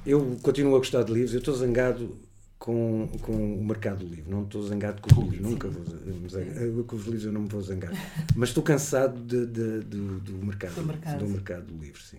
eu, 0.06 0.38
continuo 0.42 0.76
a 0.76 0.78
gostar 0.78 1.04
de 1.04 1.12
livros. 1.12 1.34
Eu 1.34 1.40
estou 1.40 1.56
zangado 1.56 2.18
com, 2.60 3.08
com 3.22 3.34
o 3.34 3.64
mercado 3.64 4.06
do 4.06 4.14
livro. 4.14 4.30
Não 4.30 4.44
estou 4.44 4.62
zangado 4.62 5.02
com 5.02 5.22
os 5.22 5.30
livros. 5.30 5.52
Nunca 5.52 5.70
vou 5.70 6.30
zangar. 6.30 6.86
Com 6.86 6.96
os 6.96 7.06
livros 7.06 7.26
eu 7.26 7.32
não 7.32 7.42
me 7.42 7.50
vou 7.50 7.62
zangar. 7.62 7.92
Mas 8.36 8.50
estou 8.50 8.64
cansado 8.64 9.20
de, 9.20 9.46
de, 9.48 9.80
de 9.84 9.98
do, 10.20 10.46
mercado, 10.46 10.76
do, 10.76 10.86
mercado. 10.86 11.20
do 11.20 11.28
mercado 11.28 11.66
do 11.66 11.84
livro, 11.84 12.02
sim. 12.02 12.18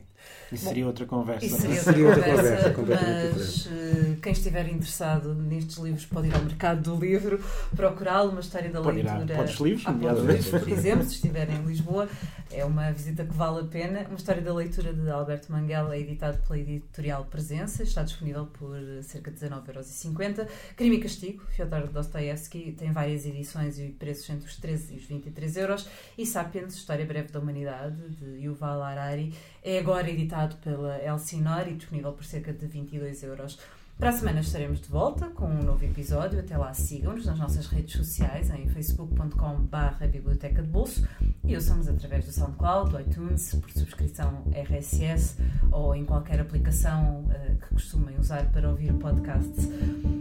Isso 0.50 0.64
seria 0.64 0.86
outra 0.86 1.04
conversa. 1.04 1.44
Isso 1.44 1.58
seria, 1.58 2.08
outra, 2.08 2.22
seria 2.22 2.50
outra 2.52 2.70
conversa, 2.72 2.72
conversa 2.72 3.38
mas 3.38 3.66
uh, 3.66 4.16
quem 4.22 4.32
estiver 4.32 4.68
interessado 4.68 5.34
nestes 5.34 5.76
livros 5.76 6.06
pode 6.06 6.28
ir 6.28 6.34
ao 6.34 6.42
mercado 6.42 6.80
do 6.82 7.04
livro, 7.04 7.42
procurá-lo, 7.76 8.30
uma 8.30 8.40
história 8.40 8.70
da 8.70 8.80
pode 8.80 9.02
leitura. 9.02 9.24
Ir 9.24 9.32
a 9.32 9.36
Pontos 9.36 9.60
Livros, 9.60 9.84
Livros, 10.26 10.48
por 10.48 10.68
exemplo, 10.68 11.04
se 11.04 11.14
estiverem 11.14 11.56
em 11.56 11.64
Lisboa. 11.64 12.08
É 12.50 12.64
uma 12.64 12.90
visita 12.90 13.24
que 13.24 13.34
vale 13.34 13.60
a 13.60 13.64
pena. 13.64 14.06
Uma 14.08 14.16
história 14.16 14.40
da 14.40 14.54
leitura 14.54 14.92
de 14.92 15.10
Alberto 15.10 15.52
Manguel 15.52 15.92
é 15.92 16.00
editado 16.00 16.38
pela 16.46 16.58
editorial 16.58 17.26
Presença, 17.26 17.82
está 17.82 18.02
disponível 18.02 18.46
por 18.46 18.74
cerca 19.02 19.30
de 19.30 19.38
19,50€. 19.38 20.48
Crime 20.74 20.96
e 20.96 21.00
Castigo, 21.00 21.42
Fyodor 21.50 21.88
Dostoevsky, 21.88 22.72
tem 22.72 22.90
várias 22.90 23.26
edições 23.26 23.78
e 23.78 23.88
preços 23.88 24.30
entre 24.30 24.46
os 24.46 24.56
13 24.56 24.94
e 24.94 24.96
os 24.96 25.04
23 25.04 25.56
euros. 25.58 25.86
E 26.16 26.24
Sapiens, 26.24 26.74
História 26.74 27.04
Breve 27.04 27.30
da 27.30 27.38
Humanidade, 27.38 27.96
de 28.08 28.44
Yuval 28.44 28.82
Harari, 28.82 29.34
é 29.62 29.78
agora 29.78 30.07
editado 30.08 30.56
pela 30.56 31.02
Elsinore 31.02 31.70
e 31.70 31.74
disponível 31.74 32.12
por 32.12 32.24
cerca 32.24 32.52
de 32.52 32.66
22 32.66 33.22
euros. 33.22 33.58
Para 33.98 34.10
a 34.10 34.12
semana 34.12 34.38
estaremos 34.38 34.80
de 34.80 34.88
volta 34.88 35.26
com 35.26 35.46
um 35.46 35.60
novo 35.60 35.84
episódio. 35.84 36.38
Até 36.38 36.56
lá, 36.56 36.72
sigam-nos 36.72 37.26
nas 37.26 37.36
nossas 37.36 37.66
redes 37.66 37.96
sociais 37.96 38.48
em 38.48 38.68
facebook.com.br 38.68 40.06
Biblioteca 40.12 40.62
de 40.62 40.68
Bolso 40.68 41.04
e 41.44 41.56
ouçam-nos 41.56 41.88
através 41.88 42.24
do 42.24 42.30
SoundCloud, 42.30 42.92
do 42.92 43.00
iTunes, 43.00 43.56
por 43.56 43.68
subscrição 43.72 44.44
RSS 44.54 45.38
ou 45.72 45.96
em 45.96 46.04
qualquer 46.04 46.38
aplicação 46.38 47.24
uh, 47.24 47.56
que 47.56 47.74
costumem 47.74 48.16
usar 48.16 48.44
para 48.52 48.70
ouvir 48.70 48.92
podcasts. 48.92 49.68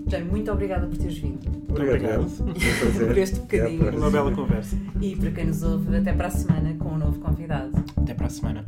Jair, 0.07 0.25
muito 0.25 0.51
obrigada 0.51 0.87
por 0.87 0.97
teres 0.97 1.19
vindo. 1.19 1.47
Obrigado. 1.69 2.25
por 3.05 3.17
este 3.17 3.39
bocadinho. 3.41 3.95
Uma 3.95 4.09
bela 4.09 4.33
conversa. 4.33 4.75
E 4.99 5.15
para 5.15 5.29
quem 5.29 5.45
nos 5.45 5.61
ouve, 5.61 5.95
até 5.95 6.13
para 6.13 6.29
a 6.29 6.31
semana 6.31 6.73
com 6.79 6.93
um 6.93 6.97
novo 6.97 7.19
convidado. 7.19 7.77
Até 7.95 8.15
para 8.15 8.25
a 8.25 8.29
semana. 8.31 8.65